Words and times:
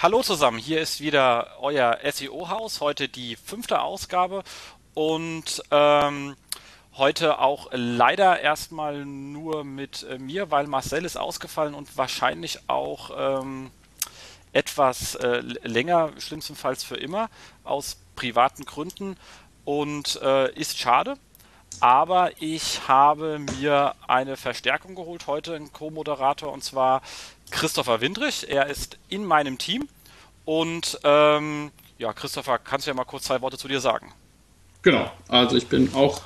Hallo 0.00 0.22
zusammen, 0.22 0.60
hier 0.60 0.80
ist 0.80 1.00
wieder 1.00 1.56
euer 1.58 1.98
SEO-Haus, 2.08 2.80
heute 2.80 3.08
die 3.08 3.34
fünfte 3.34 3.80
Ausgabe 3.80 4.44
und 4.94 5.60
ähm, 5.72 6.36
heute 6.92 7.40
auch 7.40 7.66
leider 7.72 8.38
erstmal 8.38 9.04
nur 9.04 9.64
mit 9.64 10.04
äh, 10.04 10.20
mir, 10.20 10.52
weil 10.52 10.68
Marcel 10.68 11.04
ist 11.04 11.16
ausgefallen 11.16 11.74
und 11.74 11.96
wahrscheinlich 11.96 12.60
auch 12.68 13.40
ähm, 13.42 13.72
etwas 14.52 15.16
äh, 15.16 15.40
länger, 15.64 16.12
schlimmstenfalls 16.20 16.84
für 16.84 16.96
immer, 16.96 17.28
aus 17.64 17.96
privaten 18.14 18.66
Gründen 18.66 19.16
und 19.64 20.22
äh, 20.22 20.52
ist 20.52 20.78
schade. 20.78 21.16
Aber 21.80 22.30
ich 22.40 22.86
habe 22.88 23.38
mir 23.38 23.94
eine 24.06 24.36
Verstärkung 24.36 24.94
geholt 24.94 25.26
heute, 25.26 25.54
einen 25.54 25.72
Co-Moderator, 25.72 26.52
und 26.52 26.64
zwar 26.64 27.02
Christopher 27.50 28.00
Windrich. 28.00 28.46
Er 28.48 28.66
ist 28.66 28.98
in 29.08 29.24
meinem 29.24 29.58
Team. 29.58 29.88
Und 30.44 30.98
ähm, 31.04 31.70
ja, 31.98 32.12
Christopher, 32.12 32.58
kannst 32.58 32.86
du 32.86 32.90
ja 32.90 32.94
mal 32.94 33.04
kurz 33.04 33.24
zwei 33.24 33.40
Worte 33.42 33.58
zu 33.58 33.68
dir 33.68 33.80
sagen? 33.80 34.12
Genau, 34.82 35.10
also 35.28 35.56
ich 35.56 35.66
bin 35.66 35.92
auch 35.94 36.22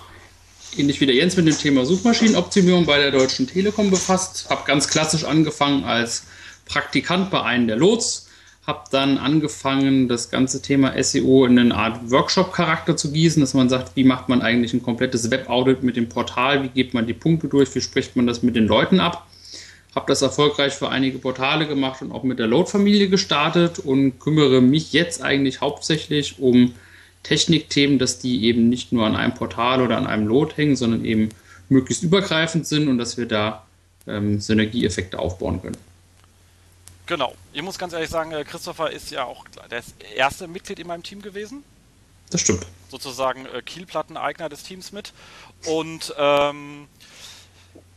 ähnlich 0.76 1.00
wie 1.00 1.06
der 1.06 1.14
Jens 1.14 1.36
mit 1.36 1.46
dem 1.46 1.56
Thema 1.56 1.84
Suchmaschinenoptimierung 1.84 2.86
bei 2.86 2.98
der 2.98 3.10
Deutschen 3.10 3.46
Telekom 3.46 3.90
befasst. 3.90 4.48
Habe 4.50 4.62
ganz 4.66 4.88
klassisch 4.88 5.24
angefangen 5.24 5.84
als 5.84 6.26
Praktikant 6.66 7.30
bei 7.30 7.42
einem 7.42 7.66
der 7.66 7.76
Lots. 7.76 8.28
Habe 8.66 8.84
dann 8.92 9.18
angefangen, 9.18 10.06
das 10.06 10.30
ganze 10.30 10.62
Thema 10.62 11.02
SEO 11.02 11.46
in 11.46 11.58
eine 11.58 11.74
Art 11.74 12.10
Workshop-Charakter 12.10 12.96
zu 12.96 13.10
gießen, 13.10 13.40
dass 13.40 13.54
man 13.54 13.68
sagt, 13.68 13.96
wie 13.96 14.04
macht 14.04 14.28
man 14.28 14.40
eigentlich 14.40 14.72
ein 14.72 14.82
komplettes 14.82 15.32
Web-Audit 15.32 15.82
mit 15.82 15.96
dem 15.96 16.08
Portal, 16.08 16.62
wie 16.62 16.68
geht 16.68 16.94
man 16.94 17.06
die 17.06 17.14
Punkte 17.14 17.48
durch, 17.48 17.74
wie 17.74 17.80
spricht 17.80 18.14
man 18.14 18.28
das 18.28 18.42
mit 18.44 18.54
den 18.54 18.68
Leuten 18.68 19.00
ab 19.00 19.26
habe 19.94 20.06
das 20.06 20.22
erfolgreich 20.22 20.72
für 20.72 20.88
einige 20.88 21.18
Portale 21.18 21.66
gemacht 21.66 22.02
und 22.02 22.12
auch 22.12 22.22
mit 22.22 22.38
der 22.38 22.46
Load-Familie 22.46 23.08
gestartet 23.08 23.78
und 23.78 24.18
kümmere 24.18 24.60
mich 24.60 24.92
jetzt 24.92 25.22
eigentlich 25.22 25.60
hauptsächlich 25.60 26.38
um 26.38 26.74
Technikthemen, 27.22 27.98
dass 27.98 28.18
die 28.18 28.44
eben 28.44 28.68
nicht 28.68 28.92
nur 28.92 29.06
an 29.06 29.14
einem 29.14 29.34
Portal 29.34 29.82
oder 29.82 29.96
an 29.96 30.06
einem 30.06 30.26
Load 30.26 30.54
hängen, 30.56 30.76
sondern 30.76 31.04
eben 31.04 31.28
möglichst 31.68 32.02
übergreifend 32.02 32.66
sind 32.66 32.88
und 32.88 32.98
dass 32.98 33.16
wir 33.16 33.26
da 33.26 33.66
ähm, 34.06 34.40
Synergieeffekte 34.40 35.18
aufbauen 35.18 35.60
können. 35.62 35.76
Genau. 37.06 37.34
Ich 37.52 37.62
muss 37.62 37.78
ganz 37.78 37.92
ehrlich 37.92 38.10
sagen, 38.10 38.32
äh, 38.32 38.44
Christopher 38.44 38.90
ist 38.90 39.10
ja 39.10 39.24
auch 39.24 39.44
das 39.68 39.94
erste 40.16 40.48
Mitglied 40.48 40.78
in 40.78 40.86
meinem 40.86 41.02
Team 41.02 41.20
gewesen. 41.20 41.62
Das 42.30 42.40
stimmt. 42.40 42.66
Sozusagen 42.88 43.46
äh, 43.46 43.60
Kielplatteneigner 43.62 44.48
des 44.48 44.62
Teams 44.62 44.92
mit. 44.92 45.12
Und 45.66 46.14
ähm, 46.18 46.88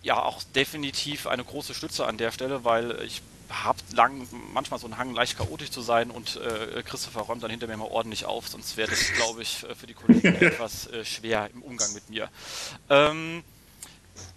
ja 0.05 0.21
auch 0.21 0.43
definitiv 0.55 1.27
eine 1.27 1.43
große 1.43 1.73
Stütze 1.73 2.05
an 2.05 2.17
der 2.17 2.31
Stelle, 2.31 2.63
weil 2.63 3.01
ich 3.03 3.21
habe 3.49 3.79
lang 3.91 4.27
manchmal 4.53 4.79
so 4.79 4.85
einen 4.85 4.97
Hang, 4.97 5.13
leicht 5.13 5.37
chaotisch 5.37 5.71
zu 5.71 5.81
sein 5.81 6.11
und 6.11 6.37
äh, 6.37 6.83
Christopher 6.83 7.21
räumt 7.21 7.43
dann 7.43 7.51
hinter 7.51 7.67
mir 7.67 7.77
mal 7.77 7.87
ordentlich 7.87 8.25
auf, 8.25 8.47
sonst 8.47 8.77
wäre 8.77 8.89
das, 8.89 9.13
glaube 9.13 9.41
ich, 9.41 9.65
für 9.77 9.87
die 9.87 9.93
Kollegen 9.93 10.35
etwas 10.41 10.87
äh, 10.87 11.03
schwer 11.03 11.49
im 11.53 11.61
Umgang 11.61 11.91
mit 11.93 12.09
mir. 12.09 12.29
Ähm, 12.89 13.43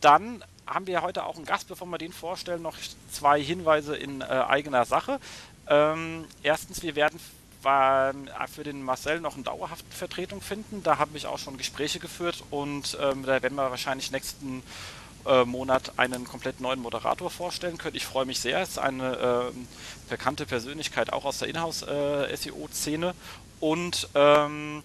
dann 0.01 0.43
haben 0.67 0.87
wir 0.87 1.03
heute 1.03 1.25
auch 1.25 1.37
einen 1.37 1.45
Gast, 1.45 1.69
bevor 1.69 1.87
wir 1.87 1.99
den 1.99 2.13
vorstellen, 2.13 2.63
noch 2.63 2.77
zwei 3.11 3.43
Hinweise 3.43 3.97
in 3.97 4.21
äh, 4.21 4.25
eigener 4.25 4.85
Sache. 4.85 5.21
Ähm, 5.69 6.25
erstens, 6.43 6.83
wir 6.83 6.97
werden 6.97 7.21
für 7.61 8.63
den 8.63 8.83
Marcel 8.83 9.21
noch 9.21 9.35
eine 9.35 9.43
dauerhafte 9.43 9.91
Vertretung 9.91 10.41
finden. 10.41 10.83
Da 10.83 10.99
habe 10.99 11.17
ich 11.19 11.27
auch 11.27 11.39
schon 11.39 11.59
Gespräche 11.59 11.99
geführt 11.99 12.45
und 12.51 12.97
ähm, 13.01 13.25
da 13.25 13.43
werden 13.43 13.57
wir 13.57 13.71
wahrscheinlich 13.71 14.13
nächsten 14.13 14.63
äh, 15.27 15.45
Monat 15.45 15.93
einen 15.99 16.25
komplett 16.25 16.61
neuen 16.61 16.81
Moderator 16.81 17.31
vorstellen 17.31 17.79
können. 17.79 17.97
Ich 17.97 18.07
freue 18.07 18.27
mich 18.27 18.41
sehr. 18.41 18.61
Es 18.61 18.71
ist 18.71 18.79
eine 18.79 19.53
äh, 19.53 20.11
bekannte 20.11 20.47
Persönlichkeit 20.47 21.13
auch 21.13 21.25
aus 21.25 21.39
der 21.39 21.49
Inhouse-SEO-Szene. 21.49 23.15
Und 23.61 24.09
ähm, 24.15 24.83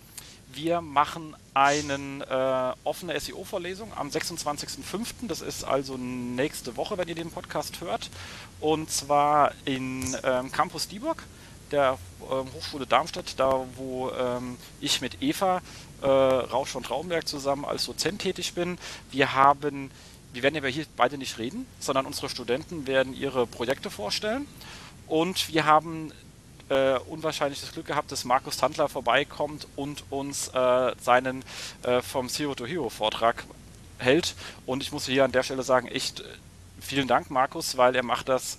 wir 0.55 0.81
machen 0.81 1.35
eine 1.53 2.75
äh, 2.85 2.87
offene 2.87 3.19
SEO-Vorlesung 3.19 3.91
am 3.95 4.09
26.05. 4.09 5.27
Das 5.27 5.41
ist 5.41 5.63
also 5.63 5.97
nächste 5.97 6.77
Woche, 6.77 6.97
wenn 6.97 7.07
ihr 7.07 7.15
den 7.15 7.31
Podcast 7.31 7.81
hört. 7.81 8.09
Und 8.59 8.91
zwar 8.91 9.51
in 9.65 10.15
ähm, 10.23 10.51
Campus 10.51 10.87
Dieburg, 10.87 11.23
der 11.71 11.97
ähm, 12.21 12.47
Hochschule 12.53 12.85
Darmstadt, 12.85 13.39
da 13.39 13.65
wo 13.75 14.11
ähm, 14.11 14.57
ich 14.79 15.01
mit 15.01 15.21
Eva 15.21 15.61
äh, 16.01 16.07
Rausch 16.07 16.75
und 16.75 16.85
Traumberg 16.85 17.27
zusammen 17.27 17.65
als 17.65 17.85
Dozent 17.85 18.21
tätig 18.21 18.53
bin. 18.53 18.77
Wir 19.11 19.33
haben 19.33 19.89
wir 20.33 20.43
werden 20.43 20.57
aber 20.57 20.67
hier 20.67 20.85
beide 20.97 21.17
nicht 21.17 21.37
reden, 21.37 21.65
sondern 21.79 22.05
unsere 22.05 22.27
Studenten 22.27 22.87
werden 22.87 23.15
ihre 23.15 23.45
Projekte 23.47 23.89
vorstellen. 23.89 24.47
Und 25.07 25.53
wir 25.53 25.65
haben 25.65 26.11
äh, 26.69 26.97
unwahrscheinlich 27.07 27.61
das 27.61 27.71
Glück 27.71 27.85
gehabt, 27.85 28.11
dass 28.11 28.25
Markus 28.25 28.57
Tandler 28.57 28.89
vorbeikommt 28.89 29.67
und 29.75 30.03
uns 30.09 30.47
äh, 30.49 30.91
seinen 30.99 31.43
äh, 31.83 32.01
vom 32.01 32.29
Zero 32.29 32.55
to 32.55 32.65
Hero 32.65 32.89
Vortrag 32.89 33.45
hält. 33.99 34.35
Und 34.65 34.81
ich 34.81 34.91
muss 34.91 35.05
hier 35.05 35.23
an 35.23 35.31
der 35.31 35.43
Stelle 35.43 35.63
sagen, 35.63 35.87
echt 35.87 36.21
äh, 36.21 36.23
vielen 36.81 37.07
Dank, 37.07 37.29
Markus, 37.29 37.77
weil 37.77 37.95
er 37.95 38.03
macht 38.03 38.27
das 38.27 38.57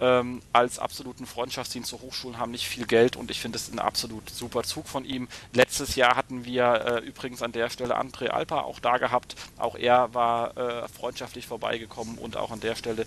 ähm, 0.00 0.42
als 0.52 0.78
absoluten 0.78 1.26
Freundschaftsdienst 1.26 1.90
zu 1.90 2.00
Hochschulen 2.00 2.38
haben 2.38 2.50
nicht 2.50 2.66
viel 2.66 2.86
Geld 2.86 3.16
und 3.16 3.30
ich 3.30 3.40
finde 3.40 3.56
es 3.56 3.72
ein 3.72 3.78
absolut 3.78 4.28
super 4.30 4.62
Zug 4.62 4.88
von 4.88 5.04
ihm. 5.04 5.28
Letztes 5.52 5.96
Jahr 5.96 6.16
hatten 6.16 6.44
wir 6.44 6.64
äh, 6.64 7.06
übrigens 7.06 7.42
an 7.42 7.52
der 7.52 7.70
Stelle 7.70 7.98
André 7.98 8.28
Alpa 8.28 8.60
auch 8.60 8.80
da 8.80 8.98
gehabt. 8.98 9.36
Auch 9.58 9.74
er 9.74 10.12
war 10.14 10.56
äh, 10.56 10.88
freundschaftlich 10.88 11.46
vorbeigekommen 11.46 12.18
und 12.18 12.36
auch 12.36 12.50
an 12.50 12.60
der 12.60 12.74
Stelle 12.74 13.06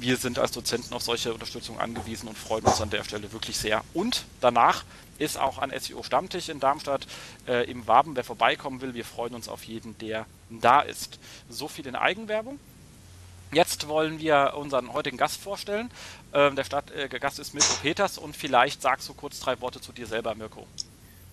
wir 0.00 0.16
sind 0.16 0.38
als 0.38 0.52
Dozenten 0.52 0.92
auf 0.92 1.02
solche 1.02 1.32
Unterstützung 1.32 1.80
angewiesen 1.80 2.28
und 2.28 2.36
freuen 2.36 2.64
uns 2.64 2.80
an 2.80 2.90
der 2.90 3.04
Stelle 3.04 3.32
wirklich 3.32 3.56
sehr. 3.56 3.82
Und 3.94 4.24
danach 4.40 4.84
ist 5.18 5.38
auch 5.38 5.58
ein 5.58 5.72
SEO 5.78 6.02
Stammtisch 6.02 6.48
in 6.48 6.60
Darmstadt 6.60 7.06
äh, 7.46 7.70
im 7.70 7.86
Waben. 7.86 8.16
Wer 8.16 8.24
vorbeikommen 8.24 8.80
will, 8.80 8.94
wir 8.94 9.04
freuen 9.04 9.34
uns 9.34 9.48
auf 9.48 9.64
jeden, 9.64 9.96
der 9.98 10.26
da 10.50 10.80
ist. 10.80 11.18
So 11.48 11.68
viel 11.68 11.86
in 11.86 11.94
Eigenwerbung. 11.94 12.58
Jetzt 13.52 13.88
wollen 13.88 14.18
wir 14.18 14.54
unseren 14.56 14.92
heutigen 14.92 15.16
Gast 15.16 15.40
vorstellen. 15.40 15.90
Ähm, 16.32 16.56
der 16.56 16.64
Stadt, 16.64 16.90
äh, 16.90 17.08
Gast 17.08 17.38
ist 17.38 17.54
Mirko 17.54 17.74
Peters 17.82 18.18
und 18.18 18.36
vielleicht 18.36 18.82
sagst 18.82 19.08
du 19.08 19.14
kurz 19.14 19.40
drei 19.40 19.60
Worte 19.60 19.80
zu 19.80 19.92
dir 19.92 20.06
selber, 20.06 20.34
Mirko. 20.34 20.66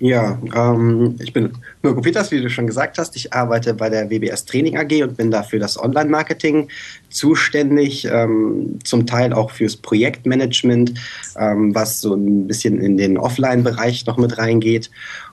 Ja, 0.01 0.39
ähm, 0.55 1.15
ich 1.19 1.31
bin 1.31 1.51
Mirko 1.83 2.01
Peters, 2.01 2.31
wie 2.31 2.41
du 2.41 2.49
schon 2.49 2.65
gesagt 2.65 2.97
hast. 2.97 3.15
Ich 3.15 3.33
arbeite 3.33 3.75
bei 3.75 3.87
der 3.87 4.09
WBS 4.09 4.45
Training 4.45 4.75
AG 4.75 5.03
und 5.03 5.15
bin 5.15 5.29
da 5.29 5.43
für 5.43 5.59
das 5.59 5.77
Online-Marketing 5.79 6.69
zuständig, 7.11 8.05
ähm, 8.05 8.79
zum 8.83 9.05
Teil 9.05 9.31
auch 9.31 9.51
fürs 9.51 9.77
Projektmanagement, 9.77 10.93
ähm, 11.37 11.75
was 11.75 12.01
so 12.01 12.15
ein 12.15 12.47
bisschen 12.47 12.81
in 12.81 12.97
den 12.97 13.15
Offline-Bereich 13.15 14.07
noch 14.07 14.17
mit 14.17 14.39
reingeht. 14.39 14.89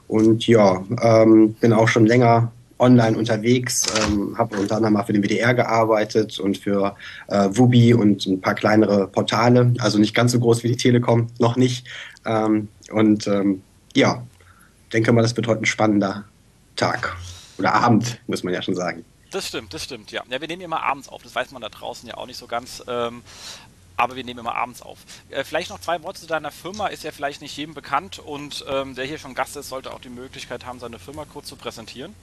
Und 0.06 0.47
ja, 0.47 0.84
ähm, 1.03 1.55
bin 1.55 1.72
auch 1.72 1.88
schon 1.88 2.05
länger 2.05 2.53
online 2.78 3.16
unterwegs, 3.16 3.87
ähm, 4.00 4.37
habe 4.39 4.56
unter 4.59 4.77
anderem 4.77 4.94
mal 4.94 5.05
für 5.05 5.12
den 5.12 5.22
WDR 5.22 5.55
gearbeitet 5.55 6.39
und 6.39 6.59
für 6.59 6.97
äh, 7.28 7.49
Wubi 7.53 7.94
und 7.94 8.27
ein 8.27 8.41
paar 8.41 8.55
kleinere 8.55 9.09
Portale, 9.09 9.75
also 9.78 9.99
nicht 9.99 10.15
ganz 10.15 10.33
so 10.33 10.41
groß 10.41 10.62
wie 10.62 10.69
die 10.69 10.77
Telekom, 10.77 11.28
noch 11.38 11.56
nicht. 11.56 11.87
Ähm, 12.25 12.69
und 12.91 13.27
ähm, 13.27 13.62
ja, 13.94 14.22
denke 14.93 15.12
mal, 15.12 15.22
das 15.22 15.37
wird 15.37 15.47
heute 15.47 15.62
ein 15.62 15.67
spannender 15.67 16.25
Tag 16.77 17.17
oder 17.59 17.75
Abend, 17.75 18.21
muss 18.27 18.44
man 18.44 18.55
ja 18.55 18.62
schon 18.62 18.75
sagen. 18.75 19.05
Das 19.31 19.49
stimmt, 19.49 19.75
das 19.75 19.84
stimmt, 19.84 20.11
ja. 20.11 20.22
Ja, 20.31 20.41
wir 20.41 20.49
nehmen 20.49 20.62
immer 20.62 20.83
abends 20.83 21.09
auf, 21.09 21.22
das 21.22 21.34
weiß 21.34 21.50
man 21.50 21.61
da 21.61 21.69
draußen 21.69 22.09
ja 22.09 22.17
auch 22.17 22.27
nicht 22.27 22.38
so 22.38 22.47
ganz. 22.47 22.83
Ähm, 22.87 23.22
aber 23.99 24.15
wir 24.15 24.25
nehmen 24.25 24.38
immer 24.38 24.55
abends 24.55 24.81
auf. 24.81 24.99
Äh, 25.28 25.43
vielleicht 25.43 25.71
noch 25.71 25.81
zwei 25.81 26.03
Worte 26.05 26.21
zu 26.21 26.28
deiner 26.28 26.53
Firma, 26.53 26.87
ist 26.87 27.03
ja 27.03 27.11
vielleicht 27.11 27.43
nicht 27.43 27.56
jedem 27.56 27.75
bekannt 27.75 28.21
und 28.21 28.65
ähm, 28.69 28.94
der 28.94 29.05
hier 29.05 29.19
schon 29.19 29.34
Gast 29.34 29.56
ist, 29.56 29.69
sollte 29.69 29.93
auch 29.93 30.00
die 30.00 30.09
Möglichkeit 30.09 30.65
haben, 30.65 30.78
seine 30.78 31.00
Firma 31.00 31.25
kurz 31.25 31.49
zu 31.49 31.56
präsentieren. 31.56 32.15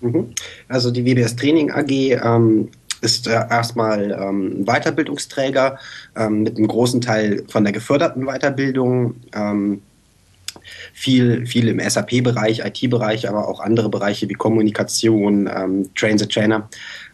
Mhm. 0.00 0.32
Also 0.68 0.90
die 0.90 1.04
WBS 1.04 1.36
Training 1.36 1.70
AG 1.70 1.90
ähm, 1.90 2.68
ist 3.00 3.26
äh, 3.26 3.32
erstmal 3.32 4.10
ähm, 4.12 4.64
Weiterbildungsträger 4.64 5.78
ähm, 6.16 6.42
mit 6.42 6.56
einem 6.56 6.68
großen 6.68 7.00
Teil 7.00 7.44
von 7.48 7.64
der 7.64 7.72
geförderten 7.72 8.26
Weiterbildung. 8.26 9.16
Ähm, 9.34 9.82
viel, 10.92 11.46
viel 11.46 11.68
im 11.68 11.78
SAP-Bereich, 11.78 12.60
IT-Bereich, 12.64 13.28
aber 13.28 13.48
auch 13.48 13.60
andere 13.60 13.88
Bereiche 13.88 14.28
wie 14.28 14.34
Kommunikation, 14.34 15.48
ähm, 15.54 15.90
Train 15.94 16.18
the 16.18 16.26
Trainer. 16.26 16.68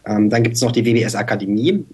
Ähm, 0.05 0.29
dann 0.29 0.43
gibt 0.43 0.55
es 0.55 0.61
noch 0.61 0.71
die 0.71 0.85
WBS 0.85 1.15
Akademie. 1.15 1.85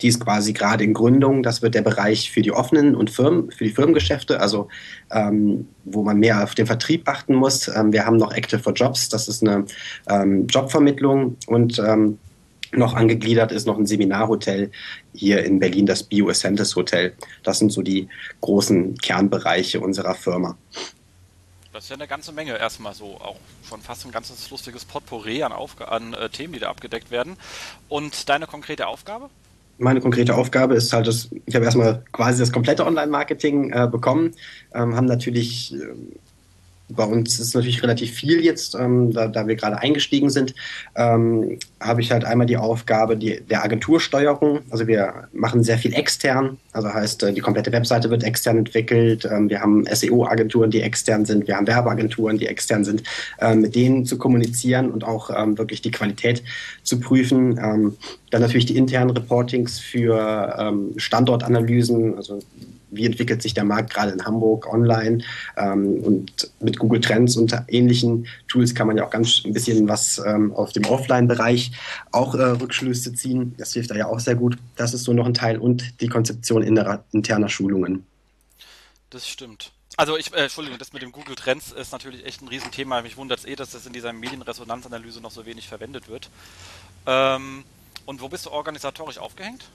Die 0.00 0.08
ist 0.08 0.20
quasi 0.20 0.52
gerade 0.52 0.84
in 0.84 0.94
Gründung. 0.94 1.42
Das 1.42 1.62
wird 1.62 1.74
der 1.74 1.82
Bereich 1.82 2.30
für 2.30 2.42
die 2.42 2.52
offenen 2.52 2.94
und 2.94 3.10
Firmen, 3.10 3.50
für 3.50 3.64
die 3.64 3.70
Firmengeschäfte, 3.70 4.40
also 4.40 4.68
ähm, 5.10 5.68
wo 5.84 6.02
man 6.02 6.18
mehr 6.18 6.42
auf 6.44 6.54
den 6.54 6.66
Vertrieb 6.66 7.08
achten 7.08 7.34
muss. 7.34 7.68
Ähm, 7.68 7.92
wir 7.92 8.06
haben 8.06 8.16
noch 8.16 8.32
Active 8.32 8.60
for 8.60 8.72
Jobs, 8.72 9.08
das 9.08 9.28
ist 9.28 9.42
eine 9.42 9.64
ähm, 10.08 10.46
Jobvermittlung 10.46 11.36
und 11.46 11.78
ähm, 11.78 12.18
noch 12.72 12.94
angegliedert 12.94 13.50
ist 13.50 13.66
noch 13.66 13.78
ein 13.78 13.86
Seminarhotel 13.86 14.70
hier 15.14 15.42
in 15.44 15.58
Berlin, 15.58 15.86
das 15.86 16.02
Bio 16.02 16.28
Essentes 16.28 16.76
Hotel. 16.76 17.14
Das 17.42 17.58
sind 17.58 17.72
so 17.72 17.82
die 17.82 18.08
großen 18.42 18.96
Kernbereiche 18.98 19.80
unserer 19.80 20.14
Firma. 20.14 20.56
Das 21.72 21.84
ist 21.84 21.90
ja 21.90 21.96
eine 21.96 22.08
ganze 22.08 22.32
Menge 22.32 22.58
erstmal 22.58 22.94
so, 22.94 23.20
auch 23.20 23.36
schon 23.68 23.80
fast 23.80 24.04
ein 24.04 24.12
ganzes 24.12 24.50
lustiges 24.50 24.84
Potpourri 24.84 25.42
an, 25.42 25.52
Aufg 25.52 25.80
an 25.82 26.12
äh, 26.12 26.28
Themen, 26.28 26.52
die 26.52 26.58
da 26.58 26.68
abgedeckt 26.70 27.10
werden. 27.10 27.36
Und 27.88 28.28
deine 28.28 28.46
konkrete 28.46 28.86
Aufgabe? 28.86 29.30
Meine 29.78 30.00
konkrete 30.00 30.34
Aufgabe 30.34 30.74
ist 30.74 30.92
halt, 30.92 31.06
dass 31.06 31.28
ich 31.46 31.54
habe 31.54 31.64
erstmal 31.64 32.02
quasi 32.12 32.40
das 32.40 32.52
komplette 32.52 32.84
Online-Marketing 32.84 33.70
äh, 33.70 33.88
bekommen, 33.90 34.32
ähm, 34.74 34.96
haben 34.96 35.06
natürlich 35.06 35.72
ähm, 35.72 36.12
bei 36.90 37.04
uns 37.04 37.38
ist 37.38 37.54
natürlich 37.54 37.82
relativ 37.82 38.12
viel 38.12 38.42
jetzt, 38.42 38.74
ähm, 38.74 39.12
da, 39.12 39.28
da 39.28 39.46
wir 39.46 39.56
gerade 39.56 39.78
eingestiegen 39.78 40.30
sind, 40.30 40.54
ähm, 40.96 41.58
habe 41.80 42.00
ich 42.00 42.10
halt 42.10 42.24
einmal 42.24 42.46
die 42.46 42.56
Aufgabe 42.56 43.16
die, 43.16 43.40
der 43.40 43.62
Agentursteuerung. 43.62 44.60
Also 44.70 44.86
wir 44.86 45.28
machen 45.32 45.62
sehr 45.62 45.78
viel 45.78 45.94
extern, 45.94 46.58
also 46.78 46.94
heißt, 46.94 47.22
äh, 47.24 47.32
die 47.32 47.40
komplette 47.40 47.72
Webseite 47.72 48.08
wird 48.08 48.22
extern 48.22 48.56
entwickelt. 48.56 49.28
Ähm, 49.30 49.50
wir 49.50 49.60
haben 49.60 49.84
SEO-Agenturen, 49.92 50.70
die 50.70 50.80
extern 50.80 51.24
sind, 51.24 51.48
wir 51.48 51.56
haben 51.56 51.66
Werbeagenturen, 51.66 52.38
die 52.38 52.46
extern 52.46 52.84
sind, 52.84 53.02
ähm, 53.40 53.62
mit 53.62 53.74
denen 53.74 54.06
zu 54.06 54.16
kommunizieren 54.16 54.92
und 54.92 55.02
auch 55.02 55.30
ähm, 55.36 55.58
wirklich 55.58 55.82
die 55.82 55.90
Qualität 55.90 56.42
zu 56.84 57.00
prüfen. 57.00 57.56
Dann 58.30 58.40
natürlich 58.40 58.66
die 58.66 58.76
internen 58.76 59.10
Reportings 59.10 59.78
für 59.78 60.90
Standortanalysen, 60.96 62.16
also 62.16 62.40
wie 62.90 63.04
entwickelt 63.04 63.42
sich 63.42 63.52
der 63.52 63.64
Markt 63.64 63.92
gerade 63.92 64.12
in 64.12 64.24
Hamburg 64.24 64.72
online 64.72 65.18
und 65.56 66.50
mit 66.60 66.78
Google 66.78 67.00
Trends 67.00 67.36
und 67.36 67.54
ähnlichen 67.68 68.26
Tools 68.48 68.74
kann 68.74 68.86
man 68.86 68.96
ja 68.96 69.04
auch 69.04 69.10
ganz 69.10 69.42
ein 69.44 69.52
bisschen 69.52 69.88
was 69.88 70.18
auf 70.54 70.72
dem 70.72 70.84
Offline-Bereich 70.84 71.72
auch 72.12 72.34
äh, 72.34 72.42
Rückschlüsse 72.42 73.12
ziehen. 73.12 73.54
Das 73.58 73.72
hilft 73.72 73.90
da 73.90 73.96
ja 73.96 74.06
auch 74.06 74.20
sehr 74.20 74.34
gut. 74.34 74.56
Das 74.76 74.94
ist 74.94 75.04
so 75.04 75.12
noch 75.12 75.26
ein 75.26 75.34
Teil 75.34 75.58
und 75.58 76.00
die 76.00 76.08
Konzeption 76.08 76.62
innerer, 76.68 77.04
interner 77.12 77.48
Schulungen. 77.48 78.06
Das 79.10 79.26
stimmt. 79.26 79.72
Also 79.96 80.16
ich, 80.16 80.32
äh, 80.32 80.44
Entschuldigung, 80.44 80.78
das 80.78 80.92
mit 80.92 81.02
dem 81.02 81.10
Google 81.10 81.34
Trends 81.34 81.72
ist 81.72 81.90
natürlich 81.90 82.24
echt 82.24 82.40
ein 82.40 82.48
Riesenthema. 82.48 83.02
Mich 83.02 83.16
wundert 83.16 83.40
es 83.40 83.44
eh, 83.44 83.56
dass 83.56 83.70
das 83.70 83.84
in 83.86 83.92
dieser 83.92 84.12
Medienresonanzanalyse 84.12 85.20
noch 85.20 85.32
so 85.32 85.44
wenig 85.44 85.66
verwendet 85.66 86.08
wird. 86.08 86.30
Ähm, 87.06 87.64
und 88.06 88.20
wo 88.20 88.28
bist 88.28 88.46
du 88.46 88.50
organisatorisch 88.50 89.18
aufgehängt? 89.18 89.68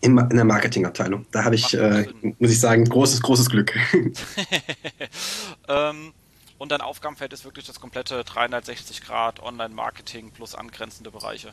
In, 0.00 0.16
in 0.16 0.36
der 0.36 0.44
Marketingabteilung. 0.44 1.26
Da 1.32 1.44
habe 1.44 1.54
ich, 1.54 1.74
äh, 1.74 2.06
muss 2.38 2.50
ich 2.50 2.60
sagen, 2.60 2.84
großes, 2.84 3.20
großes 3.22 3.50
Glück. 3.50 3.74
ähm, 5.68 6.12
und 6.58 6.72
dein 6.72 6.80
Aufgabenfeld 6.80 7.32
ist 7.32 7.44
wirklich 7.44 7.66
das 7.66 7.80
komplette 7.80 8.22
360 8.22 9.02
Grad 9.02 9.42
Online-Marketing 9.42 10.30
plus 10.30 10.54
angrenzende 10.54 11.10
Bereiche. 11.10 11.52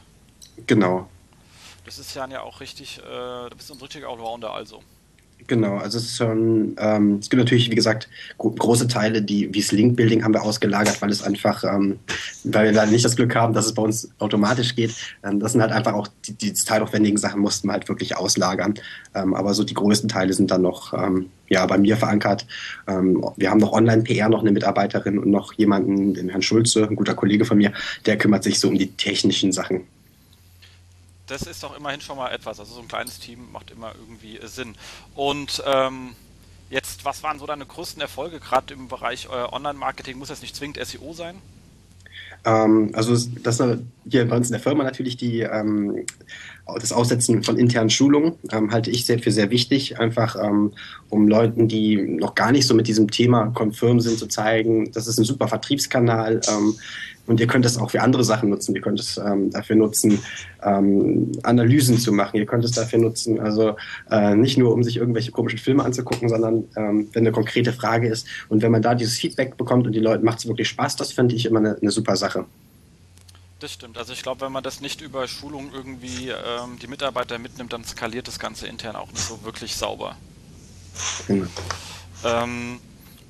Genau. 0.68 1.10
Das 1.86 2.00
ist 2.00 2.16
ja 2.16 2.42
auch 2.42 2.62
richtig, 2.62 3.00
äh, 3.00 3.50
du 3.50 3.56
bist 3.56 3.72
ein 3.72 3.78
richtiger 3.78 4.08
Allrounder 4.08 4.54
also. 4.54 4.82
Genau, 5.48 5.78
also 5.78 5.98
es 5.98 6.16
schon, 6.16 6.76
ähm, 6.80 7.18
es 7.20 7.30
gibt 7.30 7.42
natürlich, 7.42 7.70
wie 7.70 7.76
gesagt, 7.76 8.08
große 8.38 8.88
Teile, 8.88 9.22
die 9.22 9.54
wie 9.54 9.60
das 9.60 9.72
Link-Building 9.72 10.24
haben 10.24 10.34
wir 10.34 10.44
ausgelagert, 10.44 11.02
weil 11.02 11.10
es 11.10 11.22
einfach, 11.22 11.64
ähm, 11.64 12.00
weil 12.46 12.66
wir 12.66 12.72
leider 12.72 12.92
nicht 12.92 13.04
das 13.04 13.16
Glück 13.16 13.36
haben, 13.36 13.54
dass 13.54 13.66
es 13.66 13.74
bei 13.74 13.82
uns 13.82 14.10
automatisch 14.20 14.76
geht. 14.76 14.96
Ähm, 15.24 15.40
das 15.40 15.52
sind 15.52 15.62
halt 15.62 15.74
einfach 15.74 15.94
auch 15.94 16.08
die, 16.26 16.34
die 16.34 16.54
teilaufwendigen 16.54 17.18
Sachen 17.18 17.42
mussten 17.42 17.68
wir 17.68 17.74
halt 17.74 17.90
wirklich 17.90 18.16
auslagern. 18.16 18.76
Ähm, 19.16 19.34
aber 19.34 19.54
so 19.54 19.64
die 19.64 19.74
größten 19.74 20.08
Teile 20.08 20.34
sind 20.34 20.50
dann 20.50 20.62
noch 20.62 20.94
ähm, 20.94 21.30
ja, 21.50 21.66
bei 21.66 21.78
mir 21.78 21.98
verankert. 21.98 22.46
Ähm, 22.88 23.26
wir 23.36 23.50
haben 23.50 23.60
noch 23.60 23.74
Online-PR, 23.74 24.30
noch 24.30 24.42
eine 24.42 24.52
Mitarbeiterin 24.52 25.20
und 25.20 25.30
noch 25.30 25.54
jemanden, 25.54 26.14
den 26.14 26.30
Herrn 26.30 26.42
Schulze, 26.42 26.88
ein 26.88 26.96
guter 26.96 27.16
Kollege 27.16 27.44
von 27.44 27.58
mir, 27.58 27.74
der 28.06 28.18
kümmert 28.18 28.44
sich 28.44 28.60
so 28.60 28.70
um 28.70 28.78
die 28.78 28.92
technischen 28.94 29.52
Sachen 29.52 29.82
das 31.28 31.44
ist 31.44 31.64
doch 31.64 31.76
immerhin 31.78 32.02
schon 32.02 32.18
mal 32.18 32.32
etwas. 32.32 32.60
Also 32.60 32.76
so 32.76 32.82
ein 32.82 32.88
kleines 32.88 33.20
Team 33.20 33.52
macht 33.52 33.72
immer 33.72 33.94
irgendwie 33.96 34.38
äh, 34.38 34.48
Sinn. 34.48 34.76
Und 35.16 35.64
ähm, 35.66 36.16
jetzt, 36.70 37.06
was 37.06 37.24
waren 37.24 37.40
so 37.40 37.46
deine 37.46 37.66
größten 37.66 38.02
Erfolge, 38.02 38.40
gerade 38.40 38.74
im 38.74 38.88
Bereich 38.88 39.26
äh, 39.26 39.30
Online-Marketing? 39.30 40.18
Muss 40.18 40.30
das 40.30 40.42
nicht 40.42 40.56
zwingend 40.56 40.84
SEO 40.86 41.14
sein? 41.14 41.36
Ähm, 42.46 42.92
also 42.94 43.16
das 43.42 43.64
hier 44.10 44.28
bei 44.28 44.36
uns 44.36 44.48
in 44.48 44.54
der 44.54 44.60
Firma 44.60 44.84
natürlich 44.84 45.16
die 45.16 45.42
ähm, 45.42 46.06
das 46.66 46.92
Aussetzen 46.92 47.44
von 47.44 47.58
internen 47.58 47.90
Schulungen 47.90 48.34
ähm, 48.52 48.72
halte 48.72 48.90
ich 48.90 49.06
sehr 49.06 49.20
für 49.20 49.32
sehr 49.32 49.50
wichtig, 49.50 50.00
einfach 50.00 50.36
ähm, 50.42 50.72
um 51.10 51.28
Leuten, 51.28 51.68
die 51.68 51.98
noch 51.98 52.36
gar 52.36 52.52
nicht 52.52 52.68
so 52.68 52.74
mit 52.74 52.88
diesem 52.88 53.12
Thema 53.12 53.48
konfirm 53.48 54.00
sind, 54.00 54.18
zu 54.18 54.28
zeigen, 54.28 54.92
das 54.92 55.08
ist 55.08 55.18
ein 55.18 55.26
super 55.26 55.48
Vertriebskanal. 55.48 56.42
Und 57.26 57.40
ihr 57.40 57.48
könnt 57.48 57.66
es 57.66 57.78
auch 57.78 57.92
für 57.92 58.02
andere 58.02 58.24
Sachen 58.24 58.50
nutzen. 58.50 58.76
Ihr 58.76 58.82
könnt 58.82 59.00
es 59.00 59.18
ähm, 59.18 59.50
dafür 59.50 59.78
nutzen, 59.78 60.22
ähm, 60.62 61.32
Analysen 61.44 61.98
zu 61.98 62.12
machen. 62.12 62.36
Ihr 62.38 62.46
könnt 62.46 62.66
es 62.66 62.72
dafür 62.72 63.00
nutzen, 63.00 63.40
also 63.40 63.78
äh, 64.12 64.36
nicht 64.36 64.58
nur, 64.58 64.74
um 64.74 64.84
sich 64.84 64.98
irgendwelche 64.98 65.32
komischen 65.32 65.60
Filme 65.60 65.86
anzugucken, 65.86 66.28
sondern 66.28 66.66
ähm, 66.76 67.08
wenn 67.14 67.24
eine 67.24 67.32
konkrete 67.32 67.72
Frage 67.72 68.10
ist. 68.10 68.28
Und 68.50 68.62
wenn 68.62 68.72
man 68.72 68.82
da 68.82 68.94
dieses 68.94 69.18
Feedback 69.18 69.56
bekommt 69.56 69.88
und 69.88 69.94
die 69.94 70.00
Leute 70.00 70.24
macht 70.26 70.40
es 70.40 70.48
wirklich 70.48 70.68
Spaß, 70.68 70.98
das 70.98 71.14
finde 71.14 71.36
ich 71.36 71.46
immer 71.46 71.60
eine, 71.60 71.78
eine, 71.82 71.92
super 71.92 72.18
Sache. 72.18 72.46
Das 73.60 73.72
stimmt. 73.72 73.98
Also 73.98 74.12
ich 74.12 74.22
glaube, 74.22 74.42
wenn 74.42 74.52
man 74.52 74.64
das 74.64 74.82
nicht 74.82 75.00
über 75.00 75.26
Schulung 75.30 75.72
irgendwie 75.74 76.30
ähm, 76.30 76.78
die 76.82 76.88
Mitarbeiter 76.88 77.40
mitnimmt, 77.40 77.72
dann 77.72 77.86
skaliert 77.86 78.28
das 78.28 78.38
Ganze 78.38 78.68
intern 78.68 78.98
auch 78.98 79.10
nicht 79.10 79.24
so 79.24 79.40
wirklich 79.46 79.76
sauber. 79.76 80.18
Genau. 81.28 81.48
Ähm, 82.26 82.80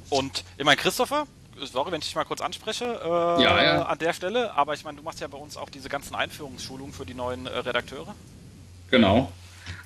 und 0.10 0.44
ich 0.58 0.66
meine, 0.66 0.78
Christopher, 0.78 1.28
sorry, 1.62 1.92
wenn 1.92 2.00
ich 2.00 2.08
dich 2.08 2.16
mal 2.16 2.24
kurz 2.26 2.42
anspreche 2.42 2.86
äh, 2.86 3.44
ja, 3.44 3.64
ja. 3.64 3.82
an 3.84 3.98
der 3.98 4.14
Stelle, 4.14 4.54
aber 4.56 4.74
ich 4.74 4.84
meine, 4.84 4.98
du 4.98 5.04
machst 5.04 5.20
ja 5.20 5.28
bei 5.28 5.38
uns 5.38 5.58
auch 5.58 5.70
diese 5.70 5.90
ganzen 5.90 6.16
Einführungsschulungen 6.16 6.94
für 6.94 7.06
die 7.06 7.14
neuen 7.14 7.46
äh, 7.46 7.58
Redakteure. 7.58 8.16
Genau. 8.90 9.32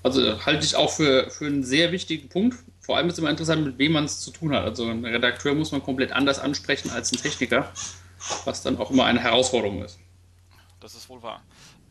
Also 0.04 0.46
halte 0.46 0.66
ich 0.66 0.75
auch 0.75 0.92
für, 0.92 1.30
für 1.30 1.46
einen 1.46 1.64
sehr 1.64 1.92
wichtigen 1.92 2.30
Punkt. 2.30 2.58
Vor 2.81 2.98
allem 2.98 3.08
ist 3.08 3.14
es 3.14 3.19
immer 3.19 3.30
interessant, 3.30 3.66
mit 3.66 3.78
wem 3.78 3.92
man 3.94 4.06
es 4.06 4.22
zu 4.22 4.31
tun 4.31 4.54
hat. 4.54 4.64
Also 4.64 4.86
einen 4.86 5.06
Redakteur 5.06 5.54
muss 5.54 5.72
man 5.72 5.84
komplett 5.84 6.12
anders 6.12 6.40
ansprechen 6.40 6.90
als 6.90 7.12
einen 7.12 7.22
Techniker, 7.22 7.72
was 8.46 8.64
dann 8.64 8.78
auch 8.78 8.92
immer 8.92 9.06
eine 9.06 9.19
Herausforderung 9.19 9.84
ist. 9.84 10.00
Das 10.80 10.96
ist 10.96 11.10
wohl 11.10 11.22
wahr. 11.22 11.42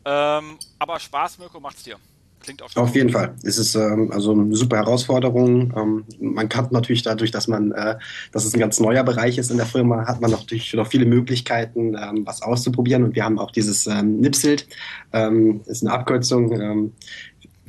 Ähm, 0.05 0.57
aber 0.79 0.99
Spaß, 0.99 1.37
Mirko, 1.37 1.59
macht's 1.59 1.83
dir. 1.83 1.97
Klingt 2.41 2.61
auch 2.61 2.75
Auf 2.75 2.95
jeden 2.95 3.09
Fall. 3.09 3.33
Es 3.43 3.57
ist 3.57 3.75
ähm, 3.75 4.11
also 4.11 4.31
eine 4.31 4.55
super 4.55 4.77
Herausforderung. 4.77 5.73
Ähm, 5.75 6.05
man 6.19 6.47
kann 6.47 6.67
natürlich 6.71 7.01
dadurch, 7.01 7.31
dass 7.31 7.47
man, 7.47 7.71
äh, 7.71 7.97
dass 8.31 8.45
es 8.45 8.53
ein 8.53 8.59
ganz 8.59 8.79
neuer 8.79 9.03
Bereich 9.03 9.37
ist 9.37 9.51
in 9.51 9.57
der 9.57 9.65
Firma, 9.65 10.05
hat 10.05 10.21
man 10.21 10.31
natürlich 10.31 10.73
noch 10.73 10.87
viele 10.87 11.05
Möglichkeiten, 11.05 11.95
ähm, 11.95 12.25
was 12.25 12.41
auszuprobieren. 12.41 13.03
Und 13.03 13.15
wir 13.15 13.23
haben 13.23 13.39
auch 13.39 13.51
dieses 13.51 13.87
ähm, 13.87 14.19
NIPSILT, 14.19 14.67
ähm, 15.13 15.61
ist 15.65 15.83
eine 15.83 15.93
Abkürzung, 15.93 16.51
ähm, 16.53 16.93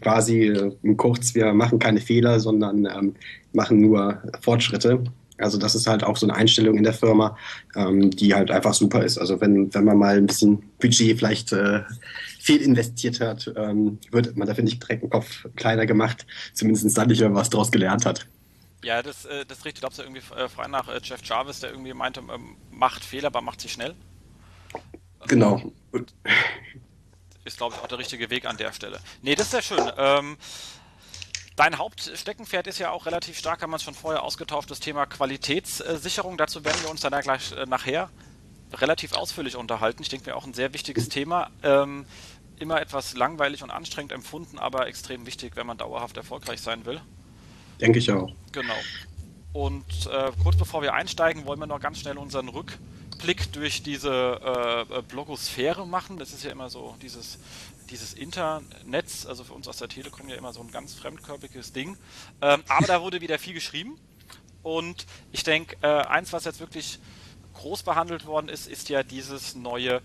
quasi 0.03 0.49
äh, 0.49 0.95
kurz, 0.97 1.35
wir 1.35 1.53
machen 1.55 1.79
keine 1.79 2.01
Fehler, 2.01 2.39
sondern 2.39 2.87
ähm, 2.87 3.15
machen 3.53 3.81
nur 3.81 4.23
Fortschritte. 4.41 5.03
Also 5.39 5.57
das 5.57 5.75
ist 5.75 5.87
halt 5.87 6.05
auch 6.05 6.17
so 6.17 6.27
eine 6.27 6.35
Einstellung 6.35 6.77
in 6.77 6.83
der 6.83 6.93
Firma, 6.93 7.37
die 7.77 8.35
halt 8.35 8.51
einfach 8.51 8.75
super 8.75 9.05
ist. 9.05 9.19
Also 9.19 9.41
wenn, 9.41 9.73
wenn 9.73 9.85
man 9.85 9.97
mal 9.97 10.17
ein 10.17 10.27
bisschen 10.27 10.61
Budget 10.81 11.17
vielleicht 11.17 11.53
äh, 11.53 11.83
viel 12.39 12.63
investiert 12.63 13.21
hat, 13.21 13.53
ähm, 13.57 13.99
wird 14.11 14.37
man 14.37 14.47
dafür 14.47 14.65
nicht 14.65 14.83
direkt 14.83 15.03
den 15.03 15.11
Kopf 15.11 15.47
kleiner 15.57 15.87
gemacht. 15.87 16.27
Zumindest 16.55 16.97
dann 16.97 17.09
nicht, 17.09 17.21
wenn 17.21 17.33
man 17.33 17.41
was 17.41 17.51
daraus 17.51 17.71
gelernt 17.71 18.07
hat. 18.07 18.27
Ja, 18.85 19.03
das, 19.03 19.25
äh, 19.25 19.45
das. 19.45 19.65
Ich 19.65 19.75
glaube, 19.75 19.93
es 19.93 19.99
irgendwie 19.99 20.23
äh, 20.35 20.49
frei 20.49 20.69
nach 20.69 20.89
äh, 20.89 21.01
Jeff 21.03 21.23
Jarvis, 21.25 21.61
der 21.61 21.71
irgendwie 21.71 21.93
meinte, 21.93 22.21
ähm, 22.21 22.57
macht 22.71 23.05
Fehler, 23.05 23.27
aber 23.27 23.41
macht 23.41 23.61
sie 23.61 23.69
schnell. 23.69 23.95
Genau. 25.27 25.73
Ist, 27.45 27.57
glaube 27.57 27.75
ich, 27.75 27.83
auch 27.83 27.89
der 27.89 27.99
richtige 27.99 28.31
Weg 28.31 28.47
an 28.47 28.57
der 28.57 28.73
Stelle. 28.73 29.01
Nee, 29.23 29.35
das 29.35 29.47
ist 29.47 29.51
sehr 29.51 29.63
schön. 29.63 29.93
Ähm, 29.97 30.37
Dein 31.57 31.77
Hauptsteckenpferd 31.77 32.69
ist 32.69 32.79
ja 32.79 32.93
auch 32.93 33.05
relativ 33.05 33.37
stark, 33.37 33.63
haben 33.63 33.71
wir 33.71 33.77
es 33.79 33.83
schon 33.83 33.95
vorher 33.95 34.23
ausgetauscht, 34.23 34.71
das 34.71 34.79
Thema 34.79 35.07
Qualitätssicherung. 35.07 36.39
Dazu 36.39 36.65
werden 36.65 36.81
wir 36.85 36.89
uns 36.89 37.01
dann 37.01 37.13
ja 37.13 37.21
gleich 37.21 37.53
nachher 37.67 38.11
relativ 38.73 39.13
ausführlich 39.13 39.57
unterhalten. 39.57 40.03
Ich 40.03 40.09
denke 40.09 40.31
mir 40.31 40.37
auch 40.37 40.47
ein 40.47 40.55
sehr 40.55 40.73
wichtiges 40.73 41.09
Thema. 41.09 41.51
Ähm, 41.63 42.07
immer 42.59 42.81
etwas 42.81 43.15
langweilig 43.17 43.63
und 43.63 43.71
anstrengend 43.71 44.13
empfunden, 44.13 44.59
aber 44.59 44.87
extrem 44.87 45.27
wichtig, 45.27 45.57
wenn 45.57 45.67
man 45.67 45.79
dauerhaft 45.79 46.17
erfolgreich 46.17 46.61
sein 46.61 46.85
will. 46.85 47.01
Denke 47.81 47.99
ich 47.99 48.11
auch. 48.11 48.33
Genau. 48.53 48.75
Und 49.53 50.07
äh, 50.07 50.33
kurz 50.43 50.57
bevor 50.57 50.83
wir 50.83 50.95
einsteigen, 50.95 51.47
wollen 51.47 51.61
wir 51.61 51.67
noch 51.67 51.81
ganz 51.81 52.01
schnell 52.01 52.19
unseren 52.19 52.49
Rückblick 52.49 53.53
durch 53.53 53.83
diese 53.83 54.87
äh, 54.91 55.03
Blogosphäre 55.03 55.87
machen. 55.87 56.19
Das 56.19 56.33
ist 56.33 56.45
ja 56.45 56.51
immer 56.51 56.69
so 56.69 56.97
dieses, 57.01 57.39
dieses 57.91 58.15
Internetz, 58.15 59.27
also 59.27 59.45
für 59.45 59.55
uns 59.55 59.69
aus 59.69 59.79
der 59.79 59.89
Telekom 59.89 60.29
ja 60.29 60.37
immer 60.37 60.53
so 60.53 60.61
ein 60.61 60.71
ganz 60.71 60.95
fremdkörpiges 60.95 61.73
Ding. 61.73 61.97
Ähm, 62.43 62.63
aber 62.69 62.87
da 62.87 63.01
wurde 63.01 63.21
wieder 63.21 63.39
viel 63.39 63.55
geschrieben. 63.55 63.99
Und 64.63 65.07
ich 65.33 65.45
denke, 65.45 65.77
äh, 65.83 65.87
eins, 65.87 66.33
was 66.33 66.45
jetzt 66.45 66.61
wirklich 66.61 66.99
groß 67.59 67.83
behandelt 67.83 68.27
worden 68.27 68.49
ist, 68.49 68.67
ist 68.67 68.89
ja 68.89 69.03
dieses 69.03 69.55
neue 69.55 70.01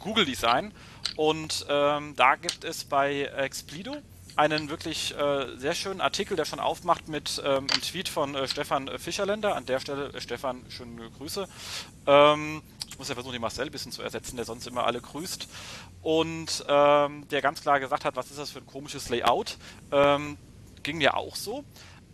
Google-Design. 0.00 0.72
Und 1.16 1.66
ähm, 1.68 2.14
da 2.16 2.36
gibt 2.36 2.64
es 2.64 2.84
bei 2.84 3.22
Explido 3.22 3.96
einen 4.36 4.70
wirklich 4.70 5.16
äh, 5.16 5.56
sehr 5.56 5.74
schönen 5.74 6.00
Artikel, 6.00 6.36
der 6.36 6.44
schon 6.44 6.60
aufmacht 6.60 7.08
mit 7.08 7.42
ähm, 7.44 7.66
einem 7.70 7.82
Tweet 7.82 8.08
von 8.08 8.36
äh, 8.36 8.46
Stefan 8.46 8.88
Fischerländer. 8.96 9.56
An 9.56 9.66
der 9.66 9.80
Stelle, 9.80 10.12
äh, 10.14 10.20
Stefan, 10.20 10.64
schöne 10.68 11.10
Grüße. 11.10 11.48
Ähm, 12.06 12.62
ich 12.88 12.98
muss 12.98 13.08
ja 13.08 13.14
versuchen, 13.14 13.32
den 13.32 13.42
Marcel 13.42 13.66
ein 13.66 13.72
bisschen 13.72 13.90
zu 13.90 14.02
ersetzen, 14.02 14.36
der 14.36 14.44
sonst 14.44 14.66
immer 14.68 14.86
alle 14.86 15.00
grüßt. 15.00 15.48
Und 16.02 16.64
ähm, 16.68 17.26
der 17.28 17.42
ganz 17.42 17.62
klar 17.62 17.80
gesagt 17.80 18.04
hat, 18.04 18.14
was 18.14 18.30
ist 18.30 18.38
das 18.38 18.50
für 18.50 18.60
ein 18.60 18.66
komisches 18.66 19.08
Layout. 19.08 19.58
Ähm, 19.90 20.36
ging 20.84 20.98
mir 20.98 21.16
auch 21.16 21.34
so. 21.34 21.64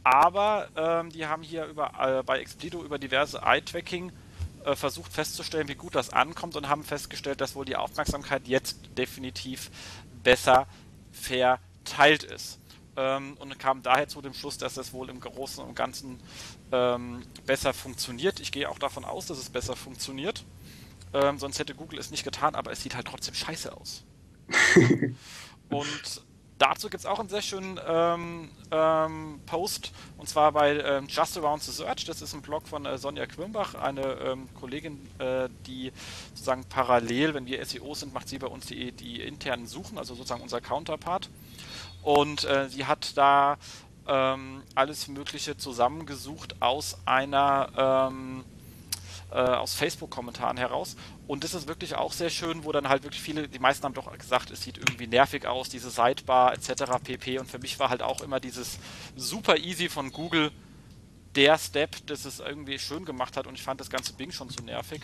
Aber 0.02 0.68
ähm, 0.76 1.10
die 1.10 1.26
haben 1.26 1.42
hier 1.42 1.66
über, 1.66 1.92
äh, 1.98 2.22
bei 2.22 2.38
Explido 2.38 2.82
über 2.82 2.98
diverse 2.98 3.42
Eye-Tracking 3.42 4.12
äh, 4.64 4.74
versucht 4.76 5.12
festzustellen, 5.12 5.68
wie 5.68 5.74
gut 5.74 5.94
das 5.94 6.10
ankommt 6.10 6.56
und 6.56 6.68
haben 6.68 6.84
festgestellt, 6.84 7.40
dass 7.40 7.54
wohl 7.54 7.64
die 7.64 7.76
Aufmerksamkeit 7.76 8.46
jetzt 8.46 8.78
definitiv 8.96 9.70
besser 10.22 10.66
verteilt 11.12 12.22
ist. 12.24 12.58
Ähm, 12.96 13.36
und 13.38 13.58
kam 13.58 13.82
daher 13.82 14.08
zu 14.08 14.22
dem 14.22 14.34
Schluss, 14.34 14.56
dass 14.58 14.74
das 14.74 14.92
wohl 14.92 15.10
im 15.10 15.20
Großen 15.20 15.64
und 15.64 15.74
Ganzen 15.74 16.20
ähm, 16.72 17.22
besser 17.44 17.74
funktioniert. 17.74 18.40
Ich 18.40 18.52
gehe 18.52 18.68
auch 18.68 18.78
davon 18.78 19.04
aus, 19.04 19.26
dass 19.26 19.38
es 19.38 19.50
besser 19.50 19.74
funktioniert. 19.74 20.44
Ähm, 21.12 21.38
sonst 21.38 21.58
hätte 21.58 21.74
Google 21.74 21.98
es 21.98 22.10
nicht 22.10 22.24
getan, 22.24 22.54
aber 22.54 22.72
es 22.72 22.82
sieht 22.82 22.94
halt 22.94 23.06
trotzdem 23.06 23.34
scheiße 23.34 23.76
aus. 23.76 24.04
und 25.70 26.23
dazu 26.58 26.88
gibt 26.88 27.00
es 27.00 27.06
auch 27.06 27.18
einen 27.18 27.28
sehr 27.28 27.42
schönen 27.42 27.80
ähm, 27.86 28.50
ähm, 28.70 29.40
Post 29.46 29.92
und 30.18 30.28
zwar 30.28 30.52
bei 30.52 30.78
ähm, 30.78 31.06
Just 31.08 31.36
Around 31.38 31.62
the 31.62 31.72
Search. 31.72 32.04
Das 32.04 32.22
ist 32.22 32.34
ein 32.34 32.42
Blog 32.42 32.66
von 32.66 32.86
äh, 32.86 32.98
Sonja 32.98 33.26
Quirmbach, 33.26 33.74
eine 33.74 34.02
ähm, 34.02 34.48
Kollegin, 34.54 35.08
äh, 35.18 35.48
die 35.66 35.92
sozusagen 36.30 36.64
parallel, 36.64 37.34
wenn 37.34 37.46
wir 37.46 37.64
SEO 37.64 37.94
sind, 37.94 38.14
macht 38.14 38.28
sie 38.28 38.38
bei 38.38 38.46
uns 38.46 38.66
die, 38.66 38.92
die 38.92 39.20
internen 39.22 39.66
Suchen, 39.66 39.98
also 39.98 40.14
sozusagen 40.14 40.42
unser 40.42 40.60
Counterpart. 40.60 41.28
Und 42.02 42.44
äh, 42.44 42.68
sie 42.68 42.84
hat 42.84 43.16
da 43.16 43.56
ähm, 44.06 44.62
alles 44.74 45.08
Mögliche 45.08 45.56
zusammengesucht 45.56 46.60
aus 46.60 46.98
einer 47.06 48.10
ähm, 48.10 48.44
äh, 49.30 49.38
aus 49.38 49.74
Facebook-Kommentaren 49.74 50.56
heraus. 50.56 50.96
Und 51.26 51.42
das 51.42 51.54
ist 51.54 51.66
wirklich 51.66 51.94
auch 51.94 52.12
sehr 52.12 52.28
schön, 52.28 52.64
wo 52.64 52.72
dann 52.72 52.88
halt 52.88 53.02
wirklich 53.02 53.22
viele, 53.22 53.48
die 53.48 53.58
meisten 53.58 53.84
haben 53.84 53.94
doch 53.94 54.12
gesagt, 54.18 54.50
es 54.50 54.62
sieht 54.62 54.76
irgendwie 54.76 55.06
nervig 55.06 55.46
aus, 55.46 55.70
diese 55.70 55.90
Sidebar 55.90 56.52
etc. 56.52 56.84
pp. 57.02 57.38
Und 57.38 57.50
für 57.50 57.58
mich 57.58 57.78
war 57.78 57.88
halt 57.88 58.02
auch 58.02 58.20
immer 58.20 58.40
dieses 58.40 58.78
super 59.16 59.56
easy 59.56 59.88
von 59.88 60.12
Google 60.12 60.52
der 61.34 61.58
Step, 61.58 62.06
das 62.06 62.26
es 62.26 62.40
irgendwie 62.40 62.78
schön 62.78 63.04
gemacht 63.04 63.36
hat 63.36 63.46
und 63.46 63.54
ich 63.54 63.62
fand 63.62 63.80
das 63.80 63.90
ganze 63.90 64.12
Bing 64.12 64.30
schon 64.30 64.50
zu 64.50 64.62
nervig. 64.62 65.02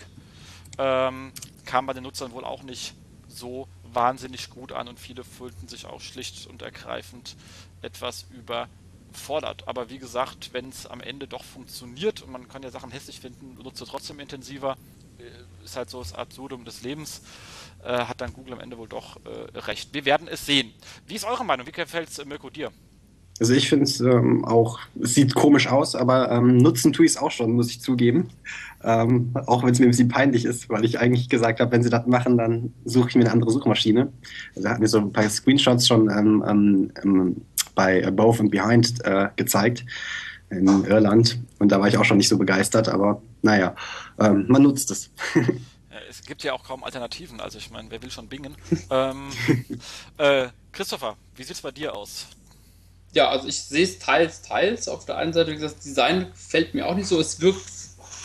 Ähm, 0.78 1.32
kam 1.64 1.86
bei 1.86 1.92
den 1.92 2.02
Nutzern 2.02 2.32
wohl 2.32 2.44
auch 2.44 2.62
nicht 2.62 2.94
so 3.26 3.66
wahnsinnig 3.92 4.50
gut 4.50 4.72
an 4.72 4.88
und 4.88 5.00
viele 5.00 5.24
fühlten 5.24 5.68
sich 5.68 5.86
auch 5.86 6.00
schlicht 6.00 6.46
und 6.46 6.62
ergreifend 6.62 7.36
etwas 7.82 8.26
über 8.30 8.68
fordert. 9.12 9.66
Aber 9.66 9.90
wie 9.90 9.98
gesagt, 9.98 10.52
wenn 10.52 10.68
es 10.68 10.86
am 10.86 11.00
Ende 11.00 11.26
doch 11.26 11.42
funktioniert 11.42 12.22
und 12.22 12.30
man 12.30 12.48
kann 12.48 12.62
ja 12.62 12.70
Sachen 12.70 12.90
hässlich 12.90 13.20
finden, 13.20 13.60
nutze 13.62 13.84
trotzdem 13.84 14.20
intensiver, 14.20 14.76
ist 15.64 15.76
halt 15.76 15.90
so 15.90 16.00
das 16.00 16.14
Absurdum 16.14 16.64
des 16.64 16.82
Lebens, 16.82 17.22
äh, 17.84 17.98
hat 18.04 18.20
dann 18.20 18.32
Google 18.32 18.54
am 18.54 18.60
Ende 18.60 18.76
wohl 18.78 18.88
doch 18.88 19.16
äh, 19.24 19.58
recht. 19.58 19.92
Wir 19.92 20.04
werden 20.04 20.28
es 20.30 20.46
sehen. 20.46 20.72
Wie 21.06 21.14
ist 21.14 21.24
eure 21.24 21.44
Meinung? 21.44 21.66
Wie 21.66 21.72
gefällt 21.72 22.08
es, 22.08 22.18
äh, 22.18 22.24
Mirko, 22.24 22.50
dir? 22.50 22.70
Also 23.40 23.54
ich 23.54 23.70
finde 23.70 23.84
es 23.84 24.00
ähm, 24.00 24.44
auch, 24.44 24.78
es 25.00 25.14
sieht 25.14 25.34
komisch 25.34 25.66
aus, 25.66 25.94
aber 25.94 26.30
ähm, 26.30 26.58
nutzen 26.58 26.92
tue 26.92 27.06
ich 27.06 27.12
es 27.12 27.16
auch 27.16 27.30
schon, 27.30 27.52
muss 27.52 27.70
ich 27.70 27.80
zugeben. 27.80 28.28
Ähm, 28.84 29.32
auch 29.46 29.62
wenn 29.62 29.70
es 29.70 29.78
mir 29.78 29.86
ein 29.86 29.92
bisschen 29.92 30.08
peinlich 30.08 30.44
ist, 30.44 30.68
weil 30.68 30.84
ich 30.84 30.98
eigentlich 30.98 31.30
gesagt 31.30 31.58
habe, 31.58 31.72
wenn 31.72 31.82
sie 31.82 31.88
das 31.88 32.06
machen, 32.06 32.36
dann 32.36 32.74
suche 32.84 33.08
ich 33.08 33.14
mir 33.14 33.22
eine 33.22 33.32
andere 33.32 33.50
Suchmaschine. 33.50 34.12
Also 34.54 34.68
hat 34.68 34.78
mir 34.78 34.88
so 34.88 34.98
ein 34.98 35.12
paar 35.12 35.28
Screenshots 35.28 35.88
schon 35.88 36.10
ähm, 36.10 36.44
ähm, 36.46 36.92
ähm 37.02 37.36
bei 37.74 38.06
Above 38.06 38.40
and 38.40 38.50
Behind 38.50 39.02
äh, 39.04 39.28
gezeigt 39.36 39.86
in 40.50 40.66
Irland. 40.84 41.38
Und 41.58 41.72
da 41.72 41.80
war 41.80 41.88
ich 41.88 41.96
auch 41.96 42.04
schon 42.04 42.18
nicht 42.18 42.28
so 42.28 42.36
begeistert, 42.36 42.88
aber 42.88 43.22
naja, 43.42 43.74
ähm, 44.20 44.46
man 44.48 44.62
nutzt 44.62 44.90
es. 44.90 45.10
es 46.08 46.22
gibt 46.22 46.42
ja 46.42 46.52
auch 46.52 46.64
kaum 46.64 46.84
Alternativen, 46.84 47.40
also 47.40 47.58
ich 47.58 47.70
meine, 47.70 47.90
wer 47.90 48.02
will 48.02 48.10
schon 48.10 48.28
bingen? 48.28 48.56
ähm, 48.90 49.30
äh, 50.18 50.48
Christopher, 50.72 51.16
wie 51.34 51.42
sieht 51.42 51.56
es 51.56 51.62
bei 51.62 51.70
dir 51.70 51.94
aus? 51.94 52.26
Ja, 53.12 53.28
also 53.28 53.48
ich 53.48 53.60
sehe 53.60 53.84
es 53.84 53.98
teils, 53.98 54.42
teils. 54.42 54.86
Auf 54.86 55.04
der 55.04 55.16
einen 55.16 55.32
Seite, 55.32 55.50
wie 55.50 55.54
gesagt, 55.54 55.78
das 55.78 55.84
Design 55.84 56.30
fällt 56.34 56.74
mir 56.74 56.86
auch 56.86 56.94
nicht 56.94 57.08
so. 57.08 57.18
Es 57.18 57.40
wirkt 57.40 57.68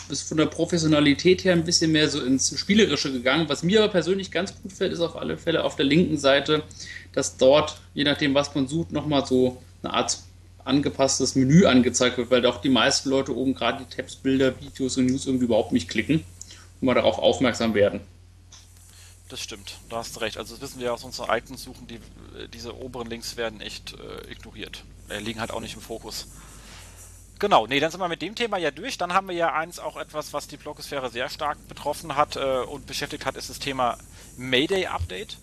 ist 0.09 0.27
von 0.27 0.37
der 0.37 0.45
Professionalität 0.45 1.43
her 1.43 1.53
ein 1.53 1.63
bisschen 1.63 1.91
mehr 1.91 2.09
so 2.09 2.23
ins 2.23 2.57
Spielerische 2.59 3.11
gegangen. 3.11 3.49
Was 3.49 3.63
mir 3.63 3.83
aber 3.83 3.91
persönlich 3.91 4.31
ganz 4.31 4.53
gut 4.61 4.71
fällt, 4.71 4.93
ist 4.93 4.99
auf 4.99 5.15
alle 5.15 5.37
Fälle 5.37 5.63
auf 5.63 5.75
der 5.75 5.85
linken 5.85 6.17
Seite, 6.17 6.63
dass 7.13 7.37
dort, 7.37 7.79
je 7.93 8.03
nachdem, 8.03 8.33
was 8.33 8.53
man 8.55 8.67
sucht, 8.67 8.91
nochmal 8.91 9.25
so 9.25 9.61
eine 9.81 9.93
Art 9.93 10.19
angepasstes 10.65 11.35
Menü 11.35 11.65
angezeigt 11.65 12.17
wird, 12.17 12.31
weil 12.31 12.41
doch 12.41 12.59
die 12.59 12.69
meisten 12.69 13.09
Leute 13.09 13.35
oben 13.35 13.53
gerade 13.53 13.85
die 13.85 13.95
Tabs, 13.95 14.15
Bilder, 14.15 14.59
Videos 14.59 14.97
und 14.97 15.05
News 15.05 15.25
irgendwie 15.25 15.45
überhaupt 15.45 15.71
nicht 15.71 15.87
klicken 15.87 16.23
und 16.81 16.85
mal 16.85 16.95
darauf 16.95 17.19
aufmerksam 17.19 17.73
werden. 17.73 18.01
Das 19.29 19.41
stimmt, 19.41 19.79
da 19.89 19.97
hast 19.97 20.15
du 20.15 20.19
recht. 20.19 20.37
Also 20.37 20.53
das 20.53 20.61
wissen 20.61 20.79
wir 20.79 20.93
aus 20.93 21.03
unseren 21.03 21.29
eigenen 21.29 21.57
Suchen, 21.57 21.87
die, 21.87 21.99
diese 22.53 22.77
oberen 22.79 23.09
Links 23.09 23.37
werden 23.37 23.61
echt 23.61 23.93
äh, 23.93 24.31
ignoriert. 24.31 24.83
Äh, 25.09 25.19
liegen 25.19 25.39
halt 25.39 25.51
auch 25.51 25.61
nicht 25.61 25.75
im 25.75 25.81
Fokus. 25.81 26.27
Genau, 27.39 27.67
nee, 27.67 27.79
dann 27.79 27.91
sind 27.91 27.99
wir 27.99 28.07
mit 28.07 28.21
dem 28.21 28.35
Thema 28.35 28.57
ja 28.57 28.71
durch. 28.71 28.97
Dann 28.97 29.13
haben 29.13 29.27
wir 29.27 29.35
ja 29.35 29.53
eins 29.53 29.79
auch 29.79 29.97
etwas, 29.97 30.31
was 30.31 30.47
die 30.47 30.57
Blogosphäre 30.57 31.09
sehr 31.09 31.29
stark 31.29 31.57
betroffen 31.67 32.15
hat 32.15 32.35
äh, 32.37 32.61
und 32.61 32.85
beschäftigt 32.85 33.25
hat, 33.25 33.35
ist 33.35 33.49
das 33.49 33.59
Thema 33.59 33.97
Mayday 34.37 34.85
Update. 34.85 35.37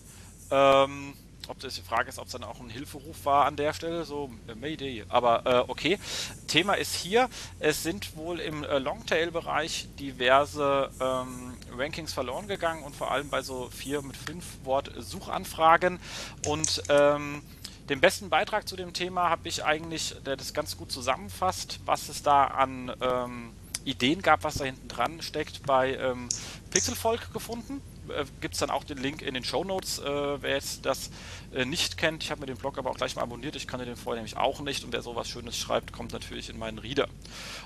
Ähm, 0.49 1.13
ob 1.47 1.59
das 1.59 1.75
die 1.75 1.81
Frage 1.81 2.09
ist, 2.09 2.19
ob 2.19 2.27
es 2.27 2.31
dann 2.31 2.43
auch 2.43 2.59
ein 2.59 2.69
Hilferuf 2.69 3.25
war 3.25 3.45
an 3.45 3.55
der 3.55 3.73
Stelle, 3.73 4.05
so 4.05 4.29
äh, 4.47 4.55
Mayday. 4.55 5.05
Aber 5.09 5.45
äh, 5.45 5.69
okay. 5.69 5.99
Thema 6.47 6.73
ist 6.73 6.95
hier, 6.95 7.29
es 7.59 7.83
sind 7.83 8.15
wohl 8.15 8.39
im 8.39 8.63
äh, 8.63 8.79
Longtail-Bereich 8.79 9.87
diverse 9.99 10.89
ähm, 10.99 11.57
Rankings 11.75 12.13
verloren 12.13 12.47
gegangen 12.47 12.83
und 12.83 12.95
vor 12.95 13.11
allem 13.11 13.29
bei 13.29 13.41
so 13.41 13.69
vier 13.69 14.01
mit 14.01 14.15
fünf 14.15 14.45
Wort 14.63 14.91
Suchanfragen 14.97 15.99
und 16.47 16.83
ähm, 16.89 17.41
den 17.89 17.99
besten 17.99 18.29
Beitrag 18.29 18.67
zu 18.67 18.77
dem 18.77 18.93
Thema 18.93 19.29
habe 19.29 19.49
ich 19.49 19.65
eigentlich, 19.65 20.15
der 20.25 20.37
das 20.37 20.53
ganz 20.53 20.77
gut 20.77 20.91
zusammenfasst, 20.91 21.81
was 21.85 22.07
es 22.07 22.23
da 22.23 22.45
an 22.45 22.95
ähm, 23.01 23.51
Ideen 23.83 24.21
gab, 24.21 24.43
was 24.43 24.55
da 24.55 24.63
hinten 24.63 24.87
dran 24.87 25.21
steckt, 25.21 25.65
bei 25.65 25.95
ähm, 25.95 26.29
Pixelvolk 26.71 27.33
gefunden. 27.33 27.81
Äh, 28.09 28.25
Gibt 28.41 28.53
es 28.53 28.59
dann 28.59 28.69
auch 28.69 28.83
den 28.83 28.97
Link 28.97 29.21
in 29.21 29.33
den 29.33 29.43
Show 29.43 29.63
Notes, 29.63 29.99
äh, 29.99 30.41
wer 30.41 30.55
jetzt 30.55 30.85
das 30.85 31.09
äh, 31.53 31.65
nicht 31.65 31.97
kennt. 31.97 32.23
Ich 32.23 32.31
habe 32.31 32.41
mir 32.41 32.47
den 32.47 32.57
Blog 32.57 32.77
aber 32.77 32.89
auch 32.89 32.97
gleich 32.97 33.15
mal 33.15 33.21
abonniert. 33.21 33.55
Ich 33.55 33.67
kannte 33.67 33.85
den 33.85 33.95
vorher 33.95 34.21
nämlich 34.21 34.37
auch 34.37 34.59
nicht. 34.61 34.83
Und 34.83 34.93
wer 34.93 35.01
sowas 35.01 35.27
Schönes 35.27 35.57
schreibt, 35.57 35.93
kommt 35.93 36.13
natürlich 36.13 36.49
in 36.49 36.57
meinen 36.57 36.79
Reader. 36.79 37.07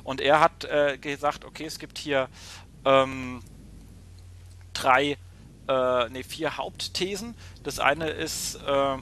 Und 0.03 0.22
er 0.22 0.39
hat 0.39 0.65
äh, 0.65 0.98
gesagt, 0.98 1.46
okay, 1.46 1.65
es 1.65 1.79
gibt 1.79 1.98
hier 1.98 2.29
ähm, 2.86 3.41
drei, 4.74 5.17
äh, 5.67 6.10
nee, 6.10 6.24
vier 6.24 6.58
Hauptthesen. 6.58 7.36
Das 7.63 7.79
eine 7.79 8.10
ist 8.10 8.56
äh, 8.56 8.98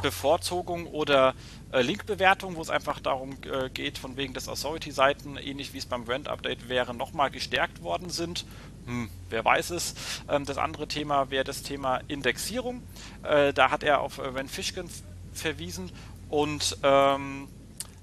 Bevorzugung 0.00 0.86
oder 0.86 1.34
Linkbewertung, 1.74 2.56
wo 2.56 2.62
es 2.62 2.68
einfach 2.68 3.00
darum 3.00 3.38
geht, 3.72 3.96
von 3.96 4.18
wegen, 4.18 4.34
dass 4.34 4.48
Authority-Seiten, 4.48 5.38
ähnlich 5.38 5.72
wie 5.72 5.78
es 5.78 5.86
beim 5.86 6.04
Brand-Update 6.04 6.68
wäre, 6.68 6.94
nochmal 6.94 7.30
gestärkt 7.30 7.82
worden 7.82 8.10
sind. 8.10 8.44
Hm, 8.86 9.10
wer 9.30 9.44
weiß 9.44 9.70
es. 9.70 9.94
Ähm, 10.28 10.44
das 10.44 10.58
andere 10.58 10.88
Thema 10.88 11.30
wäre 11.30 11.44
das 11.44 11.62
Thema 11.62 12.00
Indexierung. 12.08 12.82
Äh, 13.22 13.52
da 13.52 13.70
hat 13.70 13.82
er 13.82 14.00
auf 14.00 14.18
äh, 14.18 14.34
Van 14.34 14.48
Fishkin 14.48 14.88
verwiesen 15.32 15.90
und 16.28 16.76
ähm, 16.82 17.48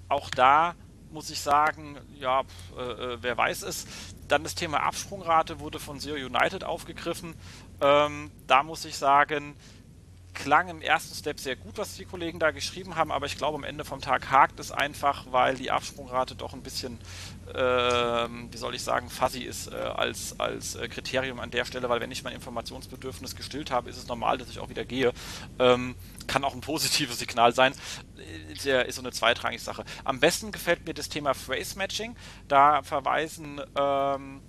auch 0.08 0.30
da 0.30 0.76
muss 1.12 1.30
ich 1.30 1.40
sagen, 1.40 1.98
ja, 2.20 2.42
äh, 2.78 2.82
äh, 2.82 3.18
wer 3.22 3.38
weiß 3.38 3.64
es. 3.64 3.86
Dann 4.28 4.44
das 4.44 4.56
Thema 4.56 4.84
Absprungrate 4.84 5.60
wurde 5.60 5.80
von 5.80 6.00
Zero 6.00 6.16
United 6.16 6.64
aufgegriffen. 6.64 7.34
Ähm, 7.82 8.32
da 8.48 8.64
muss 8.64 8.86
ich 8.86 8.96
sagen, 8.96 9.56
klang 10.34 10.70
im 10.70 10.82
ersten 10.82 11.16
Step 11.16 11.40
sehr 11.40 11.56
gut, 11.56 11.78
was 11.78 11.96
die 11.96 12.06
Kollegen 12.06 12.40
da 12.40 12.52
geschrieben 12.52 12.96
haben, 12.96 13.12
aber 13.12 13.26
ich 13.26 13.38
glaube, 13.38 13.58
am 13.58 13.64
Ende 13.64 13.84
vom 13.84 14.00
Tag 14.02 14.30
hakt 14.30 14.60
es 14.60 14.72
einfach, 14.72 15.26
weil 15.32 15.56
die 15.56 15.72
Absprungrate 15.72 16.36
doch 16.36 16.54
ein 16.54 16.62
bisschen, 16.62 17.00
wie 17.54 18.58
soll 18.58 18.76
ich 18.76 18.84
sagen, 18.84 19.10
fuzzy 19.10 19.44
ist 19.44 19.72
äh, 19.72 19.76
als, 19.76 20.40
als 20.40 20.76
äh, 20.76 20.88
Kriterium 20.88 21.40
an 21.40 21.52
der 21.52 21.66
Stelle, 21.66 21.90
weil 21.90 22.00
wenn 22.00 22.12
ich 22.12 22.24
mein 22.24 22.34
Informationsbedürfnis 22.34 23.36
gestillt 23.36 23.72
habe, 23.72 23.90
ist 23.90 23.98
es 23.98 24.08
normal, 24.08 24.38
dass 24.38 24.50
ich 24.50 24.60
auch 24.60 24.70
wieder 24.70 24.86
gehe. 24.86 25.14
Ähm, 25.58 25.96
kann 26.28 26.44
auch 26.44 26.54
ein 26.54 26.62
positives 26.62 27.20
Signal 27.20 27.54
sein. 27.54 27.74
Der 28.66 28.86
ist 28.86 28.96
so 28.96 29.02
eine 29.02 29.12
zweitrangige 29.12 29.62
Sache. 29.62 29.84
Am 30.04 30.20
besten 30.20 30.52
gefällt 30.52 30.86
mir 30.86 30.94
das 30.94 31.10
Thema 31.10 31.34
Phrase 31.34 31.78
Matching. 31.78 32.16
Da 32.48 32.84
verweisen 32.84 33.62
ähm, 33.76 34.42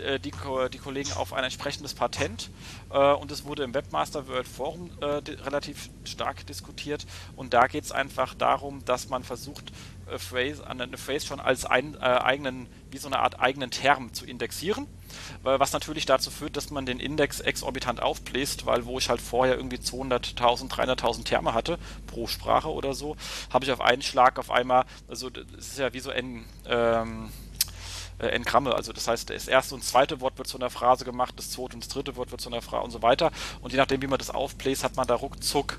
äh, 0.00 0.20
die, 0.20 0.32
die, 0.72 0.78
Kollegen 0.78 1.12
auf 1.12 1.32
ein 1.32 1.44
entsprechendes 1.44 1.94
Patent 1.94 2.50
äh, 2.90 3.12
und 3.12 3.30
es 3.30 3.44
wurde 3.44 3.64
im 3.64 3.74
Webmaster 3.74 4.28
World 4.28 4.48
Forum 4.48 4.90
äh, 5.00 5.06
relativ 5.06 5.90
stark 6.04 6.46
diskutiert 6.46 7.06
und 7.34 7.54
da 7.54 7.66
geht 7.66 7.84
es 7.84 7.92
einfach 7.92 8.34
darum, 8.34 8.84
dass 8.84 9.08
man 9.08 9.24
versucht, 9.24 9.72
äh, 10.10 10.18
Phrase, 10.18 10.66
eine 10.66 10.96
Phrase 10.96 11.26
schon 11.26 11.40
als 11.40 11.64
ein, 11.64 11.94
äh, 11.94 11.98
eigenen, 11.98 12.68
wie 12.90 12.98
so 12.98 13.08
eine 13.08 13.18
Art 13.18 13.40
eigenen 13.40 13.70
Term 13.70 14.12
zu 14.12 14.24
indexieren, 14.24 14.86
was 15.42 15.72
natürlich 15.72 16.04
dazu 16.06 16.30
führt, 16.30 16.56
dass 16.56 16.70
man 16.70 16.84
den 16.84 16.98
Index 16.98 17.40
exorbitant 17.40 18.02
aufbläst, 18.02 18.66
weil 18.66 18.86
wo 18.86 18.98
ich 18.98 19.08
halt 19.08 19.20
vorher 19.20 19.56
irgendwie 19.56 19.76
200.000, 19.76 20.68
300.000 20.68 21.24
Terme 21.24 21.54
hatte 21.54 21.78
pro 22.06 22.26
Sprache 22.26 22.68
oder 22.68 22.92
so, 22.92 23.16
habe 23.50 23.64
ich 23.64 23.72
auf 23.72 23.80
einen 23.80 24.02
Schlag 24.02 24.38
auf 24.38 24.50
einmal, 24.50 24.84
also 25.08 25.30
das 25.30 25.68
ist 25.68 25.78
ja 25.78 25.92
wie 25.92 26.00
so 26.00 26.10
ein 26.10 26.44
ähm, 26.66 27.30
äh, 28.18 28.28
Engramme. 28.28 28.74
Also 28.74 28.92
das 28.92 29.08
heißt, 29.08 29.30
das 29.30 29.48
erste 29.48 29.74
und 29.74 29.84
zweite 29.84 30.20
Wort 30.20 30.38
wird 30.38 30.48
zu 30.48 30.58
einer 30.58 30.70
Phrase 30.70 31.04
gemacht, 31.04 31.34
das 31.36 31.50
zweite 31.50 31.74
und 31.74 31.84
das 31.84 31.88
dritte 31.88 32.16
Wort 32.16 32.30
wird 32.30 32.40
zu 32.40 32.48
einer 32.48 32.62
Phrase 32.62 32.84
und 32.84 32.90
so 32.90 33.02
weiter. 33.02 33.30
Und 33.60 33.72
je 33.72 33.78
nachdem, 33.78 34.02
wie 34.02 34.06
man 34.06 34.18
das 34.18 34.30
aufbläst, 34.30 34.84
hat 34.84 34.96
man 34.96 35.06
da 35.06 35.14
ruckzuck 35.14 35.78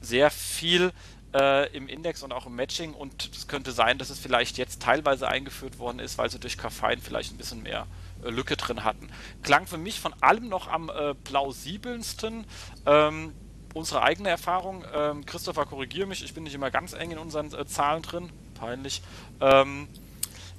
sehr 0.00 0.30
viel 0.30 0.92
äh, 1.34 1.74
im 1.76 1.88
Index 1.88 2.22
und 2.22 2.32
auch 2.32 2.46
im 2.46 2.54
Matching. 2.54 2.94
Und 2.94 3.30
es 3.34 3.48
könnte 3.48 3.72
sein, 3.72 3.98
dass 3.98 4.10
es 4.10 4.18
vielleicht 4.18 4.58
jetzt 4.58 4.82
teilweise 4.82 5.28
eingeführt 5.28 5.78
worden 5.78 5.98
ist, 5.98 6.18
weil 6.18 6.30
sie 6.30 6.38
durch 6.38 6.58
Kaffein 6.58 7.00
vielleicht 7.00 7.32
ein 7.32 7.36
bisschen 7.36 7.62
mehr 7.62 7.86
äh, 8.24 8.30
Lücke 8.30 8.56
drin 8.56 8.84
hatten. 8.84 9.08
Klang 9.42 9.66
für 9.66 9.78
mich 9.78 10.00
von 10.00 10.14
allem 10.20 10.48
noch 10.48 10.68
am 10.68 10.90
äh, 10.90 11.14
plausibelsten. 11.14 12.44
Ähm, 12.86 13.32
unsere 13.74 14.02
eigene 14.02 14.28
Erfahrung, 14.28 14.84
ähm, 14.94 15.24
Christopher, 15.26 15.66
korrigiere 15.66 16.06
mich, 16.06 16.22
ich 16.24 16.34
bin 16.34 16.44
nicht 16.44 16.54
immer 16.54 16.70
ganz 16.70 16.92
eng 16.92 17.10
in 17.10 17.18
unseren 17.18 17.52
äh, 17.54 17.66
Zahlen 17.66 18.02
drin, 18.02 18.30
peinlich. 18.54 19.02
Ähm, 19.40 19.88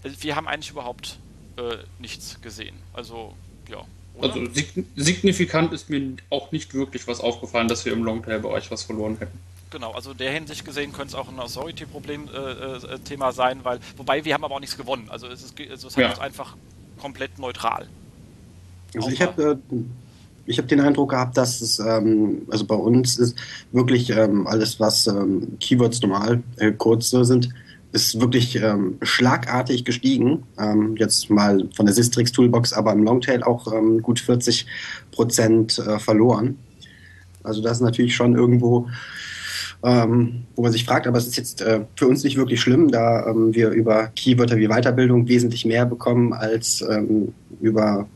wir 0.04 0.36
haben 0.36 0.48
eigentlich 0.48 0.72
überhaupt 0.72 1.20
äh, 1.58 1.78
nichts 2.00 2.42
gesehen. 2.42 2.76
Also, 2.94 3.34
ja. 3.70 3.84
Oder? 4.16 4.34
Also 4.34 4.46
signifikant 4.96 5.74
ist 5.74 5.90
mir 5.90 6.18
auch 6.30 6.52
nicht 6.52 6.74
wirklich 6.74 7.08
was 7.08 7.20
aufgefallen, 7.20 7.68
dass 7.68 7.86
wir 7.86 7.94
im 7.94 8.04
Longtail-Bereich 8.04 8.70
was 8.70 8.84
verloren 8.84 9.18
hätten. 9.18 9.40
Genau, 9.74 9.92
also 9.92 10.12
in 10.12 10.18
der 10.18 10.32
Hinsicht 10.32 10.64
gesehen 10.66 10.94
könnte 10.94 11.10
es 11.10 11.16
auch 11.16 11.28
ein 11.28 11.40
Authority-Problem-Thema 11.40 13.26
äh, 13.26 13.30
äh, 13.30 13.34
sein, 13.34 13.60
weil, 13.64 13.80
wobei 13.98 14.24
wir 14.24 14.36
haben 14.36 14.44
aber 14.44 14.54
auch 14.54 14.60
nichts 14.60 14.78
gewonnen. 14.78 15.08
Also 15.10 15.26
es 15.26 15.42
ist 15.42 15.60
also 15.60 15.88
es 15.88 15.96
ja. 15.96 16.16
einfach 16.20 16.56
komplett 17.02 17.40
neutral. 17.40 17.88
Also 18.96 19.10
ich 19.10 19.20
habe 19.20 19.60
äh, 19.72 19.78
ich 20.46 20.60
habe 20.60 20.68
den 20.68 20.80
Eindruck 20.80 21.10
gehabt, 21.10 21.38
dass 21.38 21.60
es, 21.62 21.80
ähm, 21.80 22.44
also 22.52 22.66
bei 22.66 22.76
uns 22.76 23.18
ist 23.18 23.36
wirklich 23.72 24.12
ähm, 24.12 24.46
alles, 24.46 24.80
was 24.80 25.08
ähm, 25.08 25.58
Keywords 25.60 26.04
normal 26.04 26.44
äh, 26.58 26.72
kurz 26.72 27.10
sind, 27.10 27.50
ist 27.94 28.22
wirklich 28.22 28.58
ähm, 28.58 29.00
schlagartig 29.02 29.86
gestiegen. 29.86 30.44
Ähm, 30.60 30.96
jetzt 30.98 31.32
mal 31.32 31.68
von 31.76 31.88
der 31.88 31.96
Sistrix 31.96 32.32
Toolbox, 32.32 32.74
aber 32.74 32.94
im 32.94 33.04
Longtail 33.04 33.42
auch 33.42 33.74
ähm, 33.74 34.04
gut 34.04 34.20
40 34.20 34.68
Prozent 35.12 35.80
äh, 35.80 35.98
verloren. 35.98 36.60
Also 37.42 37.62
das 37.62 37.78
ist 37.78 37.82
natürlich 37.82 38.16
schon 38.16 38.36
irgendwo, 38.36 38.88
ähm, 39.84 40.46
wo 40.56 40.62
man 40.62 40.72
sich 40.72 40.86
fragt, 40.86 41.08
aber 41.08 41.18
es 41.18 41.28
ist 41.28 41.36
jetzt 41.36 41.62
äh, 41.62 41.82
für 41.96 42.08
uns 42.08 42.24
nicht 42.24 42.38
wirklich 42.38 42.62
schlimm, 42.62 42.90
da 42.90 43.28
ähm, 43.28 43.54
wir 43.54 43.70
über 43.72 44.08
Keywörter 44.08 44.58
wie 44.58 44.70
Weiterbildung 44.70 45.28
wesentlich 45.28 45.66
mehr 45.66 45.86
bekommen 45.86 46.32
als 46.34 46.82
ähm, 46.90 47.34
über 47.60 48.08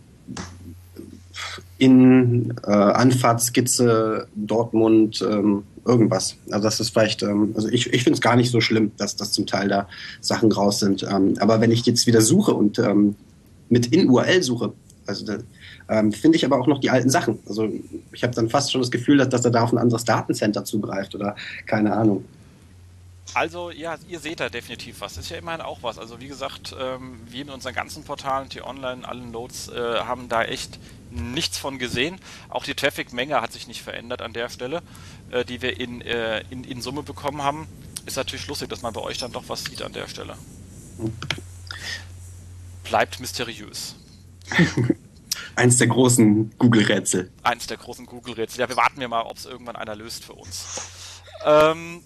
in 1.77 2.53
äh, 2.65 2.71
Anfahrtskizze 2.71 4.27
Dortmund 4.35 5.23
ähm, 5.29 5.63
irgendwas. 5.85 6.35
Also 6.49 6.63
das 6.63 6.79
ist 6.79 6.89
vielleicht, 6.89 7.21
ähm, 7.21 7.51
also 7.55 7.67
ich, 7.69 7.93
ich 7.93 8.03
finde 8.03 8.15
es 8.15 8.21
gar 8.21 8.35
nicht 8.35 8.49
so 8.49 8.61
schlimm, 8.61 8.91
dass 8.97 9.15
das 9.15 9.31
zum 9.31 9.45
Teil 9.45 9.67
da 9.67 9.87
Sachen 10.21 10.51
raus 10.51 10.79
sind. 10.79 11.03
Ähm, 11.03 11.35
aber 11.39 11.61
wenn 11.61 11.71
ich 11.71 11.85
jetzt 11.85 12.07
wieder 12.07 12.21
suche 12.21 12.53
und 12.53 12.79
ähm, 12.79 13.15
mit 13.69 13.87
in 13.87 14.09
URL 14.09 14.41
suche, 14.41 14.73
also 15.07 15.25
da, 15.25 15.37
ähm, 15.89 16.11
finde 16.11 16.37
ich 16.37 16.45
aber 16.45 16.59
auch 16.59 16.67
noch 16.67 16.79
die 16.79 16.89
alten 16.89 17.09
Sachen. 17.09 17.39
Also 17.47 17.69
ich 18.11 18.23
habe 18.23 18.33
dann 18.35 18.49
fast 18.49 18.71
schon 18.71 18.81
das 18.81 18.91
Gefühl, 18.91 19.17
dass, 19.17 19.29
dass 19.29 19.45
er 19.45 19.51
da 19.51 19.63
auf 19.63 19.71
ein 19.71 19.77
anderes 19.77 20.05
Datencenter 20.05 20.65
zugreift 20.65 21.15
oder 21.15 21.35
keine 21.65 21.93
Ahnung. 21.95 22.25
Also, 23.33 23.71
ja, 23.71 23.97
ihr 24.07 24.19
seht 24.19 24.39
da 24.39 24.49
definitiv 24.49 25.01
was. 25.01 25.17
Ist 25.17 25.29
ja 25.29 25.37
immerhin 25.37 25.61
auch 25.61 25.83
was. 25.83 25.99
Also, 25.99 26.19
wie 26.19 26.27
gesagt, 26.27 26.75
ähm, 26.79 27.19
wir 27.27 27.45
mit 27.45 27.53
unseren 27.53 27.75
ganzen 27.75 28.03
Portalen, 28.03 28.49
T-Online, 28.49 29.07
allen 29.07 29.31
Loads, 29.31 29.67
äh, 29.67 29.99
haben 29.99 30.29
da 30.29 30.43
echt 30.43 30.79
nichts 31.11 31.57
von 31.57 31.77
gesehen. 31.77 32.17
Auch 32.49 32.63
die 32.63 32.73
Traffic-Menge 32.73 33.41
hat 33.41 33.53
sich 33.53 33.67
nicht 33.67 33.81
verändert 33.81 34.21
an 34.21 34.33
der 34.33 34.49
Stelle, 34.49 34.81
äh, 35.31 35.43
die 35.45 35.61
wir 35.61 35.79
in, 35.79 36.01
äh, 36.01 36.43
in, 36.49 36.63
in 36.63 36.81
Summe 36.81 37.03
bekommen 37.03 37.43
haben. 37.43 37.67
Ist 38.05 38.17
natürlich 38.17 38.47
lustig, 38.47 38.69
dass 38.69 38.81
man 38.81 38.93
bei 38.93 39.01
euch 39.01 39.17
dann 39.17 39.31
doch 39.31 39.43
was 39.47 39.65
sieht 39.65 39.81
an 39.81 39.93
der 39.93 40.07
Stelle. 40.07 40.35
Bleibt 42.85 43.19
mysteriös. 43.19 43.95
Eins 45.55 45.77
der 45.77 45.87
großen 45.87 46.53
Google-Rätsel. 46.57 47.31
Eins 47.43 47.67
der 47.67 47.77
großen 47.77 48.05
Google-Rätsel. 48.05 48.61
Ja, 48.61 48.69
wir 48.69 48.77
warten 48.77 48.99
wir 48.99 49.07
mal, 49.07 49.23
ob 49.23 49.37
es 49.37 49.45
irgendwann 49.45 49.75
einer 49.75 49.95
löst 49.95 50.23
für 50.25 50.33
uns. 50.33 50.65
Ähm, 51.45 52.03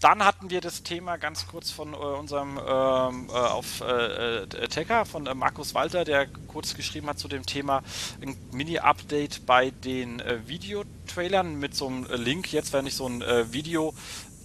dann 0.00 0.24
hatten 0.24 0.50
wir 0.50 0.60
das 0.60 0.84
Thema 0.84 1.16
ganz 1.16 1.48
kurz 1.48 1.70
von 1.70 1.92
äh, 1.92 1.96
unserem 1.96 2.58
ähm, 2.58 3.28
äh, 3.28 3.32
auf 3.32 3.80
äh, 3.80 4.42
äh 4.44 4.68
Tecker 4.68 5.04
von 5.04 5.26
äh, 5.26 5.34
Markus 5.34 5.74
Walter, 5.74 6.04
der 6.04 6.28
kurz 6.46 6.74
geschrieben 6.74 7.08
hat 7.08 7.18
zu 7.18 7.26
dem 7.26 7.44
Thema 7.44 7.82
ein 8.22 8.36
Mini-Update 8.52 9.44
bei 9.44 9.70
den 9.70 10.20
äh, 10.20 10.46
Videotrailern 10.46 11.58
mit 11.58 11.74
so 11.74 11.88
einem 11.88 12.06
Link. 12.14 12.52
Jetzt, 12.52 12.72
wenn 12.72 12.86
ich 12.86 12.94
so 12.94 13.08
ein 13.08 13.22
Video 13.52 13.92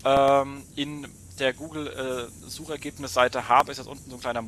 ähm, 0.04 0.64
in 0.76 1.08
der 1.40 1.54
Google-Suchergebnisseite 1.54 3.48
habe, 3.48 3.72
ist 3.72 3.78
das 3.78 3.88
unten 3.88 4.10
so 4.10 4.18
ein 4.18 4.22
kleiner 4.22 4.42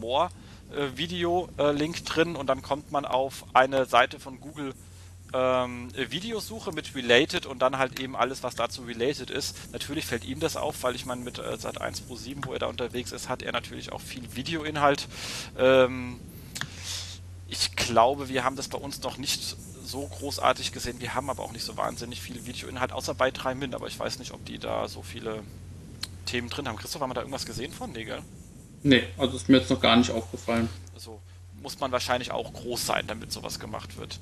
More-Video-Link 0.75 2.05
drin 2.05 2.35
und 2.35 2.47
dann 2.47 2.61
kommt 2.61 2.91
man 2.91 3.05
auf 3.05 3.45
eine 3.53 3.85
Seite 3.85 4.19
von 4.19 4.39
Google 4.39 4.73
ähm, 5.33 5.89
Videosuche 5.95 6.71
mit 6.71 6.95
Related 6.95 7.45
und 7.45 7.59
dann 7.59 7.77
halt 7.77 7.99
eben 7.99 8.15
alles, 8.15 8.43
was 8.43 8.55
dazu 8.55 8.83
related 8.83 9.29
ist. 9.29 9.71
Natürlich 9.73 10.05
fällt 10.05 10.23
ihm 10.23 10.39
das 10.39 10.55
auf, 10.55 10.83
weil 10.83 10.95
ich 10.95 11.05
meine, 11.05 11.23
mit 11.23 11.39
äh, 11.39 11.57
Sat 11.57 11.81
1 11.81 12.01
Pro 12.01 12.15
7, 12.15 12.45
wo 12.45 12.53
er 12.53 12.59
da 12.59 12.67
unterwegs 12.67 13.11
ist, 13.11 13.27
hat 13.27 13.41
er 13.41 13.51
natürlich 13.51 13.91
auch 13.91 14.01
viel 14.01 14.35
Videoinhalt. 14.35 15.07
Ähm, 15.57 16.19
ich 17.47 17.75
glaube, 17.75 18.29
wir 18.29 18.43
haben 18.43 18.55
das 18.55 18.67
bei 18.67 18.77
uns 18.77 19.01
noch 19.01 19.17
nicht 19.17 19.57
so 19.83 20.07
großartig 20.07 20.71
gesehen. 20.71 20.99
Wir 20.99 21.13
haben 21.15 21.29
aber 21.29 21.43
auch 21.43 21.51
nicht 21.51 21.65
so 21.65 21.75
wahnsinnig 21.77 22.21
viel 22.21 22.45
Videoinhalt, 22.45 22.91
außer 22.91 23.13
bei 23.13 23.31
3 23.31 23.55
Min, 23.55 23.75
aber 23.75 23.87
ich 23.87 23.99
weiß 23.99 24.19
nicht, 24.19 24.31
ob 24.31 24.45
die 24.45 24.57
da 24.57 24.87
so 24.87 25.03
viele 25.03 25.43
Themen 26.25 26.49
drin 26.49 26.67
haben. 26.67 26.77
Christoph, 26.77 27.01
haben 27.01 27.09
wir 27.09 27.15
da 27.15 27.21
irgendwas 27.21 27.45
gesehen 27.45 27.71
von? 27.71 27.91
Nee, 27.91 28.05
gell? 28.05 28.21
Nee, 28.85 29.01
also 29.17 29.35
ist 29.35 29.49
mir 29.49 29.57
jetzt 29.57 29.71
noch 29.71 29.81
gar 29.81 29.95
nicht 29.95 30.11
aufgefallen. 30.11 30.69
Also 30.93 31.19
muss 31.59 31.79
man 31.79 31.91
wahrscheinlich 31.91 32.29
auch 32.29 32.53
groß 32.53 32.85
sein, 32.85 33.07
damit 33.07 33.31
sowas 33.31 33.59
gemacht 33.59 33.97
wird. 33.97 34.19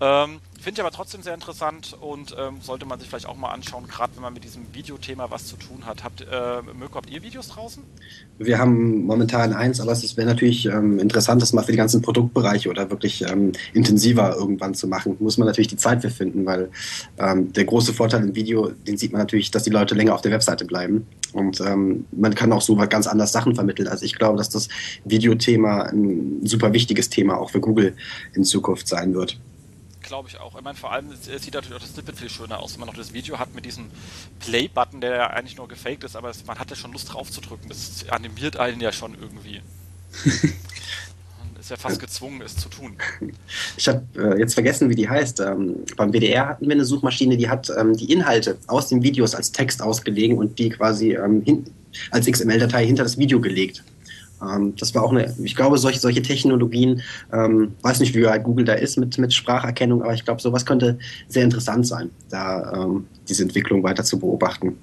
Ähm, 0.00 0.40
Finde 0.64 0.80
ich 0.80 0.86
aber 0.86 0.96
trotzdem 0.96 1.22
sehr 1.22 1.34
interessant 1.34 1.94
und 2.00 2.34
ähm, 2.38 2.54
sollte 2.62 2.86
man 2.86 2.98
sich 2.98 3.06
vielleicht 3.06 3.26
auch 3.26 3.36
mal 3.36 3.50
anschauen, 3.50 3.86
gerade 3.86 4.16
wenn 4.16 4.22
man 4.22 4.32
mit 4.32 4.44
diesem 4.44 4.62
Videothema 4.72 5.30
was 5.30 5.46
zu 5.46 5.56
tun 5.56 5.84
hat. 5.84 6.02
Habt, 6.02 6.22
äh, 6.22 6.62
Mirko, 6.78 6.94
habt 6.94 7.10
ihr 7.10 7.22
Videos 7.22 7.48
draußen? 7.48 7.82
Wir 8.38 8.58
haben 8.58 9.04
momentan 9.04 9.52
eins, 9.52 9.78
aber 9.78 9.92
es 9.92 10.16
wäre 10.16 10.26
natürlich 10.26 10.64
ähm, 10.64 10.98
interessant, 10.98 11.42
das 11.42 11.52
mal 11.52 11.64
für 11.64 11.72
die 11.72 11.76
ganzen 11.76 12.00
Produktbereiche 12.00 12.70
oder 12.70 12.88
wirklich 12.88 13.28
ähm, 13.30 13.52
intensiver 13.74 14.34
irgendwann 14.36 14.72
zu 14.72 14.88
machen. 14.88 15.16
Muss 15.20 15.36
man 15.36 15.46
natürlich 15.46 15.68
die 15.68 15.76
Zeit 15.76 16.00
für 16.00 16.08
finden, 16.08 16.46
weil 16.46 16.70
ähm, 17.18 17.52
der 17.52 17.66
große 17.66 17.92
Vorteil 17.92 18.22
im 18.22 18.34
Video, 18.34 18.70
den 18.70 18.96
sieht 18.96 19.12
man 19.12 19.20
natürlich, 19.20 19.50
dass 19.50 19.64
die 19.64 19.70
Leute 19.70 19.94
länger 19.94 20.14
auf 20.14 20.22
der 20.22 20.32
Webseite 20.32 20.64
bleiben. 20.64 21.06
Und 21.34 21.60
ähm, 21.60 22.06
man 22.10 22.34
kann 22.34 22.50
auch 22.52 22.62
so 22.62 22.74
ganz 22.76 23.06
anders 23.06 23.32
Sachen 23.32 23.54
vermitteln. 23.54 23.88
Also 23.88 24.06
ich 24.06 24.14
glaube, 24.14 24.38
dass 24.38 24.48
das 24.48 24.70
Videothema 25.04 25.82
ein 25.82 26.40
super 26.42 26.72
wichtiges 26.72 27.10
Thema 27.10 27.36
auch 27.36 27.50
für 27.50 27.60
Google 27.60 27.94
in 28.32 28.44
Zukunft 28.44 28.88
sein 28.88 29.12
wird 29.12 29.38
glaube 30.04 30.28
ich 30.28 30.38
auch. 30.38 30.56
Ich 30.56 30.62
meine, 30.62 30.76
vor 30.76 30.92
allem 30.92 31.06
sieht 31.14 31.54
natürlich 31.54 31.74
auch 31.74 31.80
das 31.80 31.92
Snippet 31.92 32.16
viel 32.16 32.30
schöner 32.30 32.60
aus, 32.60 32.74
wenn 32.74 32.80
man 32.80 32.88
noch 32.88 32.96
das 32.96 33.12
Video 33.12 33.38
hat 33.38 33.54
mit 33.54 33.64
diesem 33.64 33.86
Play-Button, 34.40 35.00
der 35.00 35.16
ja 35.16 35.26
eigentlich 35.28 35.56
nur 35.56 35.68
gefaked 35.68 36.04
ist, 36.04 36.16
aber 36.16 36.32
man 36.46 36.58
hat 36.58 36.70
ja 36.70 36.76
schon 36.76 36.92
Lust 36.92 37.12
drauf 37.12 37.30
zu 37.30 37.40
drücken. 37.40 37.68
Das 37.68 38.04
animiert 38.08 38.56
einen 38.56 38.80
ja 38.80 38.92
schon 38.92 39.14
irgendwie. 39.14 39.60
man 40.24 41.60
ist 41.60 41.70
ja 41.70 41.76
fast 41.76 41.98
gezwungen, 41.98 42.42
es 42.42 42.56
zu 42.56 42.68
tun. 42.68 42.96
Ich 43.76 43.88
habe 43.88 44.04
äh, 44.16 44.38
jetzt 44.38 44.54
vergessen, 44.54 44.88
wie 44.90 44.94
die 44.94 45.08
heißt. 45.08 45.40
Ähm, 45.40 45.84
beim 45.96 46.12
WDR 46.12 46.48
hatten 46.48 46.66
wir 46.66 46.74
eine 46.74 46.84
Suchmaschine, 46.84 47.36
die 47.36 47.48
hat 47.48 47.70
ähm, 47.76 47.96
die 47.96 48.12
Inhalte 48.12 48.58
aus 48.66 48.88
den 48.88 49.02
Videos 49.02 49.34
als 49.34 49.52
Text 49.52 49.82
ausgelegen 49.82 50.38
und 50.38 50.58
die 50.58 50.70
quasi 50.70 51.14
ähm, 51.14 51.64
als 52.10 52.26
XML-Datei 52.26 52.86
hinter 52.86 53.02
das 53.02 53.18
Video 53.18 53.40
gelegt. 53.40 53.82
Ähm, 54.42 54.74
das 54.76 54.94
war 54.94 55.02
auch 55.02 55.12
eine, 55.12 55.34
ich 55.42 55.56
glaube, 55.56 55.78
solche, 55.78 56.00
solche 56.00 56.22
Technologien, 56.22 57.02
ähm, 57.32 57.74
weiß 57.82 58.00
nicht, 58.00 58.14
wie 58.14 58.24
weit 58.24 58.44
Google 58.44 58.64
da 58.64 58.74
ist 58.74 58.96
mit, 58.96 59.18
mit 59.18 59.32
Spracherkennung, 59.32 60.02
aber 60.02 60.14
ich 60.14 60.24
glaube, 60.24 60.40
sowas 60.40 60.66
könnte 60.66 60.98
sehr 61.28 61.44
interessant 61.44 61.86
sein, 61.86 62.10
da 62.30 62.72
ähm, 62.72 63.06
diese 63.28 63.42
Entwicklung 63.42 63.82
weiter 63.82 64.04
zu 64.04 64.18
beobachten. 64.18 64.78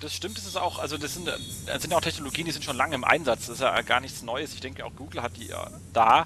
Das 0.00 0.14
stimmt, 0.14 0.38
das 0.38 0.46
ist 0.46 0.56
auch, 0.56 0.78
also 0.78 0.96
das 0.96 1.14
sind, 1.14 1.26
das 1.66 1.82
sind 1.82 1.92
auch 1.92 2.00
Technologien, 2.00 2.46
die 2.46 2.52
sind 2.52 2.64
schon 2.64 2.76
lange 2.76 2.94
im 2.94 3.02
Einsatz, 3.02 3.46
das 3.46 3.56
ist 3.56 3.62
ja 3.62 3.82
gar 3.82 4.00
nichts 4.00 4.22
Neues. 4.22 4.54
Ich 4.54 4.60
denke 4.60 4.84
auch 4.84 4.94
Google 4.94 5.22
hat 5.22 5.32
die 5.36 5.48
ja 5.48 5.70
da, 5.92 6.24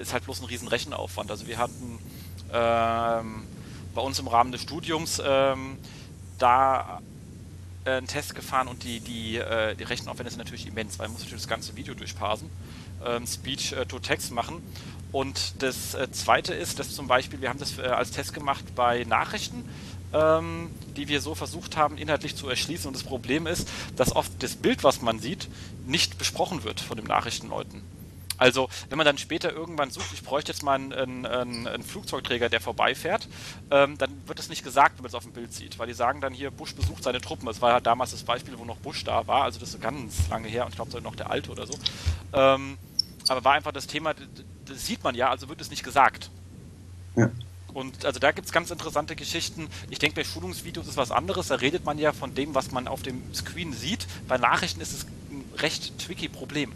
ist 0.00 0.12
halt 0.12 0.24
bloß 0.24 0.40
ein 0.40 0.46
riesen 0.46 0.68
Rechenaufwand. 0.68 1.28
Also 1.30 1.48
wir 1.48 1.58
hatten 1.58 1.98
ähm, 2.52 3.42
bei 3.92 4.00
uns 4.00 4.20
im 4.20 4.28
Rahmen 4.28 4.52
des 4.52 4.62
Studiums 4.62 5.20
ähm, 5.24 5.78
da 6.38 7.00
äh, 7.88 7.96
einen 7.96 8.06
Test 8.06 8.34
gefahren 8.34 8.68
und 8.68 8.84
die, 8.84 9.00
die, 9.00 9.36
äh, 9.36 9.74
die 9.74 9.84
Rechenaufwände 9.84 10.30
sind 10.30 10.38
natürlich 10.38 10.66
immens, 10.66 10.98
weil 10.98 11.08
man 11.08 11.14
muss 11.14 11.22
natürlich 11.22 11.42
das 11.42 11.48
ganze 11.48 11.76
Video 11.76 11.94
durchparsen, 11.94 12.50
ähm, 13.04 13.26
Speech 13.26 13.72
äh, 13.72 13.86
to 13.86 13.98
Text 13.98 14.32
machen. 14.32 14.62
Und 15.10 15.62
das 15.62 15.94
äh, 15.94 16.10
zweite 16.12 16.54
ist, 16.54 16.78
dass 16.78 16.94
zum 16.94 17.08
Beispiel, 17.08 17.40
wir 17.40 17.48
haben 17.48 17.58
das 17.58 17.78
äh, 17.78 17.82
als 17.82 18.10
Test 18.10 18.34
gemacht 18.34 18.74
bei 18.74 19.04
Nachrichten, 19.04 19.64
ähm, 20.12 20.70
die 20.96 21.08
wir 21.08 21.20
so 21.20 21.34
versucht 21.34 21.76
haben, 21.76 21.96
inhaltlich 21.96 22.36
zu 22.36 22.48
erschließen. 22.48 22.86
Und 22.86 22.94
das 22.94 23.04
Problem 23.04 23.46
ist, 23.46 23.68
dass 23.96 24.14
oft 24.14 24.30
das 24.42 24.56
Bild, 24.56 24.84
was 24.84 25.00
man 25.00 25.18
sieht, 25.18 25.48
nicht 25.86 26.18
besprochen 26.18 26.64
wird 26.64 26.80
von 26.80 26.96
den 26.96 27.06
Nachrichtenleuten. 27.06 27.82
Also, 28.38 28.68
wenn 28.88 28.96
man 28.96 29.04
dann 29.04 29.18
später 29.18 29.52
irgendwann 29.52 29.90
sucht, 29.90 30.12
ich 30.14 30.22
bräuchte 30.22 30.52
jetzt 30.52 30.62
mal 30.62 30.76
einen, 30.76 31.26
einen, 31.26 31.66
einen 31.66 31.82
Flugzeugträger, 31.82 32.48
der 32.48 32.60
vorbeifährt, 32.60 33.28
ähm, 33.70 33.98
dann 33.98 34.10
wird 34.26 34.38
es 34.38 34.48
nicht 34.48 34.62
gesagt, 34.62 34.96
wenn 34.96 35.02
man 35.02 35.08
es 35.08 35.14
auf 35.14 35.24
dem 35.24 35.32
Bild 35.32 35.52
sieht, 35.52 35.78
weil 35.78 35.88
die 35.88 35.92
sagen 35.92 36.20
dann 36.20 36.32
hier, 36.32 36.52
Bush 36.52 36.74
besucht 36.74 37.02
seine 37.02 37.20
Truppen. 37.20 37.46
Das 37.46 37.60
war 37.60 37.72
halt 37.72 37.86
damals 37.86 38.12
das 38.12 38.22
Beispiel, 38.22 38.56
wo 38.56 38.64
noch 38.64 38.76
Bush 38.76 39.02
da 39.02 39.26
war, 39.26 39.42
also 39.42 39.58
das 39.58 39.70
ist 39.70 39.80
ganz 39.80 40.28
lange 40.30 40.48
her 40.48 40.64
und 40.64 40.70
ich 40.70 40.76
glaube, 40.76 41.02
noch 41.02 41.16
der 41.16 41.30
alte 41.30 41.50
oder 41.50 41.66
so. 41.66 41.74
Ähm, 42.32 42.78
aber 43.28 43.44
war 43.44 43.54
einfach 43.54 43.72
das 43.72 43.88
Thema, 43.88 44.14
das 44.66 44.86
sieht 44.86 45.02
man 45.02 45.14
ja, 45.14 45.28
also 45.30 45.48
wird 45.48 45.60
es 45.60 45.70
nicht 45.70 45.82
gesagt. 45.82 46.30
Ja. 47.16 47.30
Und 47.74 48.06
also 48.06 48.18
da 48.18 48.32
gibt 48.32 48.46
es 48.46 48.52
ganz 48.52 48.70
interessante 48.70 49.16
Geschichten. 49.16 49.68
Ich 49.90 49.98
denke, 49.98 50.16
bei 50.16 50.24
Schulungsvideos 50.24 50.88
ist 50.88 50.96
was 50.96 51.10
anderes. 51.10 51.48
Da 51.48 51.56
redet 51.56 51.84
man 51.84 51.98
ja 51.98 52.12
von 52.12 52.34
dem, 52.34 52.54
was 52.54 52.70
man 52.70 52.88
auf 52.88 53.02
dem 53.02 53.22
Screen 53.34 53.74
sieht. 53.74 54.06
Bei 54.26 54.38
Nachrichten 54.38 54.80
ist 54.80 54.92
es 54.92 55.04
ein 55.04 55.44
recht 55.58 55.98
tricky 55.98 56.28
Problem 56.28 56.72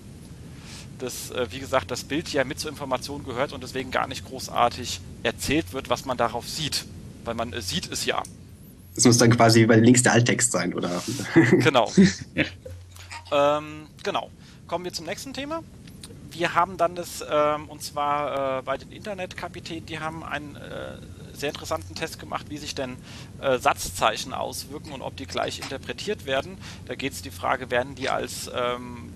dass, 1.02 1.30
äh, 1.30 1.46
wie 1.50 1.58
gesagt, 1.58 1.90
das 1.90 2.04
Bild 2.04 2.32
ja 2.32 2.44
mit 2.44 2.60
zur 2.60 2.70
Information 2.70 3.24
gehört 3.24 3.52
und 3.52 3.62
deswegen 3.62 3.90
gar 3.90 4.06
nicht 4.06 4.24
großartig 4.24 5.00
erzählt 5.22 5.72
wird, 5.72 5.90
was 5.90 6.04
man 6.04 6.16
darauf 6.16 6.48
sieht. 6.48 6.84
weil 7.24 7.34
man 7.34 7.52
äh, 7.52 7.60
sieht 7.60 7.90
es 7.90 8.04
ja. 8.04 8.22
Es 8.94 9.04
muss 9.04 9.18
dann 9.18 9.30
quasi 9.30 9.64
bei 9.66 9.76
links 9.76 10.02
der 10.02 10.12
Alttext 10.12 10.52
sein, 10.52 10.74
oder? 10.74 11.02
Genau. 11.50 11.90
ähm, 13.32 13.86
genau. 14.02 14.30
Kommen 14.66 14.84
wir 14.84 14.92
zum 14.92 15.06
nächsten 15.06 15.32
Thema. 15.32 15.62
Wir 16.30 16.54
haben 16.54 16.76
dann 16.76 16.94
das, 16.94 17.24
ähm, 17.28 17.68
und 17.68 17.82
zwar 17.82 18.58
äh, 18.58 18.62
bei 18.62 18.78
den 18.78 18.90
Internetkapitänen, 18.90 19.86
die 19.86 19.98
haben 20.00 20.24
einen 20.24 20.56
äh, 20.56 20.96
sehr 21.32 21.50
interessanten 21.50 21.94
Test 21.94 22.18
gemacht, 22.18 22.46
wie 22.48 22.58
sich 22.58 22.74
denn 22.74 22.96
äh, 23.40 23.58
Satzzeichen 23.58 24.32
auswirken 24.32 24.92
und 24.92 25.02
ob 25.02 25.16
die 25.16 25.26
gleich 25.26 25.58
interpretiert 25.58 26.26
werden. 26.26 26.58
Da 26.86 26.94
geht 26.94 27.12
es 27.12 27.22
die 27.22 27.30
Frage, 27.30 27.70
werden 27.70 27.94
die 27.94 28.08
als 28.08 28.50
ähm, 28.54 29.12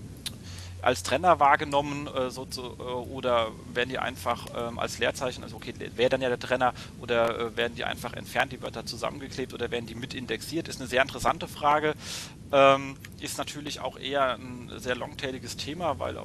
als 0.86 1.02
Trenner 1.02 1.40
wahrgenommen 1.40 2.06
äh, 2.06 2.30
so, 2.30 2.46
so, 2.48 2.76
äh, 2.78 2.82
oder 2.82 3.48
werden 3.74 3.88
die 3.90 3.98
einfach 3.98 4.46
ähm, 4.56 4.78
als 4.78 5.00
Leerzeichen, 5.00 5.42
also 5.42 5.56
okay, 5.56 5.74
wäre 5.96 6.10
dann 6.10 6.22
ja 6.22 6.28
der 6.28 6.38
Trenner 6.38 6.74
oder 7.00 7.40
äh, 7.40 7.56
werden 7.56 7.74
die 7.74 7.82
einfach 7.82 8.12
entfernt, 8.12 8.52
die 8.52 8.62
Wörter 8.62 8.86
zusammengeklebt 8.86 9.52
oder 9.52 9.72
werden 9.72 9.86
die 9.86 9.96
mit 9.96 10.14
indexiert? 10.14 10.68
Ist 10.68 10.80
eine 10.80 10.88
sehr 10.88 11.02
interessante 11.02 11.48
Frage. 11.48 11.94
Ähm, 12.52 12.96
ist 13.18 13.36
natürlich 13.36 13.80
auch 13.80 13.98
eher 13.98 14.34
ein 14.34 14.70
sehr 14.76 14.94
longtailiges 14.94 15.56
Thema, 15.56 15.98
weil 15.98 16.16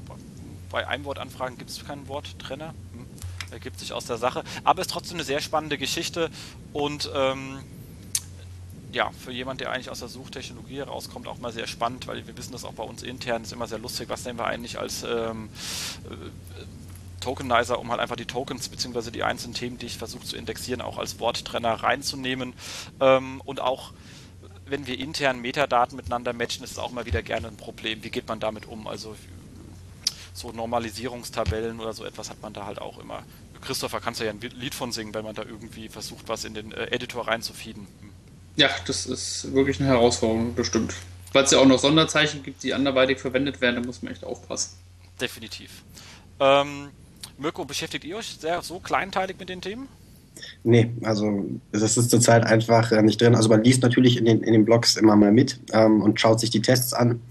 bei 0.69 0.88
Einwortanfragen 0.88 1.58
gibt 1.58 1.71
es 1.71 1.84
kein 1.84 2.08
Wort 2.08 2.38
Trenner. 2.38 2.76
Hm, 2.93 3.08
ergibt 3.50 3.80
sich 3.80 3.93
aus 3.93 4.06
der 4.06 4.17
Sache. 4.17 4.43
Aber 4.63 4.82
ist 4.82 4.91
trotzdem 4.91 5.17
eine 5.17 5.24
sehr 5.24 5.41
spannende 5.41 5.80
Geschichte 5.80 6.30
und 6.71 7.10
ähm, 7.15 7.63
ja, 8.91 9.12
für 9.12 9.32
jemanden, 9.32 9.60
der 9.60 9.71
eigentlich 9.71 9.89
aus 9.89 9.99
der 9.99 10.08
Suchtechnologie 10.08 10.77
herauskommt, 10.77 11.27
auch 11.27 11.39
mal 11.39 11.51
sehr 11.51 11.67
spannend, 11.67 12.08
weil 12.08 12.25
wir 12.27 12.38
wissen 12.38 12.51
das 12.51 12.65
auch 12.65 12.73
bei 12.73 12.84
uns 12.84 13.04
intern, 13.04 13.43
ist 13.43 13.54
immer 13.54 13.67
sehr 13.67 13.80
lustig, 13.80 14.10
was 14.10 14.25
nehmen 14.25 14.39
wir 14.39 14.45
eigentlich 14.45 14.80
als 14.80 15.04
ähm, 15.04 15.49
äh, 16.10 16.15
Tokenizer, 17.21 17.80
um 17.80 17.89
halt 17.91 18.01
einfach 18.01 18.15
die 18.15 18.25
Tokens 18.25 18.67
bzw. 18.67 19.12
die 19.12 19.23
einzelnen 19.23 19.54
Themen, 19.54 19.77
die 19.77 19.86
ich 19.86 19.97
versuche 19.97 20.25
zu 20.25 20.36
indexieren, 20.36 20.82
auch 20.82 20.97
als 20.97 21.19
Worttrenner 21.19 21.73
reinzunehmen. 21.73 22.54
Ähm, 22.99 23.41
und 23.45 23.62
auch 23.62 23.93
wenn 24.65 24.88
wir 24.88 24.97
intern 24.97 25.39
Metadaten 25.39 25.95
miteinander 25.95 26.34
matchen, 26.34 26.63
ist 26.63 26.71
es 26.71 26.80
auch 26.80 26.91
mal 26.91 27.06
wieder 27.06 27.21
gerne 27.21 27.47
ein 27.47 27.58
Problem. 27.58 28.04
Wie 28.04 28.10
geht 28.10 28.27
man 28.27 28.39
damit 28.39 28.65
um? 28.65 28.88
Also 28.88 29.15
so 30.34 30.51
Normalisierungstabellen 30.51 31.80
oder 31.80 31.93
so 31.93 32.06
etwas 32.06 32.30
hat 32.30 32.41
man 32.41 32.54
da 32.54 32.65
halt 32.65 32.80
auch 32.80 32.97
immer. 32.97 33.23
Christopher, 33.62 33.99
kannst 33.99 34.19
du 34.19 34.25
ja 34.25 34.32
ein 34.32 34.39
Lied 34.39 34.73
von 34.73 34.91
singen, 34.91 35.13
wenn 35.13 35.23
man 35.23 35.36
da 35.36 35.43
irgendwie 35.43 35.88
versucht, 35.88 36.27
was 36.27 36.45
in 36.45 36.54
den 36.54 36.71
äh, 36.71 36.88
Editor 36.88 37.27
reinzufeeden. 37.27 37.88
Ja, 38.56 38.70
das 38.86 39.06
ist 39.06 39.54
wirklich 39.54 39.80
eine 39.80 39.90
Herausforderung, 39.90 40.54
bestimmt. 40.56 40.94
Weil 41.34 41.46
es 41.46 41.52
ja 41.52 41.60
auch 41.60 41.66
noch 41.66 41.80
Sonderzeichen 41.80 42.44
gibt, 42.44 42.64
die 42.64 42.74
anderweitig 42.74 43.20
verwendet 43.20 43.62
werden, 43.62 43.76
da 43.78 43.82
muss 43.82 44.02
man 44.02 44.12
echt 44.12 44.24
aufpassen. 44.24 44.78
Definitiv. 45.20 45.84
Ähm, 46.40 46.90
Mirko, 47.38 47.64
beschäftigt 47.66 48.04
ihr 48.04 48.18
euch 48.18 48.38
sehr 48.40 48.62
so 48.62 48.80
kleinteilig 48.80 49.38
mit 49.40 49.50
den 49.50 49.62
Themen? 49.62 49.88
Nee, 50.64 50.92
also 51.04 51.46
das 51.72 51.98
ist 51.98 52.10
zurzeit 52.10 52.46
einfach 52.46 52.92
äh, 52.92 53.02
nicht 53.02 53.22
drin. 53.22 53.36
Also 53.36 53.50
man 53.50 53.64
liest 53.64 53.84
natürlich 53.84 54.18
in 54.18 54.26
den, 54.26 54.44
in 54.44 54.54
den 54.54 54.66
Blogs 54.66 54.96
immer 54.96 55.16
mal 55.16 55.32
mit 55.32 55.60
ähm, 55.72 56.02
und 56.02 56.20
schaut 56.20 56.40
sich 56.40 56.50
die 56.50 56.62
Tests 56.62 56.94
an. 56.94 57.22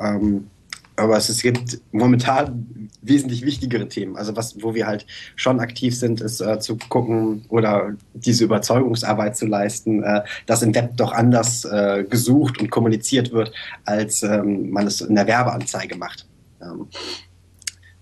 Ähm, 0.00 0.48
aber 0.98 1.16
es, 1.16 1.40
gibt 1.40 1.80
momentan 1.92 2.90
wesentlich 3.02 3.42
wichtigere 3.42 3.88
Themen. 3.88 4.16
Also 4.16 4.36
was, 4.36 4.62
wo 4.62 4.74
wir 4.74 4.86
halt 4.86 5.06
schon 5.36 5.60
aktiv 5.60 5.96
sind, 5.96 6.20
ist 6.20 6.40
äh, 6.40 6.58
zu 6.58 6.76
gucken 6.76 7.44
oder 7.48 7.94
diese 8.14 8.44
Überzeugungsarbeit 8.44 9.36
zu 9.36 9.46
leisten, 9.46 10.02
äh, 10.02 10.24
dass 10.46 10.62
im 10.62 10.74
Web 10.74 10.96
doch 10.96 11.12
anders 11.12 11.64
äh, 11.64 12.04
gesucht 12.08 12.60
und 12.60 12.70
kommuniziert 12.70 13.32
wird, 13.32 13.52
als 13.84 14.22
ähm, 14.22 14.70
man 14.70 14.86
es 14.86 15.00
in 15.00 15.14
der 15.14 15.26
Werbeanzeige 15.26 15.96
macht. 15.96 16.26
Ähm, 16.60 16.88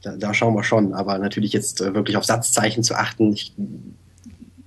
da, 0.03 0.17
da, 0.17 0.35
schauen 0.35 0.55
wir 0.55 0.65
schon, 0.65 0.95
aber 0.95 1.19
natürlich 1.19 1.53
jetzt 1.53 1.81
äh, 1.81 1.95
wirklich 1.95 2.17
auf 2.17 2.25
Satzzeichen 2.25 2.83
zu 2.83 2.95
achten, 2.95 3.33
ich, 3.33 3.55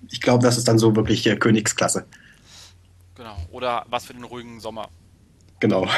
ich 0.09 0.21
glaube, 0.21 0.43
das 0.43 0.57
ist 0.57 0.67
dann 0.67 0.77
so 0.77 0.95
wirklich 0.95 1.25
äh, 1.25 1.35
Königsklasse. 1.35 2.05
Genau, 3.15 3.35
oder 3.51 3.85
was 3.89 4.05
für 4.05 4.13
den 4.13 4.23
ruhigen 4.23 4.59
Sommer. 4.59 4.89
Genau. 5.59 5.87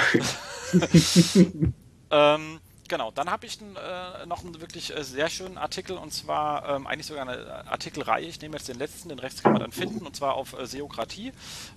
Ähm, 2.11 2.59
genau, 2.87 3.11
dann 3.11 3.31
habe 3.31 3.45
ich 3.45 3.59
äh, 3.61 4.25
noch 4.25 4.43
einen 4.43 4.59
wirklich 4.59 4.95
äh, 4.95 5.03
sehr 5.03 5.29
schönen 5.29 5.57
Artikel 5.57 5.97
und 5.97 6.13
zwar 6.13 6.75
ähm, 6.75 6.87
eigentlich 6.87 7.07
sogar 7.07 7.27
eine 7.27 7.65
Artikelreihe. 7.67 8.27
Ich 8.27 8.41
nehme 8.41 8.57
jetzt 8.57 8.67
den 8.67 8.77
letzten, 8.77 9.09
den 9.09 9.19
Rechts 9.19 9.41
kann 9.41 9.53
man 9.53 9.61
dann 9.61 9.71
finden 9.71 10.05
und 10.05 10.15
zwar 10.15 10.35
auf 10.35 10.53
äh, 10.53 10.65
Seokratie. 10.65 11.31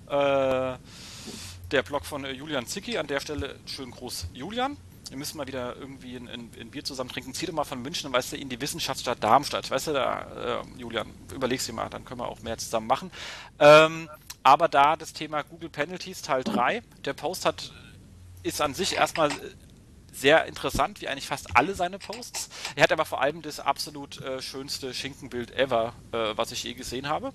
Äh, 0.07 0.77
der 1.71 1.83
Blog 1.83 2.05
von 2.05 2.25
äh, 2.25 2.31
Julian 2.31 2.67
Zicki. 2.67 2.97
An 2.97 3.07
der 3.07 3.19
Stelle 3.19 3.55
schön 3.65 3.91
groß 3.91 4.27
Julian. 4.33 4.77
Wir 5.09 5.17
müssen 5.17 5.37
mal 5.37 5.47
wieder 5.47 5.75
irgendwie 5.75 6.15
ein, 6.15 6.27
ein, 6.27 6.51
ein 6.59 6.71
Bier 6.71 6.83
zusammen 6.83 7.09
trinken. 7.09 7.33
Zieh 7.33 7.45
doch 7.45 7.53
mal 7.53 7.63
von 7.63 7.81
München, 7.81 8.11
weißt 8.11 8.33
du, 8.33 8.37
in 8.37 8.49
die 8.49 8.59
Wissenschaftsstadt 8.59 9.23
Darmstadt. 9.23 9.69
Weißt 9.69 9.87
du, 9.87 9.93
da, 9.93 10.61
äh, 10.61 10.79
Julian, 10.79 11.07
überlegst 11.33 11.67
dir 11.67 11.73
mal, 11.73 11.89
dann 11.89 12.05
können 12.05 12.19
wir 12.19 12.27
auch 12.27 12.41
mehr 12.41 12.57
zusammen 12.57 12.87
machen. 12.87 13.11
Ähm, 13.59 14.09
aber 14.43 14.67
da 14.67 14.95
das 14.95 15.13
Thema 15.13 15.43
Google 15.43 15.69
Penalties 15.69 16.21
Teil 16.21 16.43
3. 16.43 16.81
Der 17.03 17.13
Post 17.13 17.45
hat 17.45 17.71
ist 18.43 18.61
an 18.61 18.75
sich 18.75 18.93
erstmal 18.93 19.31
sehr 20.15 20.45
interessant, 20.45 21.01
wie 21.01 21.07
eigentlich 21.07 21.27
fast 21.27 21.55
alle 21.55 21.75
seine 21.75 21.99
Posts. 21.99 22.49
Er 22.75 22.83
hat 22.83 22.91
aber 22.91 23.05
vor 23.05 23.21
allem 23.21 23.41
das 23.41 23.59
absolut 23.59 24.21
äh, 24.21 24.41
schönste 24.41 24.93
Schinkenbild 24.93 25.51
ever, 25.51 25.93
äh, 26.11 26.35
was 26.35 26.51
ich 26.51 26.63
je 26.63 26.73
gesehen 26.73 27.09
habe. 27.09 27.33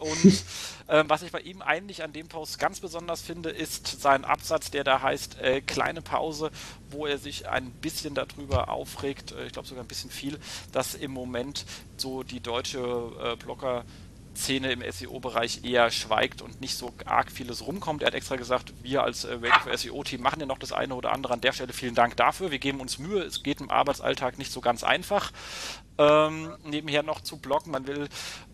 Und 0.00 0.24
äh, 0.88 1.04
was 1.06 1.22
ich 1.22 1.30
bei 1.30 1.40
ihm 1.40 1.62
eigentlich 1.62 2.02
an 2.02 2.12
dem 2.12 2.28
Post 2.28 2.58
ganz 2.58 2.80
besonders 2.80 3.20
finde, 3.20 3.50
ist 3.50 4.00
sein 4.00 4.24
Absatz, 4.24 4.70
der 4.70 4.82
da 4.82 5.02
heißt 5.02 5.38
äh, 5.40 5.60
kleine 5.60 6.02
Pause, 6.02 6.50
wo 6.90 7.06
er 7.06 7.18
sich 7.18 7.48
ein 7.48 7.70
bisschen 7.70 8.14
darüber 8.14 8.70
aufregt, 8.70 9.32
äh, 9.32 9.46
ich 9.46 9.52
glaube 9.52 9.68
sogar 9.68 9.84
ein 9.84 9.88
bisschen 9.88 10.10
viel, 10.10 10.38
dass 10.72 10.94
im 10.94 11.10
Moment 11.12 11.66
so 11.96 12.22
die 12.22 12.40
deutsche 12.40 12.78
äh, 12.78 13.36
Blogger 13.36 13.84
Szene 14.34 14.72
im 14.72 14.82
SEO-Bereich 14.88 15.64
eher 15.64 15.90
schweigt 15.90 16.42
und 16.42 16.60
nicht 16.60 16.76
so 16.76 16.92
arg 17.04 17.30
vieles 17.30 17.66
rumkommt. 17.66 18.02
Er 18.02 18.08
hat 18.08 18.14
extra 18.14 18.36
gesagt, 18.36 18.72
wir 18.82 19.02
als 19.02 19.24
äh, 19.24 19.34
Radio 19.34 19.60
for 19.62 19.76
SEO-Team 19.76 20.20
machen 20.20 20.40
ja 20.40 20.46
noch 20.46 20.58
das 20.58 20.72
eine 20.72 20.94
oder 20.94 21.12
andere. 21.12 21.34
An 21.34 21.40
der 21.40 21.52
Stelle 21.52 21.72
vielen 21.72 21.94
Dank 21.94 22.16
dafür. 22.16 22.50
Wir 22.50 22.58
geben 22.58 22.80
uns 22.80 22.98
Mühe. 22.98 23.22
Es 23.22 23.42
geht 23.42 23.60
im 23.60 23.70
Arbeitsalltag 23.70 24.38
nicht 24.38 24.52
so 24.52 24.60
ganz 24.60 24.84
einfach, 24.84 25.32
ähm, 25.98 26.54
nebenher 26.64 27.02
noch 27.02 27.20
zu 27.20 27.38
bloggen. 27.38 27.72
Man 27.72 27.86
will 27.86 28.08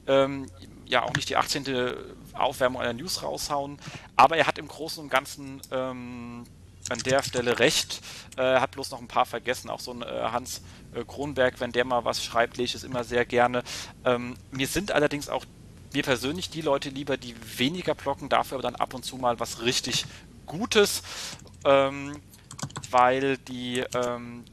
ähm, 0.07 0.47
ja 0.87 1.03
auch 1.03 1.15
nicht 1.15 1.29
die 1.29 1.37
18. 1.37 1.95
Aufwärmung 2.33 2.81
einer 2.81 2.93
News 2.93 3.23
raushauen. 3.23 3.79
Aber 4.17 4.37
er 4.37 4.47
hat 4.47 4.59
im 4.59 4.69
Großen 4.69 5.03
und 5.03 5.11
Ganzen 5.11 5.61
ähm, 5.71 6.45
an 6.89 6.99
der 7.01 7.23
Stelle 7.23 7.59
recht. 7.59 8.01
Äh, 8.37 8.61
hat 8.61 8.73
bloß 8.73 8.91
noch 8.91 9.01
ein 9.01 9.09
paar 9.09 9.27
vergessen. 9.27 9.71
Auch 9.71 9.81
so 9.81 9.93
ein 9.93 10.03
äh, 10.03 10.07
Hans 10.07 10.63
äh, 10.95 11.05
Kronberg, 11.05 11.61
wenn 11.61 11.73
der 11.73 11.85
mal 11.85 12.05
was 12.05 12.25
schreibt, 12.25 12.57
lese 12.57 12.71
ich 12.71 12.75
es 12.77 12.85
immer 12.85 13.05
sehr 13.05 13.25
gerne. 13.25 13.63
Ähm, 14.05 14.37
mir 14.51 14.67
sind 14.67 14.93
allerdings 14.93 15.29
auch 15.29 15.45
mir 15.97 16.03
persönlich 16.03 16.51
die 16.51 16.61
Leute 16.61 16.91
lieber, 16.91 17.17
die 17.17 17.35
weniger 17.57 17.95
blocken, 17.95 18.29
dafür 18.29 18.57
aber 18.59 18.63
dann 18.63 18.77
ab 18.77 18.93
und 18.93 19.05
zu 19.05 19.17
mal 19.17 19.41
was 19.41 19.63
richtig 19.63 20.05
Gutes, 20.45 21.03
ähm, 21.65 22.21
weil 22.91 23.39
die, 23.39 23.83
ähm, 23.95 24.45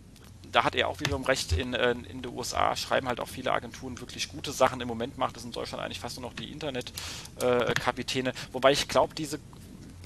da 0.52 0.64
hat 0.64 0.74
er 0.74 0.88
auch 0.88 1.02
wiederum 1.02 1.24
recht, 1.24 1.52
in, 1.52 1.74
äh, 1.74 1.92
in 1.92 2.22
den 2.22 2.34
USA 2.34 2.76
schreiben 2.76 3.08
halt 3.08 3.20
auch 3.20 3.28
viele 3.28 3.52
Agenturen 3.52 4.00
wirklich 4.00 4.30
gute 4.30 4.52
Sachen. 4.52 4.82
Im 4.82 4.88
Moment 4.88 5.18
macht 5.18 5.38
es 5.38 5.44
in 5.44 5.52
Deutschland 5.52 5.84
eigentlich 5.84 6.00
fast 6.00 6.20
nur 6.20 6.30
noch 6.30 6.36
die 6.36 6.52
Internetkapitäne, 6.52 8.30
äh, 8.30 8.34
wobei 8.54 8.72
ich 8.72 8.88
glaube, 8.88 9.14
diese 9.14 9.40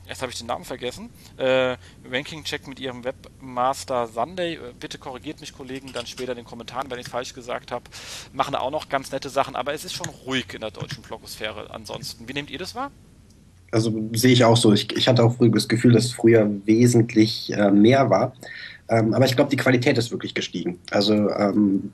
jetzt 0.07 0.21
habe 0.21 0.31
ich 0.31 0.37
den 0.37 0.47
Namen 0.47 0.65
vergessen, 0.65 1.09
äh, 1.37 1.75
Ranking-Check 2.09 2.67
mit 2.67 2.79
ihrem 2.79 3.03
Webmaster 3.03 4.07
Sunday, 4.07 4.55
äh, 4.55 4.59
bitte 4.79 4.97
korrigiert 4.97 5.41
mich 5.41 5.53
Kollegen 5.53 5.91
dann 5.93 6.05
später 6.05 6.31
in 6.31 6.37
den 6.37 6.45
Kommentaren, 6.45 6.89
wenn 6.89 6.99
ich 6.99 7.05
es 7.05 7.11
falsch 7.11 7.33
gesagt 7.33 7.71
habe, 7.71 7.85
machen 8.33 8.55
auch 8.55 8.71
noch 8.71 8.89
ganz 8.89 9.11
nette 9.11 9.29
Sachen, 9.29 9.55
aber 9.55 9.73
es 9.73 9.85
ist 9.85 9.93
schon 9.93 10.09
ruhig 10.25 10.53
in 10.53 10.61
der 10.61 10.71
deutschen 10.71 11.01
Blogosphäre 11.03 11.69
ansonsten. 11.71 12.27
Wie 12.27 12.33
nehmt 12.33 12.49
ihr 12.49 12.59
das 12.59 12.75
wahr? 12.75 12.91
Also 13.71 13.93
sehe 14.13 14.31
ich 14.31 14.45
auch 14.45 14.55
so. 14.55 14.71
Ich, 14.73 14.91
ich 14.95 15.07
hatte 15.07 15.23
auch 15.23 15.35
das 15.39 15.67
Gefühl, 15.67 15.91
dass 15.91 16.05
es 16.05 16.13
früher 16.13 16.49
wesentlich 16.65 17.51
äh, 17.53 17.69
mehr 17.69 18.09
war. 18.09 18.33
Ähm, 18.89 19.13
aber 19.13 19.25
ich 19.25 19.35
glaube, 19.35 19.49
die 19.49 19.57
Qualität 19.57 19.97
ist 19.97 20.11
wirklich 20.11 20.33
gestiegen. 20.33 20.79
Also 20.91 21.29
ähm, 21.31 21.91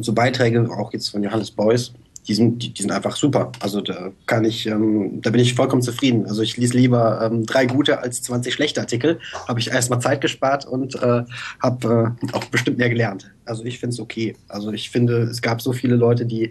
so 0.00 0.12
Beiträge, 0.12 0.70
auch 0.70 0.92
jetzt 0.92 1.10
von 1.10 1.22
Johannes 1.22 1.50
Beuys, 1.50 1.92
die 2.28 2.34
sind, 2.34 2.62
die, 2.62 2.72
die, 2.72 2.82
sind 2.82 2.92
einfach 2.92 3.16
super. 3.16 3.50
Also 3.60 3.80
da 3.80 4.12
kann 4.26 4.44
ich, 4.44 4.66
ähm, 4.66 5.20
da 5.22 5.30
bin 5.30 5.40
ich 5.40 5.54
vollkommen 5.54 5.82
zufrieden. 5.82 6.26
Also 6.26 6.42
ich 6.42 6.56
lese 6.56 6.76
lieber 6.76 7.20
ähm, 7.22 7.44
drei 7.46 7.66
gute 7.66 8.00
als 8.00 8.22
20 8.22 8.54
schlechte 8.54 8.80
Artikel. 8.80 9.18
Habe 9.48 9.58
ich 9.58 9.70
erstmal 9.70 10.00
Zeit 10.00 10.20
gespart 10.20 10.64
und 10.64 10.94
äh, 10.96 11.24
habe 11.60 12.16
äh, 12.22 12.32
auch 12.32 12.44
bestimmt 12.46 12.78
mehr 12.78 12.90
gelernt. 12.90 13.30
Also 13.44 13.64
ich 13.64 13.80
finde 13.80 13.94
es 13.94 14.00
okay. 14.00 14.36
Also 14.48 14.72
ich 14.72 14.90
finde, 14.90 15.22
es 15.22 15.42
gab 15.42 15.60
so 15.60 15.72
viele 15.72 15.96
Leute, 15.96 16.24
die 16.24 16.50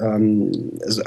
ähm, 0.00 0.52
also, 0.84 1.02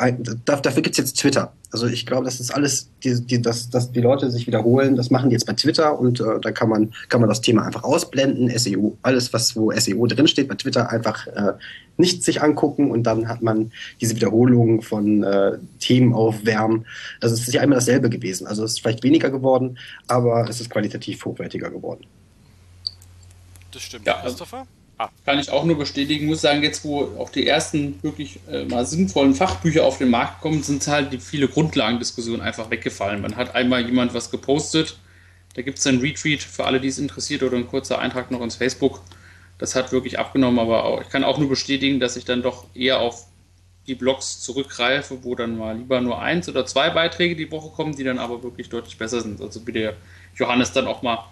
dafür 0.46 0.82
gibt 0.82 0.92
es 0.92 0.98
jetzt 0.98 1.20
Twitter. 1.20 1.54
Also 1.74 1.88
ich 1.88 2.06
glaube, 2.06 2.24
das 2.24 2.40
ist 2.40 2.54
alles, 2.54 2.88
die, 3.04 3.20
die, 3.20 3.42
dass, 3.42 3.72
dass 3.72 3.92
die 3.92 4.00
Leute 4.00 4.30
sich 4.30 4.46
wiederholen, 4.46 4.96
das 4.96 5.10
machen 5.10 5.32
die 5.32 5.34
jetzt 5.34 5.48
bei 5.48 5.54
Twitter 5.54 6.00
und 6.00 6.20
äh, 6.20 6.40
da 6.40 6.52
kann 6.52 6.70
man, 6.70 6.94
kann 7.10 7.20
man 7.20 7.28
das 7.28 7.42
Thema 7.42 7.66
einfach 7.66 7.84
ausblenden, 7.84 8.56
SEO, 8.56 8.96
alles, 9.02 9.34
was 9.34 9.56
wo 9.56 9.72
SEO 9.72 10.06
drinsteht, 10.06 10.48
bei 10.48 10.54
Twitter 10.54 10.92
einfach 10.92 11.26
äh, 11.26 11.54
nicht 11.98 12.24
sich 12.24 12.44
angucken 12.44 12.92
und 12.92 13.04
dann 13.04 13.28
hat 13.28 13.42
man 13.42 13.72
diese 14.00 14.16
Wiederholungen 14.16 14.84
von 14.84 15.24
äh, 15.24 15.58
Themen 15.80 16.14
aufwärmen. 16.14 16.86
Das 17.22 17.32
ist 17.32 17.52
ja 17.52 17.64
immer 17.64 17.76
dasselbe 17.76 18.12
gewesen. 18.12 18.46
Also 18.46 18.64
es 18.64 18.74
ist 18.74 18.82
vielleicht 18.82 19.02
weniger 19.02 19.32
geworden, 19.32 19.80
aber 20.08 20.48
es 20.48 20.62
ist 20.62 20.70
qualitativ 20.70 21.26
hochwertiger 21.26 21.72
geworden. 21.72 22.06
Das 23.72 23.82
stimmt. 23.82 24.06
Ja, 24.06 24.22
Christopher? 24.22 24.68
Ah. 24.98 25.10
Kann 25.26 25.40
ich 25.40 25.50
auch 25.50 25.64
nur 25.64 25.78
bestätigen. 25.78 26.28
Muss 26.28 26.42
sagen, 26.42 26.62
jetzt 26.62 26.84
wo 26.84 27.04
auch 27.18 27.30
die 27.30 27.48
ersten 27.48 28.02
wirklich 28.04 28.40
äh, 28.50 28.66
mal 28.66 28.86
sinnvollen 28.86 29.34
Fachbücher 29.34 29.86
auf 29.86 29.98
den 29.98 30.10
Markt 30.10 30.42
kommen, 30.42 30.62
sind 30.64 30.86
halt 30.88 31.12
die 31.12 31.18
viele 31.18 31.48
Grundlagendiskussionen 31.48 32.42
einfach 32.42 32.70
weggefallen. 32.70 33.22
Man 33.22 33.36
hat 33.36 33.56
einmal 33.56 33.86
jemand 33.86 34.14
was 34.14 34.30
gepostet, 34.30 34.98
da 35.56 35.62
gibt 35.62 35.80
es 35.80 35.88
einen 35.88 36.00
Retweet 36.00 36.42
für 36.42 36.66
alle, 36.66 36.80
die 36.80 36.88
es 36.88 36.98
interessiert 36.98 37.44
oder 37.44 37.58
ein 37.58 37.68
kurzer 37.68 38.00
Eintrag 38.00 38.32
noch 38.32 38.42
ins 38.42 38.56
Facebook. 38.56 39.02
Das 39.60 39.76
hat 39.76 39.92
wirklich 39.92 40.20
abgenommen, 40.20 40.60
aber 40.60 40.84
auch, 40.84 41.02
ich 41.02 41.10
kann 41.10 41.24
auch 41.24 41.38
nur 41.38 41.50
bestätigen, 41.50 42.00
dass 42.00 42.16
ich 42.16 42.26
dann 42.26 42.42
doch 42.42 42.66
eher 42.74 43.00
auf 43.00 43.28
die 43.86 43.96
Blogs 43.96 44.42
zurückgreife, 44.42 45.24
wo 45.24 45.36
dann 45.36 45.58
mal 45.58 45.78
lieber 45.78 46.02
nur 46.02 46.22
eins 46.22 46.48
oder 46.50 46.66
zwei 46.66 46.90
Beiträge 46.90 47.36
die 47.36 47.52
Woche 47.52 47.70
kommen, 47.70 47.96
die 47.96 48.04
dann 48.04 48.18
aber 48.18 48.42
wirklich 48.42 48.70
deutlich 48.70 48.98
besser 48.98 49.22
sind. 49.22 49.42
Also 49.42 49.60
der 49.60 49.96
Johannes 50.36 50.72
dann 50.72 50.88
auch 50.88 51.02
mal 51.02 51.26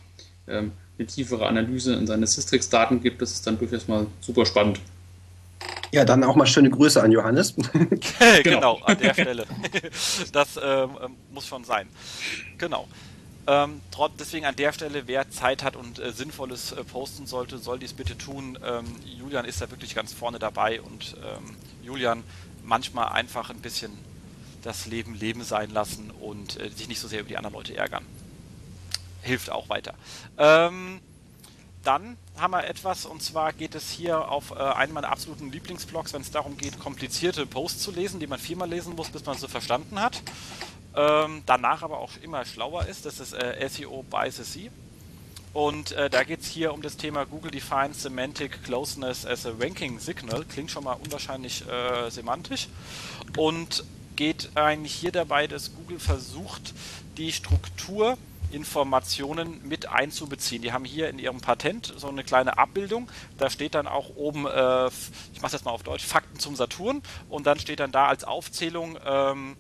ähm, 0.48 0.74
eine 1.02 1.08
tiefere 1.08 1.48
Analyse 1.48 1.96
in 1.96 2.08
seine 2.08 2.28
Systrix-Daten 2.28 3.02
gibt, 3.02 3.22
das 3.22 3.32
ist 3.32 3.48
dann 3.48 3.58
durchaus 3.58 3.88
mal 3.88 4.06
super 4.22 4.46
spannend. 4.46 4.80
Ja, 5.92 6.06
dann 6.06 6.24
auch 6.24 6.36
mal 6.36 6.46
schöne 6.46 6.70
Grüße 6.70 7.02
an 7.02 7.12
Johannes. 7.12 7.54
genau. 7.74 8.42
genau, 8.44 8.80
an 8.86 8.98
der 8.98 9.14
Stelle. 9.14 9.46
Das 10.32 10.58
ähm, 10.62 10.92
ähm, 11.04 11.16
muss 11.32 11.48
schon 11.48 11.66
sein. 11.66 11.88
Genau. 12.58 12.88
Ähm, 13.48 13.82
trotz, 13.90 14.14
deswegen 14.20 14.46
an 14.46 14.56
der 14.56 14.72
Stelle, 14.72 15.04
wer 15.08 15.30
Zeit 15.30 15.64
hat 15.64 15.76
und 15.76 16.00
äh, 16.00 16.12
Sinnvolles 16.12 16.72
äh, 16.72 16.84
posten 16.84 17.26
sollte, 17.26 17.58
soll 17.58 17.80
dies 17.80 17.94
bitte 17.94 18.18
tun. 18.18 18.58
Ähm, 18.64 18.86
Julian 19.04 19.46
ist 19.46 19.62
da 19.62 19.70
wirklich 19.72 19.96
ganz 19.96 20.14
vorne 20.14 20.40
dabei 20.40 20.82
und 20.82 21.18
ähm, 21.18 21.56
Julian 21.84 22.24
manchmal 22.64 23.10
einfach 23.10 23.50
ein 23.50 23.60
bisschen 23.60 23.92
das 24.62 24.86
Leben 24.86 25.16
Leben 25.16 25.44
sein 25.44 25.72
lassen 25.72 26.12
und 26.12 26.60
äh, 26.60 26.70
sich 26.70 26.88
nicht 26.88 27.00
so 27.00 27.08
sehr 27.08 27.22
über 27.22 27.30
die 27.30 27.38
anderen 27.38 27.56
Leute 27.56 27.76
ärgern 27.76 28.06
hilft 29.22 29.50
auch 29.50 29.70
weiter. 29.70 29.94
Ähm, 30.38 31.00
dann 31.84 32.18
haben 32.38 32.52
wir 32.52 32.66
etwas, 32.66 33.06
und 33.06 33.24
zwar 33.24 33.54
geht 33.54 33.76
es 33.76 33.90
hier 33.90 34.30
auf 34.30 34.52
äh, 34.52 34.56
einen 34.56 34.94
meiner 34.94 35.10
absoluten 35.10 35.52
Lieblingsblogs, 35.52 36.14
wenn 36.14 36.22
es 36.22 36.32
darum 36.32 36.58
geht, 36.58 36.80
komplizierte 36.80 37.46
Posts 37.46 37.82
zu 37.82 37.92
lesen, 37.92 38.20
die 38.20 38.28
man 38.28 38.40
viermal 38.40 38.70
lesen 38.70 38.96
muss, 38.96 39.10
bis 39.10 39.26
man 39.26 39.38
sie 39.38 39.48
verstanden 39.48 40.00
hat. 40.00 40.22
Ähm, 40.96 41.44
danach 41.46 41.84
aber 41.84 42.00
auch 42.00 42.12
immer 42.22 42.46
schlauer 42.46 42.86
ist. 42.86 43.06
Das 43.06 43.20
ist 43.20 43.34
äh, 43.34 43.68
SEO 43.68 44.04
by 44.04 44.30
the 44.30 44.44
Sea. 44.44 44.70
Und 45.54 45.92
äh, 45.94 46.10
da 46.10 46.24
geht 46.24 46.42
es 46.42 46.48
hier 46.48 46.74
um 46.74 46.82
das 46.82 46.98
Thema 46.98 47.26
Google 47.26 47.52
Defines 47.52 48.02
Semantic 48.02 48.64
Closeness 48.64 49.26
as 49.26 49.46
a 49.46 49.52
Ranking 49.60 50.00
Signal. 50.00 50.46
Klingt 50.46 50.72
schon 50.72 50.84
mal 50.84 50.94
unwahrscheinlich 50.94 51.68
äh, 51.68 52.10
semantisch. 52.10 52.68
Und 53.38 53.84
geht 54.16 54.52
eigentlich 54.56 54.94
hier 54.94 55.12
dabei, 55.12 55.48
dass 55.48 55.74
Google 55.74 56.00
versucht, 56.00 56.74
die 57.18 57.32
Struktur 57.32 58.18
Informationen 58.54 59.68
mit 59.68 59.88
einzubeziehen. 59.88 60.62
Die 60.62 60.74
haben 60.74 60.86
hier 60.86 61.10
in 61.10 61.20
ihrem 61.20 61.42
Patent 61.42 61.94
so 61.98 62.08
eine 62.08 62.24
kleine 62.24 62.58
Abbildung. 62.58 63.10
Da 63.38 63.50
steht 63.50 63.76
dann 63.76 63.88
auch 63.88 64.16
oben, 64.16 64.46
äh, 64.46 64.88
ich 65.34 65.42
mache 65.42 65.52
das 65.52 65.64
mal 65.64 65.72
auf 65.72 65.84
Deutsch, 65.84 66.06
Fakten 66.06 66.40
zum 66.40 66.56
Saturn 66.56 67.02
und 67.30 67.48
dann 67.48 67.60
steht 67.60 67.80
dann 67.80 67.92
da 67.92 68.08
als 68.08 68.24
Aufzählung, 68.24 68.98
ähm, 69.06 69.56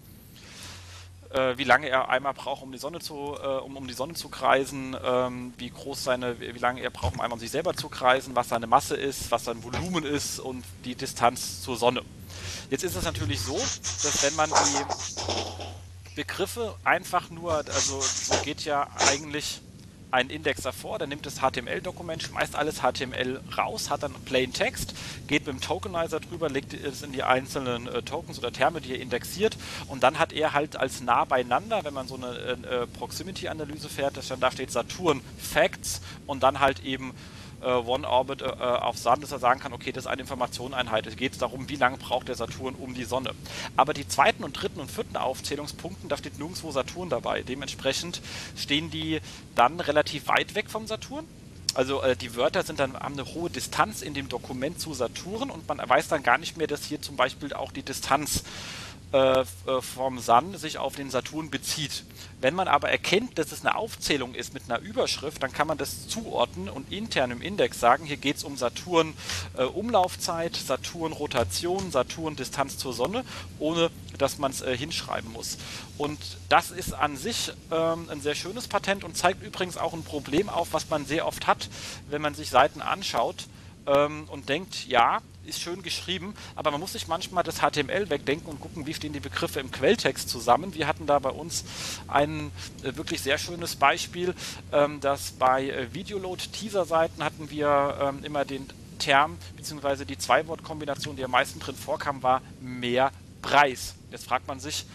äh, 1.33 1.57
wie 1.57 1.63
lange 1.63 1.87
er 1.87 2.09
einmal 2.09 2.33
braucht, 2.33 2.61
um 2.61 2.71
die 2.71 2.77
Sonne 2.77 2.99
zu, 2.99 3.37
äh, 3.41 3.47
um, 3.47 3.77
um 3.77 3.87
die 3.87 3.93
Sonne 3.93 4.13
zu 4.13 4.29
kreisen, 4.29 4.95
ähm, 5.03 5.53
wie 5.57 5.69
groß 5.69 6.03
seine, 6.03 6.39
wie 6.39 6.59
lange 6.59 6.81
er 6.81 6.89
braucht, 6.89 7.13
um 7.13 7.21
einmal 7.21 7.37
um 7.37 7.39
sich 7.39 7.51
selber 7.51 7.73
zu 7.73 7.89
kreisen, 7.89 8.35
was 8.35 8.49
seine 8.49 8.67
Masse 8.67 8.95
ist, 8.95 9.31
was 9.31 9.45
sein 9.45 9.63
Volumen 9.63 10.03
ist 10.03 10.39
und 10.39 10.63
die 10.85 10.95
Distanz 10.95 11.61
zur 11.61 11.77
Sonne. 11.77 12.01
Jetzt 12.69 12.83
ist 12.83 12.95
es 12.95 13.03
natürlich 13.03 13.39
so, 13.41 13.57
dass 13.57 14.23
wenn 14.23 14.35
man 14.35 14.49
die 14.49 15.80
Begriffe 16.15 16.75
einfach 16.83 17.29
nur, 17.29 17.53
also 17.53 18.01
so 18.01 18.35
geht 18.43 18.65
ja 18.65 18.87
eigentlich 19.09 19.61
ein 20.11 20.29
Index 20.29 20.61
davor, 20.61 20.99
der 20.99 21.07
nimmt 21.07 21.25
das 21.25 21.39
HTML-Dokument, 21.39 22.21
schmeißt 22.21 22.55
alles 22.55 22.81
HTML 22.81 23.39
raus, 23.57 23.89
hat 23.89 24.03
dann 24.03 24.13
Plain 24.25 24.51
Text, 24.51 24.93
geht 25.27 25.47
mit 25.47 25.55
dem 25.55 25.61
Tokenizer 25.61 26.19
drüber, 26.19 26.49
legt 26.49 26.73
es 26.73 27.01
in 27.01 27.13
die 27.13 27.23
einzelnen 27.23 27.87
äh, 27.87 28.01
Tokens 28.01 28.37
oder 28.37 28.51
Terme, 28.51 28.81
die 28.81 28.91
er 28.91 28.99
indexiert 28.99 29.57
und 29.87 30.03
dann 30.03 30.19
hat 30.19 30.33
er 30.33 30.53
halt 30.53 30.75
als 30.75 31.01
nah 31.01 31.23
beieinander, 31.23 31.83
wenn 31.83 31.93
man 31.93 32.07
so 32.07 32.15
eine 32.15 32.27
äh, 32.27 32.87
Proximity-Analyse 32.87 33.89
fährt, 33.89 34.17
dass 34.17 34.27
dann 34.27 34.41
da 34.41 34.51
steht 34.51 34.71
Saturn 34.71 35.21
Facts 35.37 36.01
und 36.27 36.43
dann 36.43 36.59
halt 36.59 36.83
eben 36.83 37.13
äh, 37.61 37.67
One 37.67 38.07
Orbit 38.07 38.41
äh, 38.41 38.45
auf 38.45 38.97
Sun, 38.97 39.21
dass 39.21 39.31
er 39.31 39.39
sagen 39.39 39.59
kann, 39.59 39.73
okay, 39.73 39.91
das 39.91 40.05
ist 40.05 40.09
eine 40.09 40.21
Informationeneinheit. 40.21 41.07
Es 41.07 41.15
geht 41.15 41.41
darum, 41.41 41.69
wie 41.69 41.75
lange 41.75 41.97
braucht 41.97 42.27
der 42.27 42.35
Saturn 42.35 42.75
um 42.75 42.93
die 42.93 43.03
Sonne. 43.03 43.31
Aber 43.77 43.93
die 43.93 44.07
zweiten 44.07 44.43
und 44.43 44.53
dritten 44.53 44.79
und 44.79 44.91
vierten 44.91 45.17
Aufzählungspunkten, 45.17 46.09
da 46.09 46.17
steht 46.17 46.37
nirgendwo 46.39 46.71
Saturn 46.71 47.09
dabei. 47.09 47.43
Dementsprechend 47.43 48.21
stehen 48.55 48.91
die 48.91 49.19
dann 49.55 49.79
relativ 49.79 50.27
weit 50.27 50.55
weg 50.55 50.69
vom 50.69 50.87
Saturn. 50.87 51.25
Also 51.73 52.01
äh, 52.01 52.15
die 52.15 52.35
Wörter 52.35 52.63
sind 52.63 52.79
dann 52.79 52.93
haben 52.93 53.13
eine 53.17 53.33
hohe 53.33 53.49
Distanz 53.49 54.01
in 54.01 54.13
dem 54.13 54.27
Dokument 54.27 54.79
zu 54.79 54.93
Saturn 54.93 55.49
und 55.49 55.67
man 55.67 55.77
weiß 55.77 56.09
dann 56.09 56.23
gar 56.23 56.37
nicht 56.37 56.57
mehr, 56.57 56.67
dass 56.67 56.85
hier 56.85 57.01
zum 57.01 57.15
Beispiel 57.15 57.53
auch 57.53 57.71
die 57.71 57.83
Distanz 57.83 58.43
äh, 59.13 59.41
äh, 59.41 59.45
vom 59.81 60.19
Sun 60.19 60.57
sich 60.57 60.77
auf 60.77 60.95
den 60.95 61.09
Saturn 61.09 61.49
bezieht. 61.49 62.05
Wenn 62.39 62.55
man 62.55 62.69
aber 62.69 62.89
erkennt, 62.89 63.37
dass 63.37 63.51
es 63.51 63.59
eine 63.65 63.75
Aufzählung 63.75 64.33
ist 64.33 64.53
mit 64.53 64.63
einer 64.69 64.79
Überschrift, 64.79 65.43
dann 65.43 65.51
kann 65.51 65.67
man 65.67 65.77
das 65.77 66.07
zuordnen 66.07 66.69
und 66.69 66.91
intern 66.91 67.31
im 67.31 67.41
Index 67.41 67.79
sagen, 67.79 68.05
hier 68.05 68.15
geht 68.15 68.37
es 68.37 68.45
um 68.45 68.55
Saturn 68.55 69.13
äh, 69.57 69.63
Umlaufzeit, 69.63 70.55
Saturn 70.55 71.11
Rotation, 71.11 71.91
Saturn 71.91 72.37
Distanz 72.37 72.77
zur 72.77 72.93
Sonne, 72.93 73.25
ohne 73.59 73.91
dass 74.17 74.37
man 74.37 74.51
es 74.51 74.61
äh, 74.61 74.77
hinschreiben 74.77 75.31
muss. 75.33 75.57
Und 75.97 76.19
das 76.47 76.71
ist 76.71 76.93
an 76.93 77.17
sich 77.17 77.51
ähm, 77.69 78.07
ein 78.09 78.21
sehr 78.21 78.35
schönes 78.35 78.67
Patent 78.67 79.03
und 79.03 79.17
zeigt 79.17 79.43
übrigens 79.43 79.77
auch 79.77 79.93
ein 79.93 80.03
Problem 80.03 80.47
auf, 80.47 80.69
was 80.71 80.89
man 80.89 81.05
sehr 81.05 81.27
oft 81.27 81.47
hat, 81.47 81.69
wenn 82.09 82.21
man 82.21 82.33
sich 82.33 82.49
Seiten 82.49 82.81
anschaut 82.81 83.47
ähm, 83.87 84.25
und 84.29 84.49
denkt, 84.49 84.87
ja, 84.87 85.21
ist 85.45 85.61
schön 85.61 85.81
geschrieben, 85.81 86.33
aber 86.55 86.71
man 86.71 86.79
muss 86.79 86.93
sich 86.93 87.07
manchmal 87.07 87.43
das 87.43 87.59
HTML 87.59 88.09
wegdenken 88.09 88.49
und 88.49 88.59
gucken, 88.59 88.85
wie 88.85 88.93
stehen 88.93 89.13
die 89.13 89.19
Begriffe 89.19 89.59
im 89.59 89.71
Quelltext 89.71 90.29
zusammen. 90.29 90.73
Wir 90.73 90.87
hatten 90.87 91.07
da 91.07 91.19
bei 91.19 91.29
uns 91.29 91.63
ein 92.07 92.51
äh, 92.83 92.95
wirklich 92.95 93.21
sehr 93.21 93.37
schönes 93.37 93.75
Beispiel, 93.75 94.35
ähm, 94.71 94.99
dass 94.99 95.31
bei 95.31 95.69
äh, 95.69 95.93
Videoload-Teaser-Seiten 95.93 97.23
hatten 97.23 97.49
wir 97.49 97.97
ähm, 98.01 98.23
immer 98.23 98.45
den 98.45 98.67
Term 98.99 99.37
bzw. 99.57 100.05
die 100.05 100.17
Zwei-Wort-Kombination, 100.17 101.15
die 101.15 101.23
am 101.23 101.31
meisten 101.31 101.59
drin 101.59 101.75
vorkam, 101.75 102.21
war 102.21 102.41
mehr 102.59 103.11
Preis. 103.41 103.95
Jetzt 104.11 104.25
fragt 104.25 104.47
man 104.47 104.59
sich, 104.59 104.85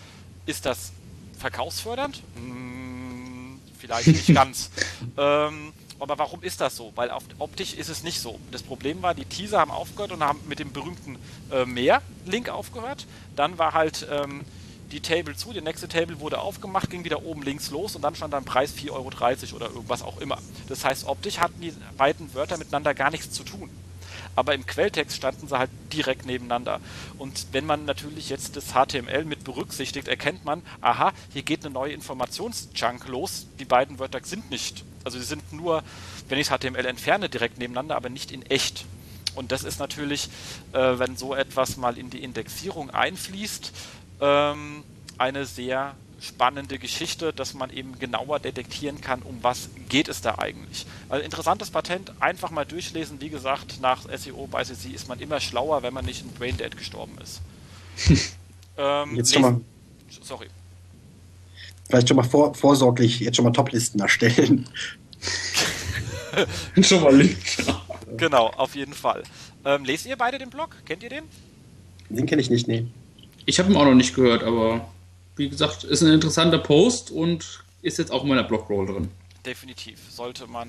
ist 0.46 0.64
das 0.64 0.92
verkaufsfördernd? 1.38 2.22
Hm, 2.36 3.60
vielleicht 3.78 4.06
nicht 4.06 4.28
ganz. 4.34 4.70
ähm, 5.16 5.72
aber 5.98 6.18
warum 6.18 6.42
ist 6.42 6.60
das 6.60 6.76
so? 6.76 6.92
Weil 6.94 7.10
optisch 7.38 7.74
ist 7.74 7.88
es 7.88 8.02
nicht 8.02 8.20
so. 8.20 8.38
Das 8.50 8.62
Problem 8.62 9.02
war, 9.02 9.14
die 9.14 9.24
Teaser 9.24 9.60
haben 9.60 9.70
aufgehört 9.70 10.12
und 10.12 10.22
haben 10.22 10.40
mit 10.48 10.58
dem 10.58 10.72
berühmten 10.72 11.18
äh, 11.50 11.64
Mehr-Link 11.64 12.48
aufgehört. 12.48 13.06
Dann 13.34 13.58
war 13.58 13.72
halt 13.72 14.06
ähm, 14.10 14.42
die 14.92 15.00
Table 15.00 15.34
zu, 15.36 15.52
die 15.52 15.60
nächste 15.60 15.88
Table 15.88 16.20
wurde 16.20 16.38
aufgemacht, 16.38 16.90
ging 16.90 17.04
wieder 17.04 17.24
oben 17.24 17.42
links 17.42 17.70
los 17.70 17.96
und 17.96 18.02
dann 18.02 18.14
stand 18.14 18.32
dann 18.32 18.44
Preis 18.44 18.72
4,30 18.72 18.90
Euro 18.92 19.56
oder 19.56 19.66
irgendwas 19.68 20.02
auch 20.02 20.20
immer. 20.20 20.38
Das 20.68 20.84
heißt, 20.84 21.06
optisch 21.06 21.38
hatten 21.38 21.60
die 21.60 21.72
beiden 21.96 22.32
Wörter 22.34 22.56
miteinander 22.56 22.94
gar 22.94 23.10
nichts 23.10 23.32
zu 23.32 23.42
tun 23.42 23.70
aber 24.36 24.54
im 24.54 24.66
Quelltext 24.66 25.16
standen 25.16 25.48
sie 25.48 25.58
halt 25.58 25.70
direkt 25.92 26.26
nebeneinander. 26.26 26.80
Und 27.18 27.46
wenn 27.52 27.66
man 27.66 27.86
natürlich 27.86 28.28
jetzt 28.28 28.54
das 28.54 28.74
HTML 28.74 29.24
mit 29.24 29.42
berücksichtigt, 29.42 30.06
erkennt 30.06 30.44
man, 30.44 30.62
aha, 30.82 31.12
hier 31.32 31.42
geht 31.42 31.64
eine 31.64 31.72
neue 31.72 31.94
Informationschunk 31.94 33.08
los. 33.08 33.46
Die 33.58 33.64
beiden 33.64 33.98
Wörter 33.98 34.20
sind 34.22 34.50
nicht, 34.50 34.84
also 35.06 35.20
sie 35.20 35.24
sind 35.24 35.52
nur, 35.52 35.84
wenn 36.28 36.38
ich 36.38 36.48
das 36.48 36.58
HTML 36.58 36.84
entferne, 36.84 37.28
direkt 37.28 37.58
nebeneinander, 37.58 37.94
aber 37.94 38.08
nicht 38.08 38.32
in 38.32 38.42
echt. 38.42 38.84
Und 39.36 39.52
das 39.52 39.62
ist 39.62 39.78
natürlich, 39.78 40.28
äh, 40.72 40.98
wenn 40.98 41.16
so 41.16 41.32
etwas 41.32 41.76
mal 41.76 41.96
in 41.96 42.10
die 42.10 42.24
Indexierung 42.24 42.90
einfließt, 42.90 43.72
ähm, 44.20 44.82
eine 45.16 45.46
sehr 45.46 45.94
spannende 46.20 46.80
Geschichte, 46.80 47.32
dass 47.32 47.54
man 47.54 47.70
eben 47.70 48.00
genauer 48.00 48.40
detektieren 48.40 49.00
kann, 49.00 49.22
um 49.22 49.38
was 49.42 49.68
geht 49.88 50.08
es 50.08 50.22
da 50.22 50.38
eigentlich. 50.38 50.86
Also 51.08 51.24
interessantes 51.24 51.70
Patent, 51.70 52.10
einfach 52.20 52.50
mal 52.50 52.64
durchlesen. 52.66 53.20
Wie 53.20 53.28
gesagt, 53.28 53.80
nach 53.80 54.06
SEO 54.12 54.48
bei 54.48 54.64
CC 54.64 54.88
ist 54.88 55.08
man 55.08 55.20
immer 55.20 55.38
schlauer, 55.38 55.84
wenn 55.84 55.94
man 55.94 56.04
nicht 56.04 56.22
in 56.22 56.32
Braindead 56.32 56.76
gestorben 56.76 57.16
ist. 57.22 57.42
ähm, 58.76 59.14
jetzt 59.14 59.32
schon 59.32 59.42
mal. 59.42 59.60
Sorry. 60.20 60.48
Vielleicht 61.88 62.08
schon 62.08 62.16
mal 62.16 62.24
vor, 62.24 62.54
vorsorglich 62.54 63.20
jetzt 63.20 63.36
schon 63.36 63.44
mal 63.44 63.52
Toplisten 63.52 64.00
erstellen. 64.00 64.68
schon 66.82 67.02
mal 67.02 67.14
Link. 67.14 67.38
Genau, 68.16 68.48
auf 68.48 68.74
jeden 68.74 68.94
Fall. 68.94 69.22
Ähm, 69.64 69.84
lest 69.84 70.06
ihr 70.06 70.16
beide 70.16 70.38
den 70.38 70.50
Blog? 70.50 70.76
Kennt 70.84 71.02
ihr 71.02 71.10
den? 71.10 71.24
Den 72.08 72.26
kenne 72.26 72.40
ich 72.40 72.50
nicht, 72.50 72.68
nee. 72.68 72.86
Ich 73.46 73.58
habe 73.58 73.70
ihn 73.70 73.76
auch 73.76 73.84
noch 73.84 73.94
nicht 73.94 74.14
gehört, 74.14 74.42
aber 74.42 74.88
wie 75.36 75.48
gesagt, 75.48 75.84
ist 75.84 76.02
ein 76.02 76.12
interessanter 76.12 76.58
Post 76.58 77.10
und 77.10 77.64
ist 77.82 77.98
jetzt 77.98 78.10
auch 78.10 78.22
in 78.22 78.28
meiner 78.28 78.44
Blogroll 78.44 78.86
drin. 78.86 79.08
Definitiv, 79.44 79.98
sollte 80.10 80.46
man 80.46 80.68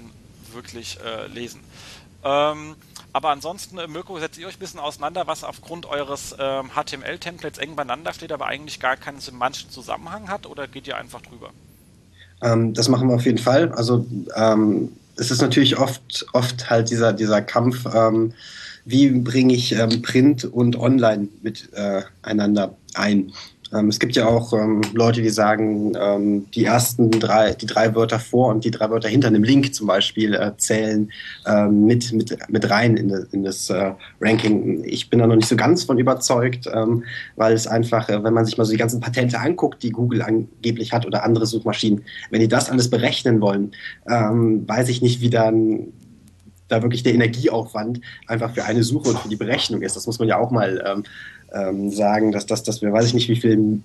wirklich 0.54 0.98
äh, 1.04 1.28
lesen. 1.28 1.62
Ähm, 2.24 2.76
aber 3.14 3.30
ansonsten, 3.30 3.78
äh, 3.78 3.88
Mirko, 3.88 4.20
setzt 4.20 4.38
ihr 4.38 4.48
euch 4.48 4.58
ein 4.58 4.60
bisschen 4.60 4.80
auseinander, 4.80 5.28
was 5.28 5.44
aufgrund 5.44 5.86
eures 5.86 6.36
ähm, 6.40 6.70
HTML-Templates 6.76 7.58
eng 7.58 7.76
beieinander 7.76 8.14
steht, 8.14 8.32
aber 8.32 8.48
eigentlich 8.48 8.80
gar 8.80 8.96
keinen 8.96 9.20
semantischen 9.20 9.72
Zusammenhang 9.72 10.30
hat, 10.30 10.46
oder 10.46 10.68
geht 10.68 10.88
ihr 10.88 10.98
einfach 10.98 11.22
drüber? 11.22 11.50
Ähm, 12.42 12.74
das 12.74 12.90
machen 12.90 13.08
wir 13.10 13.16
auf 13.16 13.26
jeden 13.26 13.38
Fall. 13.38 13.72
Also 13.72 14.06
ähm, 14.36 14.92
es 15.16 15.32
ist 15.32 15.42
natürlich 15.42 15.80
oft, 15.80 16.26
oft 16.34 16.70
halt 16.70 16.90
dieser, 16.90 17.14
dieser 17.14 17.42
Kampf, 17.42 17.86
ähm, 17.94 18.34
wie 18.86 19.10
bringe 19.10 19.54
ich 19.54 19.74
ähm, 19.74 20.02
Print 20.02 20.46
und 20.46 20.78
Online 20.78 21.28
miteinander 21.42 22.66
äh, 22.66 23.00
ein. 23.00 23.34
Ähm, 23.74 23.90
es 23.90 24.00
gibt 24.00 24.16
ja 24.16 24.28
auch 24.28 24.54
ähm, 24.54 24.82
Leute, 24.94 25.22
die 25.22 25.30
sagen, 25.30 25.94
ähm, 26.00 26.50
die 26.52 26.66
ersten 26.66 27.12
drei, 27.12 27.54
die 27.54 27.66
drei 27.66 27.94
Wörter 27.96 28.20
vor 28.20 28.50
und 28.50 28.64
die 28.64 28.72
drei 28.72 28.90
Wörter 28.90 29.10
hinter 29.10 29.28
einem 29.28 29.44
Link 29.44 29.74
zum 29.74 29.88
Beispiel 29.88 30.34
äh, 30.34 30.56
zählen 30.58 31.12
ähm, 31.46 31.86
mit, 31.86 32.12
mit, 32.14 32.38
mit 32.50 32.70
rein 32.70 32.98
in, 32.98 33.10
de, 33.10 33.26
in 33.32 33.44
das 33.44 33.70
äh, 33.70 33.92
Ranking. 34.22 34.84
Ich 34.86 35.10
bin 35.10 35.20
da 35.20 35.28
noch 35.28 35.36
nicht 35.36 35.48
so 35.50 35.56
ganz 35.56 35.84
von 35.84 35.98
überzeugt, 35.98 36.68
ähm, 36.74 37.04
weil 37.36 37.54
es 37.54 37.68
einfach, 37.68 38.10
äh, 38.10 38.24
wenn 38.24 38.34
man 38.34 38.46
sich 38.46 38.58
mal 38.58 38.66
so 38.66 38.72
die 38.72 38.78
ganzen 38.78 39.00
Patente 39.00 39.40
anguckt, 39.40 39.84
die 39.84 39.92
Google 39.92 40.22
angeblich 40.22 40.94
hat 40.94 41.06
oder 41.06 41.24
andere 41.24 41.46
Suchmaschinen, 41.46 42.04
wenn 42.30 42.42
die 42.42 42.48
das 42.48 42.70
alles 42.70 42.90
berechnen 42.90 43.42
wollen, 43.42 43.72
ähm, 44.10 44.68
weiß 44.68 44.90
ich 44.90 45.02
nicht, 45.02 45.22
wie 45.22 45.30
dann 45.30 45.88
da 46.68 46.82
wirklich 46.82 47.04
der 47.04 47.14
Energieaufwand 47.14 48.02
einfach 48.28 48.54
für 48.54 48.66
eine 48.66 48.84
Suche 48.84 49.10
und 49.10 49.20
für 49.20 49.30
die 49.30 49.36
Berechnung 49.36 49.82
ist. 49.82 49.96
Das 49.96 50.06
muss 50.06 50.20
man 50.20 50.28
ja 50.28 50.38
auch 50.38 50.52
mal 50.52 51.04
ähm, 51.54 51.92
sagen, 51.92 52.32
dass, 52.32 52.46
dass, 52.46 52.64
dass 52.64 52.82
wir, 52.82 52.92
weiß 52.92 53.08
ich 53.08 53.14
nicht, 53.14 53.30
wie 53.30 53.36
viel 53.36 53.82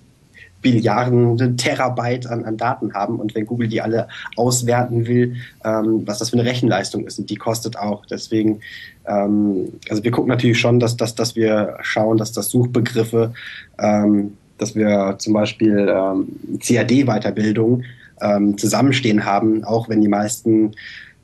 Billiarden 0.62 1.56
Terabyte 1.56 2.26
an, 2.28 2.44
an 2.44 2.56
Daten 2.56 2.94
haben 2.94 3.18
und 3.18 3.34
wenn 3.34 3.46
Google 3.46 3.68
die 3.68 3.82
alle 3.82 4.08
auswerten 4.36 5.06
will, 5.06 5.34
ähm, 5.64 6.02
was 6.06 6.20
das 6.20 6.30
für 6.30 6.38
eine 6.38 6.48
Rechenleistung 6.48 7.04
ist 7.04 7.18
und 7.18 7.28
die 7.28 7.36
kostet 7.36 7.76
auch. 7.76 8.06
Deswegen, 8.06 8.60
ähm, 9.06 9.72
also 9.90 10.04
wir 10.04 10.10
gucken 10.12 10.30
natürlich 10.30 10.60
schon, 10.60 10.78
dass, 10.78 10.96
dass, 10.96 11.14
dass 11.14 11.36
wir 11.36 11.76
schauen, 11.82 12.16
dass 12.16 12.32
das 12.32 12.48
Suchbegriffe, 12.48 13.34
ähm, 13.78 14.36
dass 14.58 14.76
wir 14.76 15.16
zum 15.18 15.32
Beispiel 15.32 15.88
ähm, 15.92 16.28
CAD-Weiterbildung 16.60 17.82
ähm, 18.20 18.56
zusammenstehen 18.56 19.24
haben, 19.24 19.64
auch 19.64 19.88
wenn 19.88 20.00
die 20.00 20.08
meisten, 20.08 20.72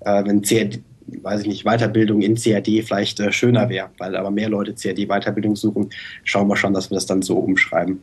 äh, 0.01 0.24
wenn 0.24 0.42
CAD, 0.42 0.81
weiß 1.23 1.42
ich 1.42 1.47
nicht, 1.47 1.64
Weiterbildung 1.64 2.23
in 2.23 2.35
CAD 2.37 2.83
vielleicht 2.85 3.21
äh, 3.21 3.33
schöner 3.33 3.68
wäre, 3.68 3.90
weil 3.99 4.16
aber 4.16 4.31
mehr 4.31 4.49
Leute 4.49 4.75
CAD-Weiterbildung 4.75 5.57
suchen, 5.57 5.90
schauen 6.25 6.49
wir 6.49 6.57
schon, 6.57 6.75
dass 6.75 6.90
wir 6.90 6.94
das 6.94 7.07
dann 7.07 7.23
so 7.23 7.37
umschreiben. 7.38 8.03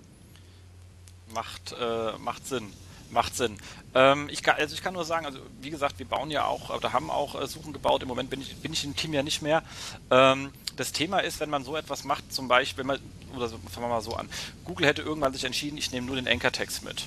Macht, 1.34 1.76
äh, 1.80 2.18
macht 2.20 2.48
Sinn. 2.48 2.65
Macht 3.12 3.36
Sinn. 3.36 3.58
Ähm, 3.94 4.28
ich, 4.32 4.41
kann, 4.41 4.56
also 4.58 4.74
ich 4.74 4.82
kann 4.82 4.94
nur 4.94 5.06
sagen, 5.06 5.26
also 5.26 5.39
wie 5.62 5.70
gesagt, 5.70 6.00
wir 6.00 6.06
bauen 6.06 6.32
ja 6.32 6.46
auch 6.46 6.76
oder 6.76 6.91
haben 6.91 7.10
auch 7.10 7.39
äh, 7.39 7.48
Suchen 7.48 7.72
gebaut. 7.72 8.02
Im 8.02 8.08
Moment 8.08 8.30
bin 8.30 8.41
ich, 8.41 8.56
bin 8.58 8.74
ich 8.74 8.84
im 8.84 8.96
Team 8.96 9.13
ja 9.13 9.24
nicht 9.24 9.41
mehr. 9.41 9.63
Ähm, 10.10 10.50
das 10.76 10.91
Thema 10.91 11.20
ist, 11.20 11.39
wenn 11.39 11.50
man 11.50 11.63
so 11.63 11.76
etwas 11.76 12.04
macht, 12.04 12.34
zum 12.34 12.48
Beispiel, 12.48 12.80
wenn 12.80 12.88
man, 12.88 13.00
oder 13.36 13.48
so, 13.48 13.58
fangen 13.72 13.86
wir 13.86 13.89
mal 13.89 14.02
so 14.02 14.13
an, 14.15 14.28
Google 14.65 14.88
hätte 14.88 15.02
irgendwann 15.02 15.34
sich 15.34 15.46
entschieden, 15.46 15.78
ich 15.78 15.91
nehme 15.91 16.08
nur 16.08 16.15
den 16.15 16.28
Anchor-Text 16.28 16.84
mit 16.84 17.06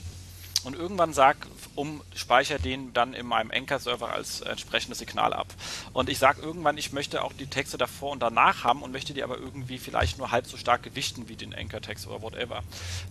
und 0.64 0.74
irgendwann 0.74 1.12
sag, 1.12 1.36
um 1.74 2.02
speichere 2.14 2.58
den 2.58 2.92
dann 2.92 3.14
in 3.14 3.26
meinem 3.26 3.50
Anchor-Server 3.50 4.12
als 4.12 4.40
entsprechendes 4.40 4.98
Signal 4.98 5.32
ab. 5.32 5.46
Und 5.92 6.08
ich 6.08 6.18
sage 6.18 6.42
irgendwann, 6.42 6.76
ich 6.76 6.92
möchte 6.92 7.22
auch 7.22 7.32
die 7.32 7.46
Texte 7.46 7.78
davor 7.78 8.10
und 8.10 8.20
danach 8.20 8.64
haben 8.64 8.82
und 8.82 8.92
möchte 8.92 9.14
die 9.14 9.22
aber 9.22 9.38
irgendwie 9.38 9.78
vielleicht 9.78 10.18
nur 10.18 10.32
halb 10.32 10.46
so 10.46 10.56
stark 10.56 10.82
gewichten 10.82 11.28
wie 11.28 11.36
den 11.36 11.54
Anchor-Text 11.54 12.06
oder 12.08 12.22
whatever. 12.22 12.62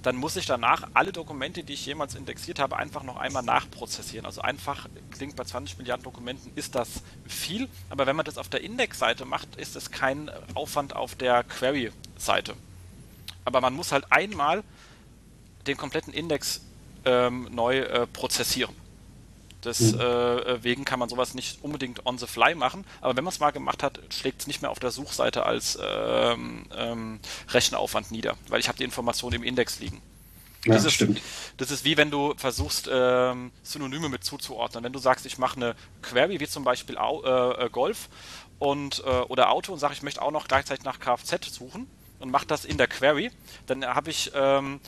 Dann 0.03 0.17
muss 0.17 0.36
ich 0.36 0.45
danach 0.45 0.88
alle 0.93 1.13
Dokumente, 1.13 1.63
die 1.63 1.73
ich 1.73 1.86
jemals 1.86 2.15
indexiert 2.15 2.60
habe, 2.60 2.75
einfach 2.75 3.03
noch 3.03 3.17
einmal 3.17 3.43
nachprozessieren. 3.43 4.25
Also 4.25 4.41
einfach 4.41 4.88
klingt 5.12 5.36
bei 5.36 5.45
20 5.45 5.77
Milliarden 5.77 6.03
Dokumenten 6.03 6.51
ist 6.55 6.75
das 6.75 7.01
viel, 7.27 7.69
aber 7.89 8.05
wenn 8.05 8.15
man 8.15 8.25
das 8.25 8.38
auf 8.38 8.49
der 8.49 8.62
Index-Seite 8.62 9.25
macht, 9.25 9.55
ist 9.55 9.75
es 9.75 9.91
kein 9.91 10.29
Aufwand 10.53 10.95
auf 10.95 11.15
der 11.15 11.43
Query-Seite. 11.43 12.55
Aber 13.45 13.62
man 13.62 13.73
muss 13.73 13.93
halt 13.93 14.12
einmal 14.12 14.63
den 15.65 15.77
kompletten 15.77 16.13
Index 16.13 16.62
ähm, 17.07 17.47
neu 17.51 17.79
äh, 17.79 18.05
prozessieren. 18.07 18.75
Deswegen 19.63 19.97
mhm. 19.97 20.81
äh, 20.81 20.85
kann 20.85 20.99
man 20.99 21.09
sowas 21.09 21.33
nicht 21.33 21.63
unbedingt 21.63 22.05
on 22.05 22.17
the 22.17 22.27
fly 22.27 22.53
machen, 22.55 22.85
aber 23.01 23.15
wenn 23.17 23.23
man 23.23 23.33
es 23.33 23.39
mal 23.39 23.51
gemacht 23.51 23.81
hat, 23.83 23.99
schlägt 24.09 24.41
es 24.41 24.47
nicht 24.47 24.61
mehr 24.61 24.71
auf 24.71 24.79
der 24.79 24.91
Suchseite 24.91 25.45
als 25.45 25.77
ähm, 25.81 26.65
ähm, 26.75 27.19
Rechenaufwand 27.49 28.11
nieder, 28.11 28.35
weil 28.49 28.59
ich 28.59 28.67
habe 28.67 28.77
die 28.77 28.83
Information 28.83 29.33
im 29.33 29.43
Index 29.43 29.79
liegen. 29.79 30.01
Ja, 30.65 30.73
das, 30.73 30.85
ist, 30.85 31.05
das 31.57 31.71
ist 31.71 31.85
wie 31.85 31.97
wenn 31.97 32.11
du 32.11 32.33
versuchst, 32.35 32.89
ähm, 32.91 33.51
Synonyme 33.63 34.09
mit 34.09 34.23
zuzuordnen. 34.23 34.83
Wenn 34.83 34.93
du 34.93 34.99
sagst, 34.99 35.25
ich 35.25 35.37
mache 35.37 35.55
eine 35.55 35.75
Query, 36.01 36.39
wie 36.39 36.47
zum 36.47 36.63
Beispiel 36.63 36.97
Au, 36.97 37.23
äh, 37.23 37.65
äh 37.65 37.69
Golf 37.69 38.09
und, 38.59 39.03
äh, 39.05 39.09
oder 39.09 39.49
Auto 39.49 39.71
und 39.73 39.79
sage, 39.79 39.93
ich 39.93 40.03
möchte 40.03 40.21
auch 40.21 40.31
noch 40.31 40.47
gleichzeitig 40.47 40.83
nach 40.83 40.99
Kfz 40.99 41.53
suchen 41.53 41.87
und 42.19 42.31
mache 42.31 42.45
das 42.45 42.65
in 42.65 42.77
der 42.77 42.87
Query, 42.87 43.31
dann 43.65 43.85
habe 43.85 44.09
ich 44.09 44.31
ähm, 44.35 44.81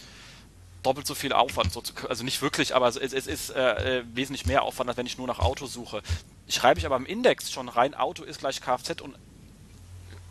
doppelt 0.84 1.08
so 1.08 1.16
viel 1.16 1.34
Aufwand. 1.34 1.74
So 1.74 1.82
zu, 1.82 1.94
also 2.08 2.24
nicht 2.24 2.42
wirklich, 2.42 2.76
aber 2.76 2.88
es, 2.88 2.96
es 2.96 3.28
ist 3.28 3.50
äh, 3.52 4.00
äh, 4.00 4.04
wesentlich 4.14 4.46
mehr 4.46 4.64
Aufwand, 4.64 4.90
als 4.90 4.98
wenn 4.98 5.06
ich 5.06 5.18
nur 5.18 5.28
nach 5.28 5.40
Auto 5.40 5.66
suche. 5.66 6.02
Schreibe 6.48 6.80
ich 6.80 6.86
aber 6.86 6.96
im 6.96 7.06
Index 7.06 7.52
schon 7.52 7.70
rein, 7.70 7.94
Auto 7.94 8.24
ist 8.24 8.40
gleich 8.40 8.62
Kfz 8.62 9.02
und 9.02 9.16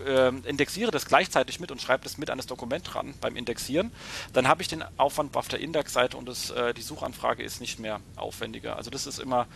äh, 0.04 0.28
indexiere 0.28 0.90
das 0.90 1.06
gleichzeitig 1.06 1.60
mit 1.60 1.70
und 1.70 1.80
schreibe 1.80 2.04
das 2.04 2.18
mit 2.18 2.30
an 2.30 2.38
das 2.38 2.46
Dokument 2.46 2.92
dran 2.92 3.14
beim 3.20 3.36
Indexieren, 3.36 3.90
dann 4.32 4.48
habe 4.48 4.62
ich 4.62 4.68
den 4.68 4.84
Aufwand 4.96 5.36
auf 5.36 5.48
der 5.48 5.60
Indexseite 5.60 6.16
und 6.16 6.28
das, 6.28 6.50
äh, 6.50 6.74
die 6.74 6.82
Suchanfrage 6.82 7.42
ist 7.42 7.60
nicht 7.60 7.78
mehr 7.78 8.00
aufwendiger. 8.16 8.76
Also 8.76 8.90
das 8.90 9.06
ist 9.06 9.18
immer 9.18 9.46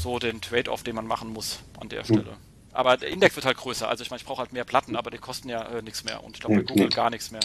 so 0.00 0.18
den 0.18 0.40
Trade-off, 0.40 0.82
den 0.82 0.94
man 0.94 1.06
machen 1.06 1.32
muss 1.32 1.60
an 1.78 1.88
der 1.88 2.04
Stelle. 2.04 2.36
Aber 2.72 2.96
der 2.96 3.08
Index 3.08 3.34
wird 3.34 3.46
halt 3.46 3.56
größer. 3.56 3.88
Also 3.88 4.02
ich 4.02 4.10
meine, 4.10 4.20
ich 4.20 4.26
brauche 4.26 4.38
halt 4.40 4.52
mehr 4.52 4.64
Platten, 4.64 4.94
aber 4.94 5.10
die 5.10 5.18
kosten 5.18 5.48
ja 5.48 5.62
äh, 5.64 5.82
nichts 5.82 6.04
mehr. 6.04 6.22
Und 6.22 6.36
ich 6.36 6.40
glaube 6.40 6.56
bei 6.56 6.62
Google 6.62 6.88
gar 6.88 7.10
nichts 7.10 7.30
mehr. 7.30 7.40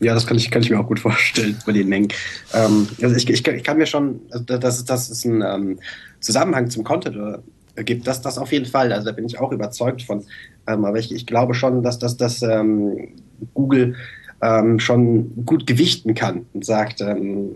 Ja, 0.00 0.14
das 0.14 0.26
kann 0.26 0.36
ich, 0.36 0.50
kann 0.50 0.62
ich 0.62 0.70
mir 0.70 0.78
auch 0.78 0.86
gut 0.86 1.00
vorstellen 1.00 1.56
bei 1.66 1.72
den 1.72 1.88
Mengen. 1.88 2.08
Ähm, 2.54 2.88
also 3.02 3.16
ich, 3.16 3.28
ich, 3.28 3.46
ich, 3.46 3.64
kann 3.64 3.78
mir 3.78 3.86
schon, 3.86 4.20
also 4.30 4.44
dass, 4.44 4.84
dass 4.84 5.10
es 5.10 5.24
einen 5.24 5.42
ähm, 5.42 5.78
Zusammenhang 6.20 6.70
zum 6.70 6.84
Content 6.84 7.16
äh, 7.74 7.84
gibt, 7.84 8.06
das, 8.06 8.22
das 8.22 8.38
auf 8.38 8.52
jeden 8.52 8.66
Fall. 8.66 8.92
Also 8.92 9.06
da 9.06 9.12
bin 9.12 9.26
ich 9.26 9.38
auch 9.38 9.52
überzeugt 9.52 10.02
von. 10.02 10.24
Ähm, 10.66 10.84
aber 10.84 10.98
ich, 10.98 11.12
ich 11.12 11.26
glaube 11.26 11.54
schon, 11.54 11.82
dass, 11.82 11.98
dass, 11.98 12.16
dass 12.16 12.42
ähm, 12.42 13.08
Google 13.54 13.94
ähm, 14.40 14.78
schon 14.78 15.44
gut 15.44 15.66
gewichten 15.66 16.14
kann 16.14 16.46
und 16.52 16.64
sagt, 16.64 17.00
ähm, 17.00 17.50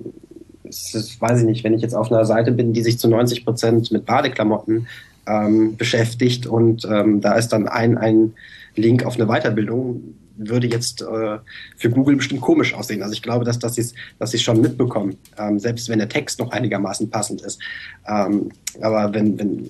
ist, 0.65 1.21
weiß 1.21 1.41
ich 1.41 1.47
nicht, 1.47 1.65
wenn 1.65 1.75
ich 1.75 1.83
jetzt 1.83 1.95
auf 1.95 2.11
einer 2.11 2.25
Seite 2.25 2.53
bin, 2.53 2.73
die 2.73 2.83
sich 2.83 2.99
zu 2.99 3.09
90 3.09 3.45
Prozent 3.45 3.93
mit 3.93 4.07
Badeklamotten 4.07 4.89
ähm, 5.27 5.77
beschäftigt 5.77 6.47
und 6.47 6.87
ähm, 6.91 7.21
da 7.21 7.35
ist 7.35 7.49
dann 7.49 7.69
ein, 7.69 7.99
ein 7.99 8.33
Link 8.75 9.05
auf 9.05 9.15
eine 9.15 9.27
Weiterbildung, 9.27 10.15
würde 10.49 10.67
jetzt 10.67 11.03
äh, 11.03 11.39
für 11.77 11.91
Google 11.91 12.17
bestimmt 12.17 12.41
komisch 12.41 12.75
aussehen. 12.75 13.03
Also 13.03 13.13
ich 13.15 13.23
glaube, 13.23 13.45
dass, 13.45 13.59
dass 13.59 13.75
sie 13.75 13.83
es 13.83 13.95
dass 14.19 14.41
schon 14.41 14.61
mitbekommen, 14.61 15.17
ähm, 15.39 15.59
selbst 15.59 15.89
wenn 15.89 15.99
der 15.99 16.09
Text 16.09 16.39
noch 16.39 16.51
einigermaßen 16.51 17.11
passend 17.11 17.43
ist. 17.43 17.61
Ähm, 18.07 18.51
aber 18.81 19.13
wenn, 19.15 19.39
wenn 19.39 19.69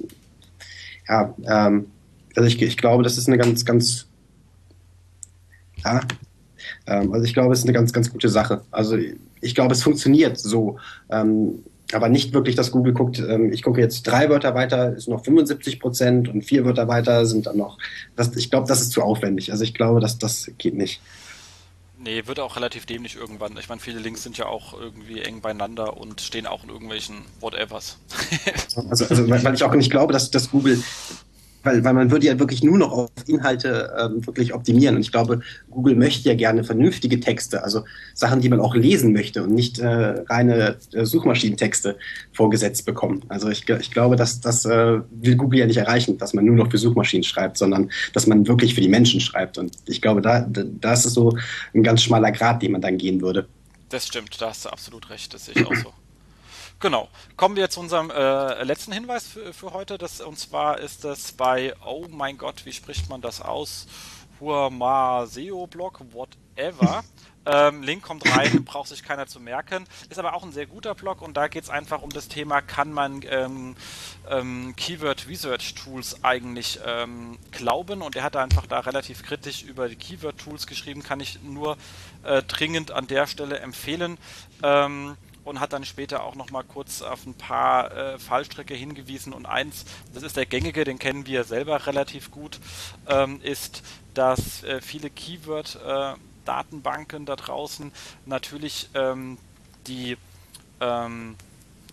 ja, 1.09 1.35
ähm, 1.47 1.87
also 2.37 2.47
ich, 2.47 2.61
ich 2.63 2.77
glaube, 2.77 3.03
das 3.03 3.19
ist 3.19 3.29
eine 3.29 3.39
ganz, 3.39 3.65
ganz, 3.65 4.07
ja, 5.85 6.01
ähm, 6.87 7.13
also 7.13 7.25
ich 7.25 7.35
glaube, 7.35 7.53
es 7.53 7.61
ist 7.61 7.65
eine 7.65 7.73
ganz, 7.73 7.93
ganz 7.93 8.11
gute 8.11 8.29
Sache. 8.29 8.63
Also 8.71 8.97
ich 9.41 9.55
glaube, 9.55 9.73
es 9.73 9.83
funktioniert 9.83 10.39
so. 10.39 10.79
Ähm, 11.11 11.65
aber 11.95 12.09
nicht 12.09 12.33
wirklich, 12.33 12.55
dass 12.55 12.71
Google 12.71 12.93
guckt, 12.93 13.19
ähm, 13.19 13.53
ich 13.53 13.63
gucke 13.63 13.81
jetzt 13.81 14.03
drei 14.03 14.29
Wörter 14.29 14.55
weiter, 14.55 14.95
ist 14.95 15.09
noch 15.09 15.25
75 15.25 15.81
Prozent 15.81 16.29
und 16.29 16.43
vier 16.43 16.65
Wörter 16.65 16.89
weiter 16.89 17.27
sind 17.27 17.47
dann 17.47 17.57
noch. 17.57 17.79
Das, 18.17 18.35
ich 18.37 18.51
glaube, 18.51 18.69
das 18.69 18.81
ist 18.81 18.93
zu 18.93 19.03
aufwendig. 19.03 19.53
Also 19.53 19.65
ich 19.65 19.75
glaube, 19.75 20.01
dass 20.01 20.19
das 20.19 20.51
geht 20.59 20.75
nicht. 20.75 21.01
Nee, 21.99 22.27
wird 22.27 22.41
auch 22.41 22.57
relativ 22.57 22.85
dämlich 22.85 23.15
irgendwann. 23.15 23.57
Ich 23.59 23.69
meine, 23.69 23.81
viele 23.81 24.01
Links 24.01 24.25
sind 24.25 24.37
ja 24.37 24.47
auch 24.47 24.79
irgendwie 24.79 25.21
eng 25.21 25.41
beieinander 25.41 25.97
und 25.97 26.21
stehen 26.21 26.49
auch 26.49 26.65
in 26.65 26.71
irgendwelchen 26.71 27.17
Whatevers. 27.41 27.99
also, 28.91 29.07
also 29.07 29.31
weil 29.31 29.55
ich 29.55 29.63
auch 29.63 29.75
nicht 29.75 29.91
glaube, 29.91 30.13
dass, 30.13 30.31
dass 30.33 30.51
Google 30.51 30.83
weil, 31.63 31.85
weil 31.85 31.95
man 31.95 32.11
würde 32.11 32.27
ja 32.27 32.39
wirklich 32.39 32.63
nur 32.63 32.79
noch 32.79 32.93
auf 32.93 33.11
Inhalte 33.27 33.93
ähm, 33.99 34.27
wirklich 34.27 34.55
optimieren. 34.55 34.97
Und 34.97 35.03
ich 35.03 35.13
glaube, 35.13 35.41
Google 35.71 35.97
möchte 35.97 36.29
ja 36.29 36.35
gerne 36.35 36.65
vernünftige 36.65 37.21
Texte, 37.21 37.63
also 37.63 37.85
Sachen, 38.15 38.41
die 38.41 38.49
man 38.49 38.61
auch 38.61 38.75
lesen 38.75 39.13
möchte 39.13 39.43
und 39.43 39.53
nicht 39.53 39.79
äh, 39.79 39.87
reine 39.87 40.77
äh, 40.93 41.05
Suchmaschinentexte 41.05 41.97
vorgesetzt 42.33 42.87
bekommen. 42.87 43.23
Also 43.29 43.49
ich, 43.49 43.69
ich 43.69 43.91
glaube, 43.91 44.17
dass 44.17 44.41
das 44.41 44.65
äh, 44.65 45.01
will 45.11 45.37
Google 45.37 45.61
ja 45.61 45.67
nicht 45.67 45.77
erreichen, 45.77 46.19
dass 46.19 46.35
man 46.35 46.45
nur 46.45 46.57
noch 46.57 46.71
für 46.71 46.79
Suchmaschinen 46.79 47.25
schreibt, 47.25 47.59
sondern 47.59 47.91
dass 48.13 48.27
man 48.27 48.47
wirklich 48.47 48.75
für 48.75 48.81
die 48.81 48.89
Menschen 48.89 49.21
schreibt. 49.21 49.59
Und 49.59 49.73
ich 49.87 50.01
glaube, 50.01 50.21
da, 50.21 50.47
da 50.49 50.93
ist 50.93 51.05
es 51.05 51.15
so 51.15 51.37
ein 51.75 51.83
ganz 51.83 52.03
schmaler 52.03 52.33
Grad, 52.33 52.63
den 52.63 52.73
man 52.73 52.81
dann 52.81 52.99
gehen 52.99 53.21
würde. 53.21 53.47
Das 53.89 54.07
stimmt, 54.07 54.41
da 54.41 54.49
hast 54.49 54.65
du 54.65 54.71
absolut 54.71 55.11
recht, 55.11 55.35
das 55.35 55.47
sehe 55.47 55.55
ich 55.55 55.67
auch 55.67 55.75
so. 55.75 55.93
Genau. 56.83 57.09
Kommen 57.37 57.55
wir 57.55 57.71
zu 57.71 57.79
unserem 57.79 58.11
äh, 58.11 58.65
letzten 58.65 58.91
Hinweis 58.91 59.29
für, 59.29 59.53
für 59.53 59.73
heute. 59.73 59.99
Das, 59.99 60.21
und 60.21 60.37
zwar 60.37 60.81
ist 60.81 61.05
das 61.05 61.31
bei, 61.31 61.75
oh 61.87 62.07
mein 62.11 62.37
Gott, 62.37 62.67
wie 62.67 62.73
spricht 62.73 63.09
man 63.09 63.21
das 63.21 63.41
aus? 63.41 63.87
Huamaseo-Blog, 64.41 66.01
whatever. 66.13 67.05
Ähm, 67.45 67.83
Link 67.83 68.05
kommt 68.05 68.25
rein, 68.37 68.65
braucht 68.65 68.89
sich 68.89 69.03
keiner 69.03 69.27
zu 69.27 69.41
merken. 69.41 69.85
Ist 70.09 70.21
aber 70.21 70.35
auch 70.35 70.45
ein 70.45 70.53
sehr 70.53 70.67
guter 70.67 70.95
Blog 70.95 71.23
und 71.23 71.37
da 71.37 71.49
geht 71.49 71.65
es 71.65 71.71
einfach 71.71 72.01
um 72.01 72.11
das 72.11 72.29
Thema, 72.29 72.61
kann 72.61 72.93
man 72.93 73.23
ähm, 73.29 73.75
ähm, 74.31 74.75
Keyword 74.77 75.27
Research 75.29 75.75
Tools 75.75 76.23
eigentlich 76.23 76.79
ähm, 76.87 77.41
glauben? 77.51 78.01
Und 78.01 78.15
er 78.15 78.23
hat 78.23 78.37
einfach 78.37 78.67
da 78.67 78.79
relativ 78.79 79.25
kritisch 79.25 79.65
über 79.65 79.89
die 79.89 79.97
Keyword 79.97 80.39
Tools 80.39 80.69
geschrieben, 80.69 81.03
kann 81.03 81.19
ich 81.19 81.43
nur 81.43 81.77
äh, 82.23 82.45
dringend 82.45 82.93
an 82.93 83.09
der 83.09 83.27
Stelle 83.27 83.59
empfehlen. 83.59 84.19
Und 85.45 85.61
hat 85.61 85.73
dann 85.73 85.85
später 85.85 86.23
auch 86.23 86.37
nochmal 86.37 86.63
kurz 86.65 87.03
auf 87.03 87.27
ein 87.27 87.35
paar 87.35 87.97
äh, 87.97 88.19
Fallstrecke 88.19 88.75
hingewiesen. 88.75 89.33
Und 89.33 89.47
eins, 89.47 89.85
das 90.15 90.23
ist 90.23 90.37
der 90.37 90.47
gängige, 90.47 90.85
den 90.85 91.01
kennen 91.01 91.27
wir 91.27 91.43
selber 91.45 91.87
relativ 91.87 92.31
gut, 92.31 92.61
ähm, 93.09 93.41
ist, 93.43 93.83
dass 94.15 94.63
äh, 94.63 94.81
viele 94.81 95.11
Keyword-Datenbanken 95.11 97.23
äh, 97.23 97.27
da 97.27 97.37
draußen 97.37 97.93
natürlich 98.25 98.89
ähm, 98.95 99.39
die 99.87 100.17
ähm, 100.81 101.37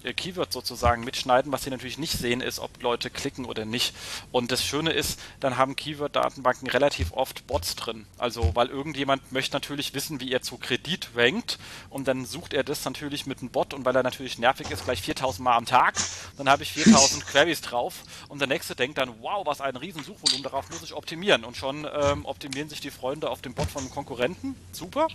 Keyword 0.03 0.51
sozusagen 0.51 1.03
mitschneiden. 1.03 1.51
Was 1.51 1.63
sie 1.63 1.69
natürlich 1.69 1.97
nicht 1.97 2.17
sehen, 2.17 2.41
ist, 2.41 2.59
ob 2.59 2.81
Leute 2.81 3.09
klicken 3.09 3.45
oder 3.45 3.65
nicht. 3.65 3.93
Und 4.31 4.51
das 4.51 4.63
Schöne 4.63 4.91
ist, 4.91 5.19
dann 5.39 5.57
haben 5.57 5.75
Keyword-Datenbanken 5.75 6.69
relativ 6.69 7.13
oft 7.13 7.45
Bots 7.47 7.75
drin. 7.75 8.05
Also, 8.17 8.51
weil 8.55 8.67
irgendjemand 8.67 9.31
möchte 9.31 9.55
natürlich 9.55 9.93
wissen, 9.93 10.19
wie 10.19 10.31
er 10.31 10.41
zu 10.41 10.57
Kredit 10.57 11.09
rankt 11.15 11.59
und 11.89 12.07
dann 12.07 12.25
sucht 12.25 12.53
er 12.53 12.63
das 12.63 12.83
natürlich 12.85 13.25
mit 13.25 13.39
einem 13.39 13.49
Bot 13.49 13.73
und 13.73 13.85
weil 13.85 13.95
er 13.95 14.03
natürlich 14.03 14.37
nervig 14.37 14.71
ist, 14.71 14.85
gleich 14.85 15.01
4000 15.01 15.43
Mal 15.43 15.55
am 15.55 15.65
Tag. 15.65 15.95
Dann 16.37 16.49
habe 16.49 16.63
ich 16.63 16.73
4000 16.73 17.25
Queries 17.27 17.61
drauf 17.61 18.03
und 18.27 18.39
der 18.39 18.47
nächste 18.47 18.75
denkt 18.75 18.97
dann, 18.97 19.13
wow, 19.21 19.45
was 19.45 19.61
ein 19.61 19.75
riesen 19.75 20.03
Suchvolumen, 20.03 20.43
darauf 20.43 20.69
muss 20.69 20.83
ich 20.83 20.93
optimieren. 20.93 21.43
Und 21.43 21.57
schon 21.57 21.87
ähm, 21.93 22.25
optimieren 22.25 22.69
sich 22.69 22.81
die 22.81 22.91
Freunde 22.91 23.29
auf 23.29 23.41
dem 23.41 23.53
Bot 23.53 23.69
von 23.69 23.81
einem 23.81 23.91
Konkurrenten. 23.91 24.55
Super. 24.71 25.07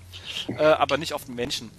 Äh, 0.48 0.62
aber 0.62 0.98
nicht 0.98 1.14
auf 1.14 1.24
den 1.24 1.34
Menschen. 1.34 1.70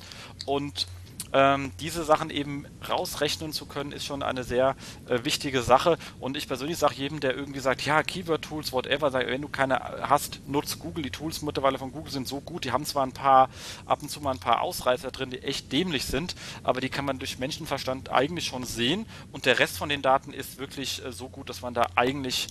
Und 0.45 0.87
ähm, 1.35 1.73
diese 1.81 2.05
Sachen 2.05 2.29
eben 2.29 2.65
rausrechnen 2.87 3.51
zu 3.51 3.65
können, 3.65 3.91
ist 3.91 4.05
schon 4.05 4.23
eine 4.23 4.45
sehr 4.45 4.77
äh, 5.09 5.25
wichtige 5.25 5.61
Sache. 5.61 5.97
Und 6.21 6.37
ich 6.37 6.47
persönlich 6.47 6.77
sage 6.77 6.95
jedem, 6.95 7.19
der 7.19 7.35
irgendwie 7.35 7.59
sagt, 7.59 7.85
ja, 7.85 8.01
Keyword-Tools, 8.03 8.71
whatever, 8.71 9.11
sag, 9.11 9.27
wenn 9.27 9.41
du 9.41 9.49
keine 9.49 9.81
hast, 10.07 10.47
nutzt 10.47 10.79
Google. 10.79 11.03
Die 11.03 11.09
Tools 11.09 11.41
mittlerweile 11.41 11.77
von 11.77 11.91
Google 11.91 12.11
sind 12.11 12.25
so 12.25 12.39
gut, 12.39 12.63
die 12.63 12.71
haben 12.71 12.85
zwar 12.85 13.05
ein 13.05 13.11
paar, 13.11 13.49
ab 13.85 14.01
und 14.01 14.09
zu 14.09 14.21
mal 14.21 14.31
ein 14.31 14.39
paar 14.39 14.61
Ausreißer 14.61 15.11
drin, 15.11 15.29
die 15.29 15.43
echt 15.43 15.73
dämlich 15.73 16.05
sind, 16.05 16.35
aber 16.63 16.79
die 16.79 16.89
kann 16.89 17.03
man 17.03 17.19
durch 17.19 17.37
Menschenverstand 17.37 18.13
eigentlich 18.13 18.45
schon 18.45 18.63
sehen. 18.63 19.05
Und 19.33 19.45
der 19.45 19.59
Rest 19.59 19.77
von 19.77 19.89
den 19.89 20.01
Daten 20.01 20.31
ist 20.31 20.57
wirklich 20.57 21.03
äh, 21.03 21.11
so 21.11 21.27
gut, 21.27 21.49
dass 21.49 21.61
man 21.61 21.73
da 21.73 21.87
eigentlich 21.95 22.47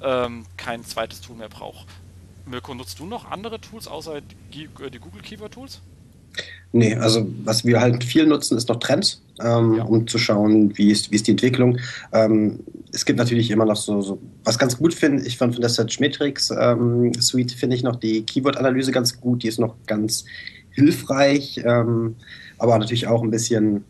ähm, 0.00 0.46
kein 0.56 0.86
zweites 0.86 1.20
Tool 1.20 1.36
mehr 1.36 1.50
braucht. 1.50 1.86
Mirko, 2.46 2.72
nutzt 2.74 2.98
du 2.98 3.04
noch 3.04 3.30
andere 3.30 3.60
Tools 3.60 3.86
außer 3.86 4.22
die, 4.54 4.64
äh, 4.64 4.98
Google 4.98 5.20
Keyword 5.20 5.52
Tools? 5.52 5.82
Nee, 6.74 6.94
also 6.94 7.26
was 7.44 7.66
wir 7.66 7.80
halt 7.80 8.02
viel 8.02 8.26
nutzen, 8.26 8.56
ist 8.56 8.68
noch 8.68 8.78
Trends, 8.78 9.20
ähm, 9.40 9.74
ja. 9.74 9.84
um 9.84 10.06
zu 10.06 10.16
schauen, 10.16 10.76
wie 10.78 10.90
ist, 10.90 11.10
wie 11.10 11.16
ist 11.16 11.26
die 11.26 11.32
Entwicklung. 11.32 11.78
Ähm, 12.12 12.60
es 12.92 13.04
gibt 13.04 13.18
natürlich 13.18 13.50
immer 13.50 13.66
noch 13.66 13.76
so, 13.76 14.00
so 14.00 14.18
was 14.44 14.58
ganz 14.58 14.78
gut 14.78 14.94
finde 14.94 15.22
ich 15.26 15.36
von, 15.36 15.52
von 15.52 15.60
der 15.60 15.68
Search 15.68 16.00
Metrics 16.00 16.50
ähm, 16.50 17.12
Suite 17.20 17.52
finde 17.52 17.76
ich 17.76 17.82
noch 17.82 17.96
die 17.96 18.22
Keyword-Analyse 18.22 18.90
ganz 18.90 19.20
gut, 19.20 19.42
die 19.42 19.48
ist 19.48 19.60
noch 19.60 19.74
ganz 19.86 20.24
hilfreich, 20.70 21.60
ähm, 21.62 22.16
aber 22.56 22.78
natürlich 22.78 23.06
auch 23.06 23.22
ein 23.22 23.30
bisschen 23.30 23.84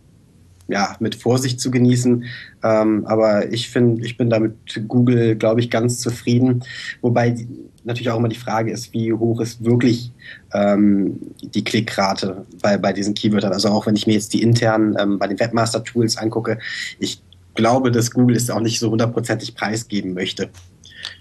ja, 0.69 0.97
mit 1.01 1.15
Vorsicht 1.15 1.61
zu 1.61 1.71
genießen. 1.71 2.25
Ähm, 2.63 3.07
aber 3.07 3.53
ich 3.53 3.69
finde, 3.69 4.05
ich 4.05 4.17
bin 4.17 4.31
damit 4.31 4.55
Google, 4.89 5.37
glaube 5.37 5.61
ich, 5.61 5.71
ganz 5.71 6.01
zufrieden. 6.01 6.63
Wobei 7.01 7.37
natürlich 7.85 8.11
auch 8.11 8.19
immer 8.19 8.29
die 8.29 8.37
Frage 8.37 8.71
ist, 8.71 8.93
wie 8.93 9.13
hoch 9.13 9.41
ist 9.41 9.65
wirklich 9.65 10.13
ähm, 10.55 11.19
die 11.43 11.65
Klickrate 11.65 12.47
bei, 12.63 12.79
bei 12.79 12.93
diesen 12.93 13.15
Keywörtern. 13.15 13.53
Also 13.53 13.69
auch 13.69 13.87
wenn 13.87 13.97
ich 13.97 14.07
mir 14.07 14.15
jetzt 14.15 14.33
die 14.33 14.43
internen 14.43 14.97
ähm, 14.99 15.19
bei 15.19 15.27
den 15.27 15.39
Webmaster-Tools 15.39 16.17
angucke, 16.17 16.59
ich 16.99 17.21
glaube, 17.55 17.91
dass 17.91 18.11
Google 18.11 18.37
es 18.37 18.51
auch 18.51 18.61
nicht 18.61 18.79
so 18.79 18.91
hundertprozentig 18.91 19.55
preisgeben 19.55 20.15
möchte. 20.15 20.51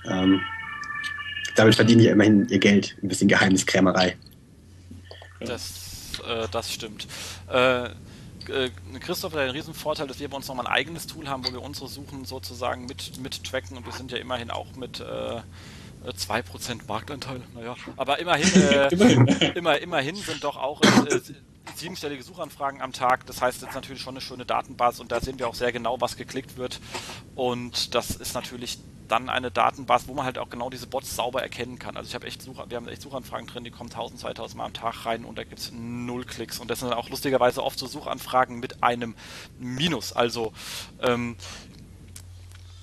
Ähm, 0.10 0.40
damit 1.56 1.76
verdienen 1.76 2.02
ja 2.02 2.12
immerhin 2.12 2.48
ihr 2.50 2.60
Geld. 2.60 2.96
Ein 3.02 3.10
bisschen 3.10 3.28
Geheimniskrämerei. 3.28 4.16
Das, 5.40 6.12
äh, 6.28 6.48
das 6.52 6.72
stimmt. 6.72 7.08
Äh, 7.52 7.90
Christoph 9.00 9.34
hat 9.34 9.40
einen 9.40 9.52
riesen 9.52 9.74
Vorteil, 9.74 10.08
dass 10.08 10.20
wir 10.20 10.30
bei 10.30 10.38
uns 10.38 10.48
nochmal 10.48 10.68
ein 10.68 10.74
eigenes 10.74 11.08
Tool 11.08 11.28
haben, 11.28 11.46
wo 11.46 11.52
wir 11.52 11.62
unsere 11.62 11.88
Suchen 11.88 12.26
sozusagen 12.26 12.86
mit, 12.86 13.20
mit 13.20 13.44
tracken 13.44 13.78
und 13.78 13.86
wir 13.86 13.94
sind 13.94 14.12
ja 14.12 14.18
immerhin 14.18 14.52
auch 14.52 14.76
mit 14.76 15.00
äh, 15.00 15.42
2% 16.06 16.82
Marktanteil, 16.88 17.42
naja, 17.54 17.76
aber 17.98 18.20
immerhin, 18.20 18.62
äh, 18.62 18.88
immerhin. 18.92 19.28
Immer, 19.56 19.80
immerhin 19.80 20.16
sind 20.16 20.44
doch 20.44 20.58
auch 20.58 20.82
äh, 20.82 21.20
siebenstellige 21.76 22.24
Suchanfragen 22.24 22.82
am 22.82 22.92
Tag. 22.92 23.26
Das 23.28 23.42
heißt, 23.42 23.62
es 23.62 23.70
ist 23.70 23.76
natürlich 23.76 24.02
schon 24.02 24.16
eine 24.16 24.22
schöne 24.22 24.46
Datenbasis 24.46 25.00
und 25.00 25.12
da 25.12 25.22
sehen 25.22 25.38
wir 25.40 25.48
auch 25.48 25.56
sehr 25.56 25.72
genau, 25.72 26.02
was 26.02 26.18
geklickt 26.18 26.58
wird. 26.58 26.80
Und 27.36 27.94
das 27.96 28.12
ist 28.12 28.34
natürlich 28.34 28.80
dann 29.12 29.30
eine 29.30 29.52
Datenbasis, 29.52 30.08
wo 30.08 30.14
man 30.14 30.26
halt 30.26 30.38
auch 30.38 30.50
genau 30.50 30.70
diese 30.70 30.88
Bots 30.88 31.16
sauber 31.16 31.42
erkennen 31.42 31.78
kann. 31.80 31.98
Also 31.98 32.08
ich 32.08 32.16
habe 32.16 32.26
echt 32.28 32.42
Such, 32.42 32.64
wir 32.70 32.78
haben 32.78 32.88
echt 32.88 33.02
Suchanfragen 33.02 33.48
drin, 33.48 33.64
die 33.64 33.72
kommen 33.72 33.90
1000, 33.90 34.20
2000 34.20 34.58
Mal 34.58 34.66
am 34.66 34.74
Tag 34.74 35.06
rein 35.06 35.26
und 35.26 35.38
da 35.38 35.44
gibt 35.44 35.60
es 35.60 35.72
null 35.72 36.24
Klicks. 36.24 36.60
Und 36.60 36.70
das 36.70 36.80
sind 36.80 36.90
dann 36.90 36.98
auch 36.98 37.10
lustigerweise 37.10 37.64
oft 37.64 37.78
so 37.78 37.88
Suchanfragen 37.88 38.60
mit 38.60 38.84
einem 38.84 39.16
Minus. 39.60 40.14
Also 40.14 40.54
ähm, 41.02 41.36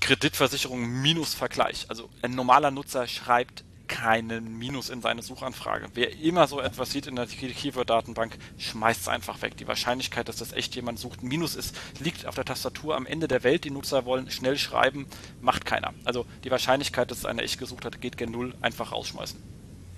Kreditversicherung 0.01 0.87
minus 1.03 1.35
Vergleich. 1.35 1.87
Also 1.89 2.09
ein 2.23 2.35
normaler 2.35 2.71
Nutzer 2.71 3.07
schreibt 3.07 3.65
keinen 3.89 4.59
Minus 4.59 4.91
in 4.91 5.01
seine 5.01 5.23
Suchanfrage. 5.23 5.89
Wer 5.95 6.19
immer 6.21 6.47
so 6.47 6.61
etwas 6.61 6.91
sieht 6.91 7.07
in 7.07 7.17
der 7.17 7.27
Keyword-Datenbank, 7.27 8.39
schmeißt 8.59 9.03
es 9.03 9.09
einfach 9.09 9.43
weg. 9.43 9.57
Die 9.57 9.67
Wahrscheinlichkeit, 9.67 10.29
dass 10.29 10.37
das 10.37 10.53
echt 10.53 10.77
jemand 10.77 10.99
sucht, 10.99 11.23
Minus 11.23 11.57
ist, 11.57 11.75
liegt 11.99 12.27
auf 12.27 12.35
der 12.35 12.45
Tastatur 12.45 12.97
am 12.97 13.07
Ende 13.07 13.27
der 13.27 13.43
Welt. 13.43 13.65
Die 13.65 13.71
Nutzer 13.71 14.05
wollen 14.05 14.31
schnell 14.31 14.59
schreiben, 14.59 15.07
macht 15.41 15.65
keiner. 15.65 15.95
Also 16.05 16.27
die 16.45 16.51
Wahrscheinlichkeit, 16.51 17.11
dass 17.11 17.19
es 17.19 17.25
einer 17.25 17.43
echt 17.43 17.59
gesucht 17.59 17.85
hat, 17.85 18.01
geht 18.01 18.17
gen 18.17 18.31
Null, 18.31 18.55
einfach 18.61 18.93
rausschmeißen. 18.93 19.43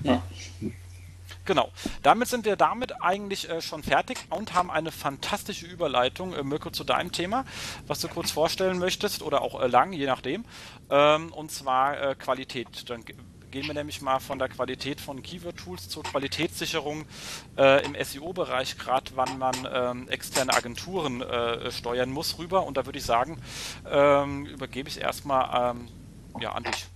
Ja. 0.04 0.22
Genau. 1.44 1.70
Damit 2.02 2.28
sind 2.28 2.44
wir 2.44 2.56
damit 2.56 3.02
eigentlich 3.02 3.48
äh, 3.48 3.60
schon 3.60 3.82
fertig 3.82 4.18
und 4.30 4.54
haben 4.54 4.70
eine 4.70 4.92
fantastische 4.92 5.66
Überleitung, 5.66 6.34
äh, 6.34 6.42
Mirko, 6.42 6.70
zu 6.70 6.84
deinem 6.84 7.12
Thema, 7.12 7.44
was 7.86 8.00
du 8.00 8.08
kurz 8.08 8.30
vorstellen 8.30 8.78
möchtest 8.78 9.22
oder 9.22 9.42
auch 9.42 9.60
äh, 9.60 9.66
lang, 9.66 9.92
je 9.92 10.06
nachdem. 10.06 10.44
Ähm, 10.90 11.32
und 11.32 11.50
zwar 11.50 12.00
äh, 12.00 12.14
Qualität. 12.14 12.88
Dann 12.88 13.04
gehen 13.50 13.66
wir 13.66 13.74
nämlich 13.74 14.00
mal 14.00 14.18
von 14.20 14.38
der 14.38 14.48
Qualität 14.48 15.00
von 15.00 15.22
Keyword-Tools 15.22 15.88
zur 15.88 16.02
Qualitätssicherung 16.02 17.04
äh, 17.58 17.84
im 17.84 17.94
SEO-Bereich, 18.00 18.78
gerade 18.78 19.10
wann 19.14 19.38
man 19.38 19.54
ähm, 19.72 20.08
externe 20.08 20.54
Agenturen 20.54 21.20
äh, 21.22 21.70
steuern 21.70 22.10
muss, 22.10 22.38
rüber. 22.38 22.66
Und 22.66 22.76
da 22.76 22.86
würde 22.86 22.98
ich 22.98 23.04
sagen, 23.04 23.38
ähm, 23.90 24.46
übergebe 24.46 24.88
ich 24.88 24.96
es 24.96 25.02
erstmal 25.02 25.74
ähm, 25.74 25.88
ja, 26.40 26.52
an 26.52 26.64
dich. 26.64 26.86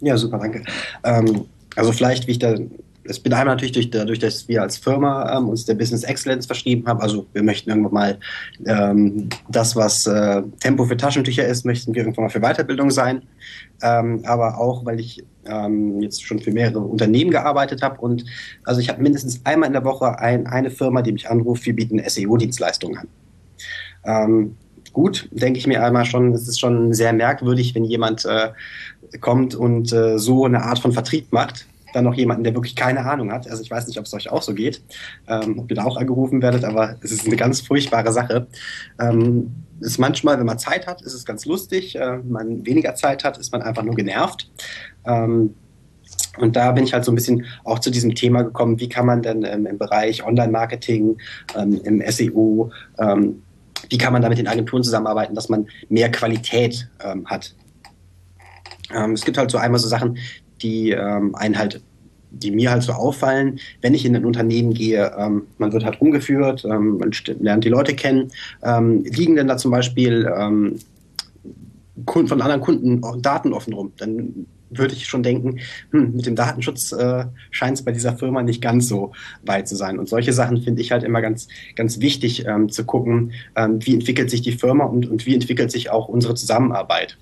Ja, 0.00 0.16
super, 0.16 0.38
danke. 0.38 0.64
Ähm, 1.04 1.46
also 1.76 1.92
vielleicht, 1.92 2.26
wie 2.26 2.32
ich 2.32 2.38
da 2.38 2.56
es 3.04 3.18
bin 3.18 3.32
einmal 3.32 3.56
natürlich 3.56 3.72
durch, 3.72 3.90
dadurch, 3.90 4.18
dass 4.18 4.46
wir 4.48 4.62
als 4.62 4.76
Firma 4.76 5.36
ähm, 5.36 5.48
uns 5.48 5.64
der 5.64 5.74
Business 5.74 6.04
Excellence 6.04 6.46
verschrieben 6.46 6.86
haben. 6.86 7.00
Also 7.00 7.26
wir 7.32 7.42
möchten 7.42 7.70
irgendwann 7.70 7.92
mal 7.92 8.18
ähm, 8.64 9.28
das, 9.48 9.74
was 9.74 10.06
äh, 10.06 10.42
Tempo 10.60 10.84
für 10.84 10.96
Taschentücher 10.96 11.46
ist, 11.46 11.64
möchten 11.64 11.94
wir 11.94 12.02
irgendwann 12.02 12.24
mal 12.24 12.30
für 12.30 12.40
Weiterbildung 12.40 12.90
sein. 12.90 13.22
Ähm, 13.82 14.22
aber 14.24 14.58
auch, 14.58 14.84
weil 14.84 15.00
ich 15.00 15.24
ähm, 15.46 16.00
jetzt 16.00 16.24
schon 16.24 16.38
für 16.38 16.52
mehrere 16.52 16.80
Unternehmen 16.80 17.30
gearbeitet 17.30 17.82
habe 17.82 18.00
und 18.00 18.24
also 18.64 18.80
ich 18.80 18.88
habe 18.88 19.02
mindestens 19.02 19.40
einmal 19.44 19.68
in 19.68 19.72
der 19.72 19.84
Woche 19.84 20.18
ein, 20.18 20.46
eine 20.46 20.70
Firma, 20.70 21.02
die 21.02 21.12
mich 21.12 21.28
anruft, 21.28 21.66
wir 21.66 21.74
bieten 21.74 22.00
SEO-Dienstleistungen 22.04 22.98
an. 22.98 23.08
Ähm, 24.04 24.56
gut, 24.92 25.28
denke 25.30 25.58
ich 25.58 25.66
mir 25.66 25.84
einmal 25.84 26.04
schon, 26.04 26.32
es 26.32 26.48
ist 26.48 26.60
schon 26.60 26.92
sehr 26.92 27.12
merkwürdig, 27.12 27.74
wenn 27.74 27.84
jemand 27.84 28.24
äh, 28.24 28.50
kommt 29.20 29.54
und 29.54 29.92
äh, 29.92 30.18
so 30.18 30.44
eine 30.44 30.62
Art 30.62 30.78
von 30.78 30.92
Vertrieb 30.92 31.32
macht 31.32 31.66
dann 31.92 32.04
noch 32.04 32.14
jemanden, 32.14 32.44
der 32.44 32.54
wirklich 32.54 32.76
keine 32.76 33.04
Ahnung 33.04 33.32
hat. 33.32 33.48
Also 33.48 33.62
ich 33.62 33.70
weiß 33.70 33.86
nicht, 33.86 33.98
ob 33.98 34.06
es 34.06 34.14
euch 34.14 34.30
auch 34.30 34.42
so 34.42 34.54
geht, 34.54 34.82
ähm, 35.28 35.58
ob 35.58 35.70
ihr 35.70 35.76
da 35.76 35.84
auch 35.84 35.96
angerufen 35.96 36.42
werdet, 36.42 36.64
aber 36.64 36.96
es 37.02 37.12
ist 37.12 37.26
eine 37.26 37.36
ganz 37.36 37.60
furchtbare 37.60 38.12
Sache. 38.12 38.46
Ähm, 39.00 39.52
ist 39.80 39.98
manchmal, 39.98 40.38
wenn 40.38 40.46
man 40.46 40.58
Zeit 40.58 40.86
hat, 40.86 41.02
ist 41.02 41.14
es 41.14 41.24
ganz 41.24 41.44
lustig. 41.44 41.96
Äh, 41.96 42.18
wenn 42.18 42.30
man 42.30 42.66
weniger 42.66 42.94
Zeit 42.94 43.24
hat, 43.24 43.38
ist 43.38 43.52
man 43.52 43.62
einfach 43.62 43.82
nur 43.82 43.94
genervt. 43.94 44.50
Ähm, 45.04 45.54
und 46.38 46.56
da 46.56 46.72
bin 46.72 46.84
ich 46.84 46.94
halt 46.94 47.04
so 47.04 47.12
ein 47.12 47.14
bisschen 47.14 47.44
auch 47.64 47.78
zu 47.78 47.90
diesem 47.90 48.14
Thema 48.14 48.42
gekommen, 48.42 48.80
wie 48.80 48.88
kann 48.88 49.06
man 49.06 49.22
denn 49.22 49.44
ähm, 49.44 49.66
im 49.66 49.78
Bereich 49.78 50.24
Online-Marketing, 50.24 51.18
ähm, 51.56 51.80
im 51.84 52.02
SEO, 52.10 52.70
ähm, 52.98 53.42
wie 53.90 53.98
kann 53.98 54.12
man 54.12 54.22
da 54.22 54.28
mit 54.28 54.38
den 54.38 54.48
Agenturen 54.48 54.82
zusammenarbeiten, 54.82 55.34
dass 55.34 55.48
man 55.48 55.66
mehr 55.88 56.10
Qualität 56.10 56.88
hat. 57.26 57.54
Es 59.12 59.24
gibt 59.24 59.36
halt 59.38 59.50
so 59.50 59.58
einmal 59.58 59.80
so 59.80 59.88
Sachen, 59.88 60.18
die 60.62 60.90
ähm, 60.90 61.34
einen 61.34 61.58
halt 61.58 61.80
die 62.34 62.50
mir 62.50 62.70
halt 62.70 62.82
so 62.82 62.92
auffallen, 62.92 63.60
wenn 63.82 63.94
ich 63.94 64.04
in 64.04 64.16
ein 64.16 64.24
Unternehmen 64.24 64.72
gehe, 64.72 65.12
ähm, 65.18 65.42
man 65.58 65.72
wird 65.72 65.84
halt 65.84 66.00
umgeführt, 66.00 66.64
ähm, 66.64 66.98
man 66.98 67.10
lernt 67.40 67.64
die 67.64 67.68
Leute 67.68 67.94
kennen, 67.94 68.30
ähm, 68.62 69.04
liegen 69.04 69.36
denn 69.36 69.48
da 69.48 69.56
zum 69.58 69.70
Beispiel 69.70 70.30
ähm, 70.34 70.78
Kunden, 72.06 72.28
von 72.28 72.40
anderen 72.40 72.62
Kunden 72.62 73.02
Daten 73.20 73.52
offen 73.52 73.74
rum, 73.74 73.92
dann 73.98 74.46
würde 74.70 74.94
ich 74.94 75.06
schon 75.06 75.22
denken, 75.22 75.60
hm, 75.90 76.16
mit 76.16 76.24
dem 76.24 76.34
Datenschutz 76.34 76.92
äh, 76.92 77.26
scheint 77.50 77.78
es 77.78 77.84
bei 77.84 77.92
dieser 77.92 78.16
Firma 78.16 78.42
nicht 78.42 78.62
ganz 78.62 78.88
so 78.88 79.12
weit 79.44 79.68
zu 79.68 79.76
sein. 79.76 79.98
Und 79.98 80.08
solche 80.08 80.32
Sachen 80.32 80.62
finde 80.62 80.80
ich 80.80 80.92
halt 80.92 81.04
immer 81.04 81.20
ganz, 81.20 81.48
ganz 81.76 82.00
wichtig 82.00 82.46
ähm, 82.46 82.70
zu 82.70 82.84
gucken, 82.84 83.32
ähm, 83.54 83.84
wie 83.84 83.92
entwickelt 83.94 84.30
sich 84.30 84.40
die 84.40 84.52
Firma 84.52 84.84
und, 84.84 85.06
und 85.08 85.26
wie 85.26 85.34
entwickelt 85.34 85.70
sich 85.70 85.90
auch 85.90 86.08
unsere 86.08 86.34
Zusammenarbeit. 86.34 87.18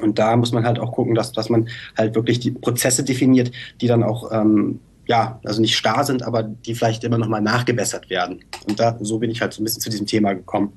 Und 0.00 0.18
da 0.18 0.36
muss 0.36 0.52
man 0.52 0.64
halt 0.64 0.78
auch 0.78 0.92
gucken, 0.92 1.14
dass, 1.14 1.32
dass 1.32 1.48
man 1.48 1.68
halt 1.96 2.14
wirklich 2.14 2.40
die 2.40 2.50
Prozesse 2.50 3.04
definiert, 3.04 3.50
die 3.80 3.86
dann 3.86 4.02
auch 4.02 4.30
ähm, 4.32 4.80
ja, 5.06 5.40
also 5.44 5.60
nicht 5.60 5.76
starr 5.76 6.04
sind, 6.04 6.22
aber 6.24 6.42
die 6.42 6.74
vielleicht 6.74 7.04
immer 7.04 7.18
nochmal 7.18 7.40
nachgebessert 7.40 8.10
werden. 8.10 8.44
Und 8.68 8.80
da, 8.80 8.96
so 9.00 9.18
bin 9.18 9.30
ich 9.30 9.40
halt 9.40 9.52
so 9.52 9.62
ein 9.62 9.64
bisschen 9.64 9.80
zu 9.80 9.90
diesem 9.90 10.06
Thema 10.06 10.34
gekommen, 10.34 10.72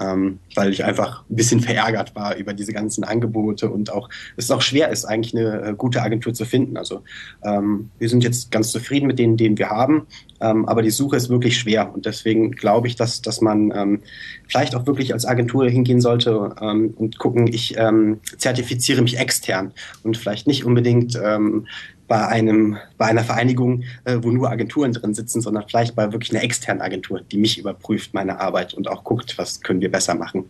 ähm, 0.00 0.38
weil 0.54 0.72
ich 0.72 0.84
einfach 0.84 1.24
ein 1.28 1.36
bisschen 1.36 1.60
verärgert 1.60 2.14
war 2.14 2.36
über 2.36 2.54
diese 2.54 2.72
ganzen 2.72 3.04
Angebote 3.04 3.70
und 3.70 3.92
auch, 3.92 4.08
es 4.36 4.50
auch 4.50 4.62
schwer 4.62 4.90
ist, 4.90 5.04
eigentlich 5.04 5.34
eine 5.34 5.62
äh, 5.62 5.74
gute 5.74 6.02
Agentur 6.02 6.34
zu 6.34 6.44
finden. 6.44 6.76
Also 6.76 7.02
ähm, 7.44 7.90
wir 7.98 8.08
sind 8.08 8.24
jetzt 8.24 8.50
ganz 8.50 8.70
zufrieden 8.72 9.06
mit 9.06 9.18
denen, 9.18 9.36
denen 9.36 9.58
wir 9.58 9.70
haben, 9.70 10.06
ähm, 10.40 10.66
aber 10.66 10.82
die 10.82 10.90
Suche 10.90 11.16
ist 11.16 11.28
wirklich 11.28 11.58
schwer 11.58 11.92
und 11.94 12.06
deswegen 12.06 12.52
glaube 12.52 12.88
ich, 12.88 12.96
dass, 12.96 13.22
dass 13.22 13.40
man 13.40 13.72
ähm, 13.74 14.00
vielleicht 14.48 14.74
auch 14.74 14.86
wirklich 14.86 15.12
als 15.12 15.24
Agentur 15.24 15.68
hingehen 15.68 16.00
sollte 16.00 16.54
ähm, 16.60 16.94
und 16.96 17.18
gucken, 17.18 17.46
ich 17.46 17.76
ähm, 17.76 18.20
zertifiziere 18.36 19.02
mich 19.02 19.18
extern 19.18 19.72
und 20.02 20.16
vielleicht 20.16 20.46
nicht 20.46 20.64
unbedingt 20.64 21.18
ähm, 21.22 21.66
bei 22.12 22.28
einem, 22.28 22.76
bei 22.98 23.06
einer 23.06 23.24
Vereinigung, 23.24 23.84
äh, 24.04 24.18
wo 24.20 24.30
nur 24.30 24.50
Agenturen 24.50 24.92
drin 24.92 25.14
sitzen, 25.14 25.40
sondern 25.40 25.66
vielleicht 25.66 25.96
bei 25.96 26.12
wirklich 26.12 26.30
einer 26.30 26.42
externen 26.42 26.82
Agentur, 26.82 27.22
die 27.22 27.38
mich 27.38 27.56
überprüft, 27.56 28.12
meine 28.12 28.38
Arbeit 28.38 28.74
und 28.74 28.86
auch 28.86 29.02
guckt, 29.02 29.38
was 29.38 29.62
können 29.62 29.80
wir 29.80 29.90
besser 29.90 30.14
machen. 30.14 30.46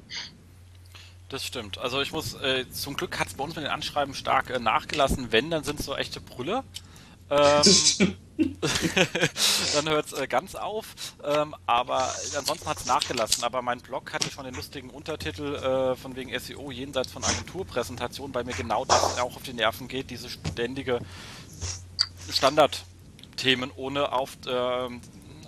Das 1.29 1.47
stimmt. 1.47 1.79
Also 1.79 2.01
ich 2.01 2.11
muss, 2.11 2.35
äh, 2.35 2.65
zum 2.73 2.97
Glück 2.97 3.21
hat 3.21 3.29
es 3.29 3.35
bei 3.35 3.45
uns 3.45 3.55
mit 3.55 3.65
den 3.65 3.71
Anschreiben 3.71 4.13
stark 4.13 4.51
äh, 4.51 4.59
nachgelassen. 4.59 5.29
Wenn, 5.31 5.51
dann 5.51 5.63
sind 5.63 5.79
es 5.79 5.87
so 5.87 5.95
echte 5.95 6.21
Brüller. 6.21 6.65
Ähm, 7.31 7.63
dann 9.75 9.89
hört 9.89 10.07
es 10.07 10.13
äh, 10.15 10.27
ganz 10.27 10.57
auf. 10.57 10.87
Ähm, 11.25 11.55
aber 11.67 12.13
ansonsten 12.37 12.69
hat 12.69 12.79
es 12.79 12.87
nachgelassen. 12.87 13.45
Aber 13.45 13.63
mein 13.63 13.79
Blog 13.81 14.13
hatte 14.13 14.31
schon 14.33 14.45
den 14.45 14.55
lustigen 14.55 14.91
Untertitel 14.91 15.55
äh, 15.55 15.95
von 15.95 16.17
wegen 16.17 16.37
SEO 16.37 16.73
jenseits 16.73 17.13
von 17.13 17.23
Agenturpräsentation, 17.23 18.35
weil 18.35 18.43
mir 18.43 18.55
genau 18.55 18.85
das 18.85 19.17
auch 19.21 19.37
auf 19.37 19.43
die 19.45 19.53
Nerven 19.53 19.87
geht, 19.87 20.11
diese 20.11 20.29
ständige 20.29 20.99
Standardthemen, 22.31 23.71
ohne 23.77 24.13
auf, 24.13 24.37
äh, 24.47 24.89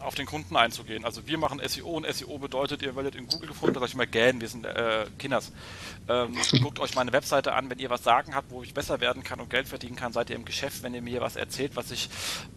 auf 0.00 0.14
den 0.14 0.26
Kunden 0.26 0.56
einzugehen. 0.56 1.04
Also 1.04 1.26
wir 1.26 1.38
machen 1.38 1.60
SEO 1.66 1.88
und 1.88 2.06
SEO 2.06 2.38
bedeutet, 2.38 2.82
ihr 2.82 2.94
werdet 2.94 3.14
in 3.14 3.26
Google 3.26 3.48
gefunden, 3.48 3.74
da 3.74 3.80
sage 3.80 3.88
ich 3.88 3.94
immer 3.94 4.06
gähn, 4.06 4.40
wir 4.40 4.48
sind 4.48 4.66
äh, 4.66 5.06
Kinders. 5.18 5.52
Ähm, 6.08 6.36
guckt 6.62 6.78
euch 6.78 6.94
meine 6.94 7.12
Webseite 7.12 7.54
an, 7.54 7.70
wenn 7.70 7.78
ihr 7.78 7.90
was 7.90 8.04
sagen 8.04 8.34
habt, 8.34 8.50
wo 8.50 8.62
ich 8.62 8.74
besser 8.74 9.00
werden 9.00 9.22
kann 9.22 9.40
und 9.40 9.50
Geld 9.50 9.68
verdienen 9.68 9.96
kann, 9.96 10.12
seid 10.12 10.30
ihr 10.30 10.36
im 10.36 10.44
Geschäft, 10.44 10.82
wenn 10.82 10.94
ihr 10.94 11.02
mir 11.02 11.20
was 11.20 11.36
erzählt, 11.36 11.76
was 11.76 11.90
ich 11.90 12.10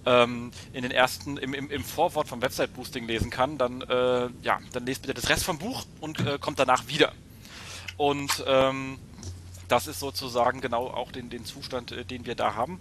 ähm, 0.05 0.51
in 0.73 0.83
den 0.83 0.91
ersten, 0.91 1.37
im, 1.37 1.53
im, 1.53 1.71
im 1.71 1.83
Vorwort 1.83 2.27
vom 2.27 2.41
Website 2.41 2.73
Boosting 2.73 3.07
lesen 3.07 3.29
kann, 3.29 3.57
dann 3.57 3.81
äh, 3.81 4.29
ja, 4.41 4.59
dann 4.73 4.85
lest 4.85 5.01
bitte 5.03 5.13
das 5.13 5.29
Rest 5.29 5.43
vom 5.43 5.57
Buch 5.57 5.85
und 6.01 6.19
äh, 6.19 6.37
kommt 6.39 6.59
danach 6.59 6.87
wieder. 6.87 7.13
Und 7.97 8.43
ähm, 8.45 8.99
das 9.67 9.87
ist 9.87 9.99
sozusagen 9.99 10.61
genau 10.61 10.87
auch 10.87 11.11
den, 11.11 11.29
den 11.29 11.45
Zustand, 11.45 11.91
äh, 11.91 12.05
den 12.05 12.25
wir 12.25 12.35
da 12.35 12.55
haben. 12.55 12.79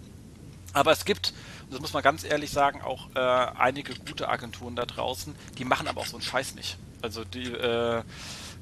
Aber 0.77 0.91
es 0.91 1.05
gibt, 1.05 1.33
das 1.71 1.79
muss 1.79 1.93
man 1.93 2.03
ganz 2.03 2.23
ehrlich 2.23 2.51
sagen, 2.51 2.81
auch 2.81 3.09
äh, 3.15 3.19
einige 3.19 3.95
gute 3.95 4.29
Agenturen 4.29 4.75
da 4.75 4.85
draußen, 4.85 5.35
die 5.57 5.65
machen 5.65 5.87
aber 5.87 6.01
auch 6.01 6.05
so 6.05 6.17
einen 6.17 6.23
Scheiß 6.23 6.53
nicht. 6.53 6.77
Also 7.01 7.23
die 7.23 7.51
äh, 7.51 8.03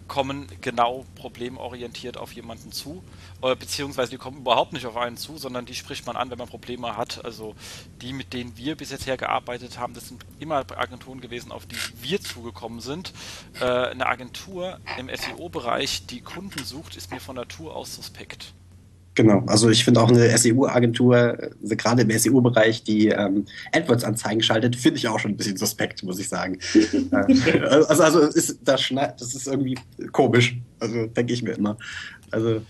kommen 0.08 0.48
genau 0.62 1.06
problemorientiert 1.16 2.16
auf 2.16 2.32
jemanden 2.32 2.72
zu, 2.72 3.04
äh, 3.42 3.56
beziehungsweise 3.56 4.12
die 4.12 4.18
kommen 4.18 4.38
überhaupt 4.38 4.72
nicht 4.72 4.86
auf 4.86 4.96
einen 4.96 5.18
zu, 5.18 5.38
sondern 5.38 5.66
die 5.66 5.76
spricht 5.76 6.06
man 6.06 6.16
an, 6.16 6.30
wenn 6.30 6.38
man 6.38 6.48
Probleme 6.48 6.96
hat. 6.96 7.26
Also 7.26 7.54
die, 8.02 8.14
mit 8.14 8.32
denen 8.32 8.56
wir 8.56 8.76
bis 8.76 8.92
jetzt 8.92 9.08
her 9.08 9.18
gearbeitet 9.18 9.78
haben, 9.78 9.94
das 9.94 10.08
sind 10.08 10.26
immer 10.40 10.66
Agenturen 10.78 11.20
gewesen, 11.20 11.52
auf 11.52 11.66
die 11.66 11.78
wir 12.02 12.22
zugekommen 12.22 12.80
sind. 12.80 13.12
Äh, 13.60 13.66
eine 13.66 14.06
Agentur 14.06 14.80
im 14.98 15.10
SEO-Bereich, 15.14 16.06
die 16.06 16.22
Kunden 16.22 16.64
sucht, 16.64 16.96
ist 16.96 17.12
mir 17.12 17.20
von 17.20 17.36
Natur 17.36 17.76
aus 17.76 17.96
suspekt. 17.96 18.54
Genau, 19.16 19.44
also 19.48 19.70
ich 19.70 19.86
finde 19.86 20.02
auch 20.02 20.10
eine 20.10 20.38
SEO-Agentur, 20.38 21.16
also 21.16 21.76
gerade 21.78 22.02
im 22.02 22.12
SEO-Bereich, 22.12 22.84
die 22.84 23.08
ähm, 23.08 23.46
AdWords-Anzeigen 23.72 24.44
schaltet, 24.44 24.76
finde 24.76 24.98
ich 24.98 25.08
auch 25.08 25.20
schon 25.20 25.32
ein 25.32 25.38
bisschen 25.38 25.56
suspekt, 25.56 26.04
muss 26.04 26.20
ich 26.20 26.30
sagen. 26.30 26.60
Äh, 27.16 27.60
also, 27.60 28.04
also 28.04 28.20
ist, 28.22 28.60
das, 28.64 28.90
das 28.90 29.36
ist 29.36 29.48
irgendwie 29.48 29.78
komisch, 30.12 30.58
also 30.80 31.06
denke 31.08 31.34
ich 31.34 31.42
mir 31.44 31.54
immer. 31.54 31.78
Also 32.32 32.62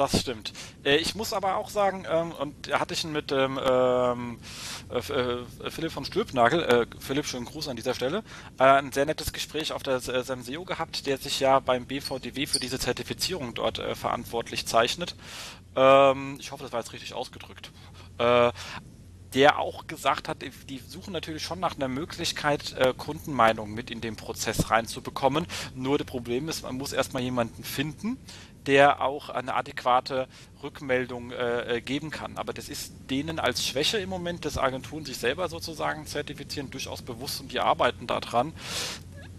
das 0.00 0.18
stimmt. 0.18 0.54
Äh, 0.82 0.96
ich 0.96 1.14
muss 1.14 1.34
aber 1.34 1.56
auch 1.56 1.68
sagen, 1.68 2.06
ähm, 2.10 2.32
und 2.32 2.68
da 2.68 2.80
hatte 2.80 2.94
ich 2.94 3.04
ihn 3.04 3.12
mit 3.12 3.32
ähm, 3.32 3.58
äh, 3.58 4.98
äh, 4.98 5.44
Philipp 5.68 5.92
vom 5.92 6.06
Stülpnagel, 6.06 6.62
äh, 6.62 6.86
Philipp, 6.98 7.26
schönen 7.26 7.44
Gruß 7.44 7.68
an 7.68 7.76
dieser 7.76 7.92
Stelle, 7.92 8.22
äh, 8.58 8.64
ein 8.64 8.92
sehr 8.92 9.04
nettes 9.04 9.34
Gespräch 9.34 9.72
auf 9.74 9.82
der 9.82 9.96
äh, 9.96 10.22
SEO 10.22 10.64
gehabt, 10.64 11.06
der 11.06 11.18
sich 11.18 11.38
ja 11.40 11.60
beim 11.60 11.84
BVDW 11.84 12.46
für 12.46 12.58
diese 12.58 12.78
Zertifizierung 12.78 13.52
dort 13.52 13.78
äh, 13.78 13.94
verantwortlich 13.94 14.66
zeichnet. 14.66 15.16
Ähm, 15.76 16.36
ich 16.38 16.52
hoffe, 16.52 16.62
das 16.64 16.72
war 16.72 16.80
jetzt 16.80 16.92
richtig 16.92 17.14
ausgedrückt. 17.14 17.70
Äh, 18.18 18.52
der 19.34 19.58
auch 19.58 19.86
gesagt 19.86 20.28
hat, 20.28 20.38
die 20.42 20.78
suchen 20.78 21.12
natürlich 21.12 21.42
schon 21.42 21.60
nach 21.60 21.76
einer 21.76 21.88
Möglichkeit, 21.88 22.72
äh, 22.72 22.92
Kundenmeinung 22.96 23.72
mit 23.72 23.90
in 23.90 24.00
den 24.00 24.16
Prozess 24.16 24.70
reinzubekommen. 24.70 25.46
Nur 25.74 25.98
das 25.98 26.06
Problem 26.06 26.48
ist, 26.48 26.62
man 26.62 26.76
muss 26.76 26.92
erstmal 26.92 27.22
jemanden 27.22 27.62
finden, 27.62 28.18
der 28.66 29.00
auch 29.00 29.30
eine 29.30 29.54
adäquate 29.54 30.28
Rückmeldung 30.62 31.30
äh, 31.30 31.76
äh, 31.76 31.80
geben 31.80 32.10
kann. 32.10 32.36
Aber 32.36 32.52
das 32.52 32.68
ist 32.68 32.92
denen 33.08 33.38
als 33.38 33.64
Schwäche 33.64 33.98
im 33.98 34.10
Moment, 34.10 34.44
dass 34.44 34.58
Agenturen 34.58 35.04
sich 35.04 35.18
selber 35.18 35.48
sozusagen 35.48 36.06
zertifizieren, 36.06 36.70
durchaus 36.70 37.02
bewusst 37.02 37.40
und 37.40 37.52
die 37.52 37.60
arbeiten 37.60 38.06
daran. 38.06 38.52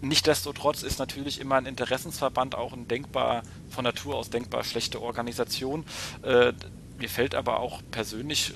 Nichtsdestotrotz 0.02 0.82
ist 0.82 0.98
natürlich 0.98 1.40
immer 1.40 1.54
ein 1.54 1.66
Interessensverband 1.66 2.56
auch 2.56 2.72
ein 2.72 2.88
denkbar, 2.88 3.44
von 3.70 3.84
Natur 3.84 4.16
aus 4.16 4.30
denkbar 4.30 4.64
schlechte 4.64 5.00
Organisation. 5.00 5.84
Äh, 6.22 6.52
mir 6.98 7.08
fällt 7.08 7.36
aber 7.36 7.60
auch 7.60 7.82
persönlich 7.92 8.52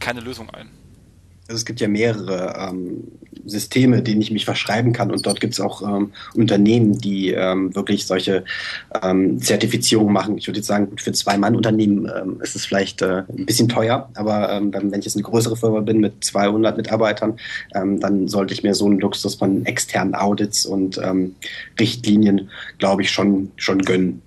keine 0.00 0.18
Lösung 0.20 0.50
ein. 0.50 0.68
Also 1.48 1.60
es 1.60 1.64
gibt 1.64 1.80
ja 1.80 1.88
mehrere 1.88 2.54
ähm, 2.58 3.04
Systeme, 3.46 4.02
denen 4.02 4.20
ich 4.20 4.30
mich 4.30 4.44
verschreiben 4.44 4.92
kann. 4.92 5.10
Und 5.10 5.24
dort 5.24 5.40
gibt 5.40 5.54
es 5.54 5.60
auch 5.60 5.80
ähm, 5.80 6.12
Unternehmen, 6.34 6.98
die 6.98 7.30
ähm, 7.30 7.74
wirklich 7.74 8.06
solche 8.06 8.44
ähm, 9.02 9.40
Zertifizierungen 9.40 10.12
machen. 10.12 10.36
Ich 10.36 10.46
würde 10.46 10.58
jetzt 10.58 10.66
sagen, 10.66 10.90
gut, 10.90 11.00
für 11.00 11.12
zwei 11.12 11.38
Mann-Unternehmen 11.38 12.06
ähm, 12.14 12.38
ist 12.42 12.54
es 12.54 12.66
vielleicht 12.66 13.00
äh, 13.00 13.22
ein 13.30 13.46
bisschen 13.46 13.66
teuer. 13.66 14.10
Aber 14.14 14.52
ähm, 14.52 14.74
wenn 14.74 15.00
ich 15.00 15.06
jetzt 15.06 15.16
eine 15.16 15.22
größere 15.22 15.56
Firma 15.56 15.80
bin 15.80 16.00
mit 16.00 16.22
200 16.22 16.76
Mitarbeitern, 16.76 17.38
dann 17.72 18.28
sollte 18.28 18.52
ich 18.52 18.62
mir 18.62 18.74
so 18.74 18.84
einen 18.84 18.98
Luxus 18.98 19.36
von 19.36 19.64
externen 19.64 20.14
Audits 20.14 20.66
und 20.66 21.00
Richtlinien, 21.78 22.50
glaube 22.78 23.02
ich, 23.02 23.10
schon, 23.10 23.50
schon 23.56 23.78
gönnen 23.78 24.22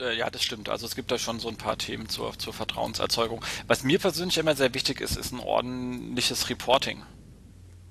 äh, 0.00 0.16
ja, 0.16 0.30
das 0.30 0.42
stimmt. 0.42 0.68
Also 0.68 0.86
es 0.86 0.94
gibt 0.94 1.10
da 1.10 1.18
schon 1.18 1.40
so 1.40 1.48
ein 1.48 1.56
paar 1.56 1.78
Themen 1.78 2.08
zur, 2.08 2.38
zur 2.38 2.52
Vertrauenserzeugung. 2.52 3.44
Was 3.66 3.84
mir 3.84 3.98
persönlich 3.98 4.38
immer 4.38 4.54
sehr 4.54 4.74
wichtig 4.74 5.00
ist, 5.00 5.16
ist 5.16 5.32
ein 5.32 5.40
ordentliches 5.40 6.48
Reporting. 6.50 7.02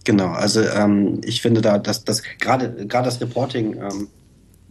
Genau, 0.06 0.30
also 0.30 0.62
ähm, 0.62 1.22
ich 1.24 1.42
finde 1.42 1.62
da, 1.62 1.78
dass 1.78 2.04
das 2.04 2.24
gerade 2.40 2.88
gerade 2.88 3.06
das 3.06 3.20
Reporting 3.22 3.74
ähm, 3.76 4.08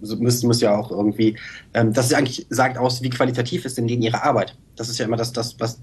muss, 0.01 0.43
muss 0.43 0.61
ja 0.61 0.76
auch 0.76 0.91
irgendwie, 0.91 1.39
ähm, 1.74 1.93
das 1.93 2.07
ist 2.07 2.14
eigentlich 2.14 2.47
sagt 2.51 2.78
aus, 2.78 3.03
wie 3.03 3.11
qualitativ 3.11 3.64
ist 3.64 3.76
denn 3.78 3.86
denen 3.86 4.03
ihre 4.03 4.22
Arbeit. 4.22 4.57
Das 4.76 4.89
ist 4.89 4.99
ja 4.99 5.05
immer 5.05 5.16
das, 5.16 5.32
das 5.32 5.59
was 5.59 5.80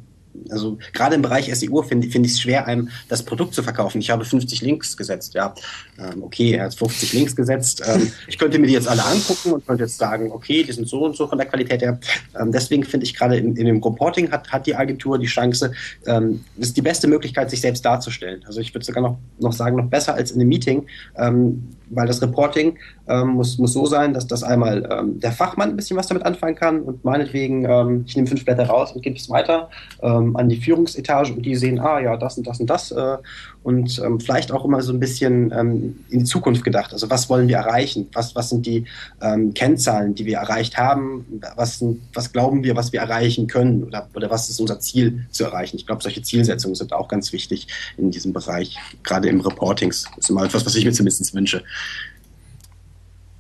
also 0.49 0.77
gerade 0.93 1.15
im 1.15 1.21
Bereich 1.21 1.53
SEO 1.53 1.81
finde 1.83 2.07
find 2.09 2.25
ich 2.25 2.33
es 2.33 2.41
schwer, 2.41 2.67
einem 2.67 2.89
das 3.07 3.23
Produkt 3.23 3.53
zu 3.53 3.63
verkaufen. 3.63 3.99
Ich 3.99 4.09
habe 4.09 4.25
50 4.25 4.61
Links 4.61 4.95
gesetzt, 4.97 5.33
ja. 5.33 5.53
Ähm, 5.99 6.23
okay, 6.23 6.53
er 6.53 6.65
hat 6.65 6.75
50 6.75 7.13
Links 7.13 7.35
gesetzt. 7.35 7.81
Ähm, 7.85 8.11
ich 8.27 8.37
könnte 8.37 8.59
mir 8.59 8.67
die 8.67 8.73
jetzt 8.73 8.87
alle 8.87 9.03
angucken 9.03 9.53
und 9.53 9.65
könnte 9.65 9.83
jetzt 9.83 9.97
sagen, 9.97 10.31
okay, 10.31 10.63
die 10.63 10.71
sind 10.71 10.87
so 10.87 11.05
und 11.05 11.15
so 11.15 11.27
von 11.27 11.37
der 11.37 11.47
Qualität 11.47 11.81
her. 11.81 11.99
Ähm, 12.39 12.51
deswegen 12.51 12.83
finde 12.83 13.05
ich 13.05 13.15
gerade 13.15 13.37
in, 13.37 13.55
in, 13.55 13.65
dem 13.65 13.83
Reporting 13.83 14.31
hat, 14.31 14.51
hat 14.51 14.67
die 14.67 14.75
Agentur 14.75 15.17
die 15.17 15.25
Chance, 15.25 15.71
ähm, 16.05 16.43
ist 16.57 16.75
die 16.77 16.81
beste 16.81 17.07
Möglichkeit, 17.07 17.49
sich 17.49 17.61
selbst 17.61 17.83
darzustellen. 17.85 18.43
Also 18.45 18.59
ich 18.59 18.73
würde 18.73 18.85
sogar 18.85 19.03
noch, 19.03 19.17
noch 19.39 19.53
sagen, 19.53 19.77
noch 19.77 19.87
besser 19.87 20.15
als 20.15 20.31
in 20.31 20.39
einem 20.39 20.49
Meeting, 20.49 20.85
ähm, 21.17 21.69
weil 21.89 22.07
das 22.07 22.21
Reporting 22.21 22.77
ähm, 23.07 23.29
muss, 23.29 23.57
muss 23.57 23.73
so 23.73 23.85
sein, 23.85 24.13
dass 24.13 24.25
das 24.27 24.43
einmal 24.43 25.05
der 25.17 25.31
Fachmann 25.31 25.69
ein 25.69 25.75
bisschen 25.75 25.97
was 25.97 26.07
damit 26.07 26.25
anfangen 26.25 26.55
kann 26.55 26.81
und 26.81 27.03
meinetwegen, 27.05 28.03
ich 28.05 28.15
nehme 28.15 28.27
fünf 28.27 28.43
Blätter 28.43 28.65
raus 28.65 28.91
und 28.93 29.01
gebe 29.01 29.15
es 29.15 29.29
weiter 29.29 29.69
ähm, 30.01 30.24
an 30.33 30.49
die 30.49 30.57
Führungsetage 30.57 31.33
und 31.33 31.45
die 31.45 31.55
sehen, 31.55 31.79
ah 31.79 31.99
ja, 31.99 32.17
das 32.17 32.37
und 32.37 32.47
das 32.47 32.59
und 32.59 32.69
das 32.69 32.91
äh, 32.91 33.17
und 33.63 33.99
ähm, 33.99 34.19
vielleicht 34.19 34.51
auch 34.51 34.63
immer 34.63 34.81
so 34.81 34.93
ein 34.93 34.99
bisschen 34.99 35.51
ähm, 35.51 35.97
in 36.09 36.19
die 36.19 36.25
Zukunft 36.25 36.63
gedacht. 36.63 36.93
Also 36.93 37.09
was 37.09 37.29
wollen 37.29 37.47
wir 37.47 37.57
erreichen? 37.57 38.07
Was, 38.13 38.35
was 38.35 38.49
sind 38.49 38.65
die 38.65 38.85
Kennzahlen, 39.19 40.13
die 40.13 40.25
wir 40.25 40.37
erreicht 40.37 40.77
haben? 40.77 41.25
Was, 41.55 41.83
was 42.13 42.31
glauben 42.31 42.63
wir, 42.63 42.75
was 42.75 42.93
wir 42.93 42.99
erreichen 42.99 43.47
können? 43.47 43.83
Oder, 43.83 44.07
oder 44.13 44.29
was 44.29 44.49
ist 44.49 44.59
unser 44.59 44.79
Ziel 44.79 45.25
zu 45.31 45.45
erreichen? 45.45 45.77
Ich 45.77 45.87
glaube, 45.87 46.03
solche 46.03 46.21
Zielsetzungen 46.21 46.75
sind 46.75 46.93
auch 46.93 47.07
ganz 47.07 47.33
wichtig 47.33 47.67
in 47.97 48.11
diesem 48.11 48.33
Bereich, 48.33 48.77
gerade 49.03 49.29
im 49.29 49.41
Reportings. 49.41 50.03
Das 50.03 50.25
ist 50.25 50.29
immer 50.29 50.45
etwas, 50.45 50.65
was 50.65 50.75
ich 50.75 50.85
mir 50.85 50.91
zumindest 50.91 51.33
wünsche. 51.33 51.63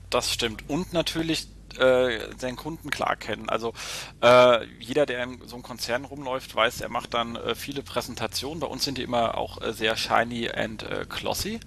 Das 0.09 0.31
stimmt. 0.31 0.63
Und 0.69 0.93
natürlich 0.93 1.47
äh, 1.77 2.19
seinen 2.37 2.55
Kunden 2.55 2.89
klar 2.89 3.15
kennen. 3.15 3.49
Also 3.49 3.73
äh, 4.21 4.65
jeder, 4.79 5.05
der 5.05 5.23
in 5.23 5.41
so 5.45 5.55
einem 5.55 5.63
Konzern 5.63 6.05
rumläuft, 6.05 6.55
weiß, 6.55 6.81
er 6.81 6.89
macht 6.89 7.13
dann 7.13 7.35
äh, 7.35 7.55
viele 7.55 7.83
Präsentationen. 7.83 8.59
Bei 8.59 8.67
uns 8.67 8.83
sind 8.83 8.97
die 8.97 9.03
immer 9.03 9.37
auch 9.37 9.61
äh, 9.61 9.73
sehr 9.73 9.95
shiny 9.95 10.49
and 10.49 10.83
äh, 10.83 11.05
glossy. 11.07 11.59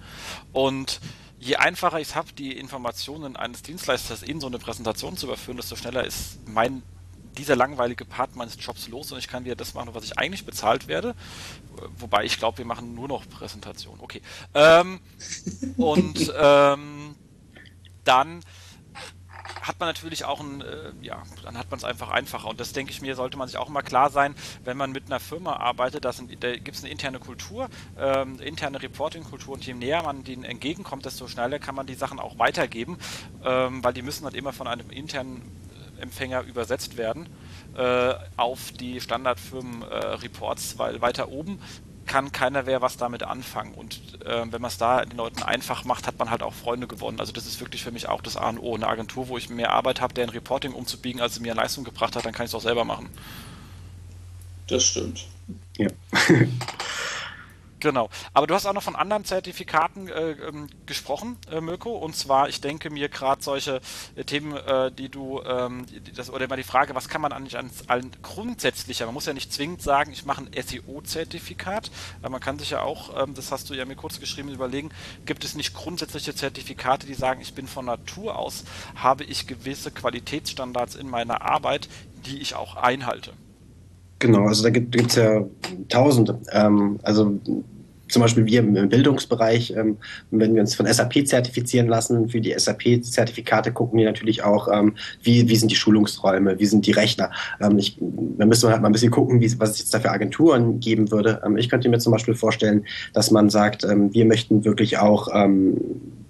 Und 0.51 0.99
je 1.39 1.55
einfacher 1.55 1.99
ich 1.99 2.09
es 2.09 2.15
habe, 2.15 2.33
die 2.33 2.57
Informationen 2.57 3.35
eines 3.35 3.61
Dienstleisters 3.61 4.23
in 4.23 4.39
so 4.39 4.47
eine 4.47 4.59
Präsentation 4.59 5.17
zu 5.17 5.27
überführen, 5.27 5.57
desto 5.57 5.75
schneller 5.75 6.03
ist 6.03 6.39
mein 6.47 6.83
dieser 7.37 7.55
langweilige 7.55 8.05
Part 8.05 8.35
meines 8.35 8.57
Jobs 8.59 8.87
los 8.89 9.11
und 9.11 9.17
ich 9.17 9.27
kann 9.27 9.45
wieder 9.45 9.55
das 9.55 9.73
machen, 9.73 9.91
was 9.93 10.03
ich 10.03 10.17
eigentlich 10.17 10.45
bezahlt 10.45 10.87
werde. 10.87 11.15
Wobei 11.97 12.25
ich 12.25 12.37
glaube, 12.37 12.59
wir 12.59 12.65
machen 12.65 12.95
nur 12.95 13.07
noch 13.07 13.27
Präsentationen. 13.29 14.01
Okay. 14.01 14.21
Ähm, 14.53 14.99
und 15.77 16.33
ähm, 16.37 17.15
dann 18.03 18.41
hat 19.61 19.79
man 19.79 19.89
natürlich 19.89 20.25
auch 20.25 20.39
ein, 20.39 20.61
äh, 20.61 20.91
ja, 21.01 21.23
dann 21.43 21.57
hat 21.57 21.69
man 21.71 21.77
es 21.77 21.83
einfach 21.83 22.09
einfacher. 22.09 22.47
Und 22.47 22.59
das 22.59 22.73
denke 22.73 22.91
ich 22.91 23.01
mir, 23.01 23.15
sollte 23.15 23.37
man 23.37 23.47
sich 23.47 23.57
auch 23.57 23.69
immer 23.69 23.81
klar 23.81 24.09
sein, 24.09 24.35
wenn 24.63 24.77
man 24.77 24.91
mit 24.91 25.07
einer 25.07 25.19
Firma 25.19 25.53
arbeitet, 25.57 26.05
da 26.05 26.11
gibt 26.11 26.75
es 26.75 26.83
eine 26.83 26.91
interne 26.91 27.19
Kultur, 27.19 27.69
ähm, 27.97 28.39
interne 28.39 28.81
Reporting-Kultur 28.81 29.55
und 29.55 29.65
je 29.65 29.73
näher 29.73 30.03
man 30.03 30.23
denen 30.23 30.43
entgegenkommt, 30.43 31.05
desto 31.05 31.27
schneller 31.27 31.59
kann 31.59 31.75
man 31.75 31.87
die 31.87 31.95
Sachen 31.95 32.19
auch 32.19 32.39
weitergeben, 32.39 32.97
ähm, 33.43 33.83
weil 33.83 33.93
die 33.93 34.01
müssen 34.01 34.25
halt 34.25 34.35
immer 34.35 34.53
von 34.53 34.67
einem 34.67 34.89
internen 34.89 35.51
Empfänger 35.99 36.43
übersetzt 36.43 36.97
werden 36.97 37.27
äh, 37.75 38.13
auf 38.37 38.71
die 38.71 39.01
Standardfirmen-Reports, 39.01 40.73
äh, 40.73 40.79
weil 40.79 41.01
weiter 41.01 41.29
oben 41.29 41.59
kann 42.09 42.31
keiner 42.31 42.65
wer 42.65 42.81
was 42.81 42.97
damit 42.97 43.21
anfangen. 43.23 43.73
Und 43.75 44.01
äh, 44.25 44.51
wenn 44.51 44.61
man 44.61 44.69
es 44.69 44.77
da 44.79 45.05
den 45.05 45.15
Leuten 45.15 45.43
einfach 45.43 45.85
macht, 45.85 46.07
hat 46.07 46.17
man 46.17 46.31
halt 46.31 46.41
auch 46.41 46.53
Freunde 46.53 46.87
gewonnen. 46.87 47.19
Also 47.19 47.31
das 47.31 47.45
ist 47.45 47.61
wirklich 47.61 47.83
für 47.83 47.91
mich 47.91 48.09
auch 48.09 48.21
das 48.21 48.35
A 48.35 48.49
und 48.49 48.57
O. 48.57 48.75
Eine 48.75 48.87
Agentur, 48.87 49.27
wo 49.27 49.37
ich 49.37 49.49
mehr 49.49 49.71
Arbeit 49.71 50.01
habe, 50.01 50.15
deren 50.15 50.31
Reporting 50.31 50.73
umzubiegen, 50.73 51.21
als 51.21 51.35
sie 51.35 51.41
mir 51.41 51.53
Leistung 51.53 51.83
gebracht 51.83 52.15
hat, 52.15 52.25
dann 52.25 52.33
kann 52.33 52.45
ich 52.45 52.49
es 52.49 52.55
auch 52.55 52.61
selber 52.61 52.83
machen. 52.83 53.09
Das 54.67 54.83
stimmt. 54.83 55.27
Ja. 55.77 55.89
Genau. 57.79 58.09
Aber 58.33 58.45
du 58.45 58.53
hast 58.53 58.65
auch 58.65 58.73
noch 58.73 58.83
von 58.83 58.95
anderen 58.95 59.23
Zertifikaten 59.23 60.09
äh, 60.09 60.31
ähm, 60.31 60.67
gesprochen, 60.85 61.37
äh, 61.49 61.61
Mirko. 61.61 61.91
Und 61.91 62.15
zwar, 62.15 62.49
ich 62.49 62.59
denke 62.59 62.89
mir 62.89 63.07
gerade 63.07 63.41
solche 63.41 63.79
äh, 64.15 64.23
Themen, 64.25 64.55
äh, 64.57 64.91
die 64.91 65.09
du, 65.09 65.41
ähm, 65.43 65.85
die, 65.85 66.11
das, 66.11 66.29
oder 66.29 66.45
immer 66.45 66.57
die 66.57 66.63
Frage, 66.63 66.93
was 66.95 67.07
kann 67.07 67.21
man 67.21 67.31
eigentlich 67.31 67.57
an, 67.57 67.69
an 67.87 68.11
grundsätzlicher, 68.21 69.05
man 69.05 69.13
muss 69.13 69.27
ja 69.27 69.33
nicht 69.33 69.53
zwingend 69.53 69.81
sagen, 69.81 70.11
ich 70.11 70.25
mache 70.25 70.43
ein 70.43 70.51
SEO-Zertifikat, 70.61 71.89
man 72.21 72.41
kann 72.41 72.59
sich 72.59 72.71
ja 72.71 72.81
auch, 72.81 73.21
ähm, 73.21 73.33
das 73.33 73.51
hast 73.51 73.69
du 73.69 73.73
ja 73.73 73.85
mir 73.85 73.95
kurz 73.95 74.19
geschrieben, 74.19 74.49
überlegen, 74.49 74.91
gibt 75.25 75.45
es 75.45 75.55
nicht 75.55 75.73
grundsätzliche 75.73 76.35
Zertifikate, 76.35 77.07
die 77.07 77.13
sagen, 77.13 77.39
ich 77.41 77.53
bin 77.53 77.67
von 77.67 77.85
Natur 77.85 78.37
aus, 78.37 78.65
habe 78.95 79.23
ich 79.23 79.47
gewisse 79.47 79.91
Qualitätsstandards 79.91 80.95
in 80.95 81.09
meiner 81.09 81.41
Arbeit, 81.43 81.87
die 82.25 82.39
ich 82.39 82.55
auch 82.55 82.75
einhalte. 82.75 83.33
Genau, 84.19 84.45
also 84.45 84.63
da 84.63 84.69
gibt 84.69 84.95
es 84.95 85.15
ja 85.15 85.45
tausende. 85.87 86.39
Ähm, 86.51 86.99
also 87.03 87.39
zum 88.09 88.21
Beispiel 88.21 88.45
wir 88.45 88.59
im 88.59 88.89
Bildungsbereich, 88.89 89.73
ähm, 89.77 89.97
wenn 90.31 90.55
wir 90.55 90.61
uns 90.61 90.75
von 90.75 90.87
SAP 90.87 91.27
zertifizieren 91.27 91.87
lassen, 91.87 92.27
für 92.27 92.41
die 92.41 92.53
SAP-Zertifikate 92.57 93.71
gucken 93.71 93.99
wir 93.99 94.05
natürlich 94.05 94.43
auch, 94.43 94.67
ähm, 94.71 94.95
wie, 95.23 95.47
wie 95.47 95.55
sind 95.55 95.71
die 95.71 95.75
Schulungsräume, 95.75 96.59
wie 96.59 96.65
sind 96.65 96.85
die 96.85 96.91
Rechner. 96.91 97.31
Ähm, 97.61 97.77
ich, 97.77 97.97
da 97.99 98.45
müssen 98.45 98.67
wir 98.67 98.71
halt 98.71 98.81
mal 98.81 98.89
ein 98.89 98.93
bisschen 98.93 99.11
gucken, 99.11 99.39
wie, 99.39 99.59
was 99.59 99.71
es 99.71 99.79
jetzt 99.79 99.93
da 99.93 99.99
für 99.99 100.11
Agenturen 100.11 100.79
geben 100.79 101.11
würde. 101.11 101.41
Ähm, 101.45 101.57
ich 101.57 101.69
könnte 101.69 101.87
mir 101.87 101.99
zum 101.99 102.11
Beispiel 102.11 102.33
vorstellen, 102.33 102.85
dass 103.13 103.31
man 103.31 103.49
sagt, 103.49 103.83
ähm, 103.83 104.13
wir 104.13 104.25
möchten 104.25 104.65
wirklich 104.65 104.97
auch 104.97 105.29
ähm, 105.33 105.77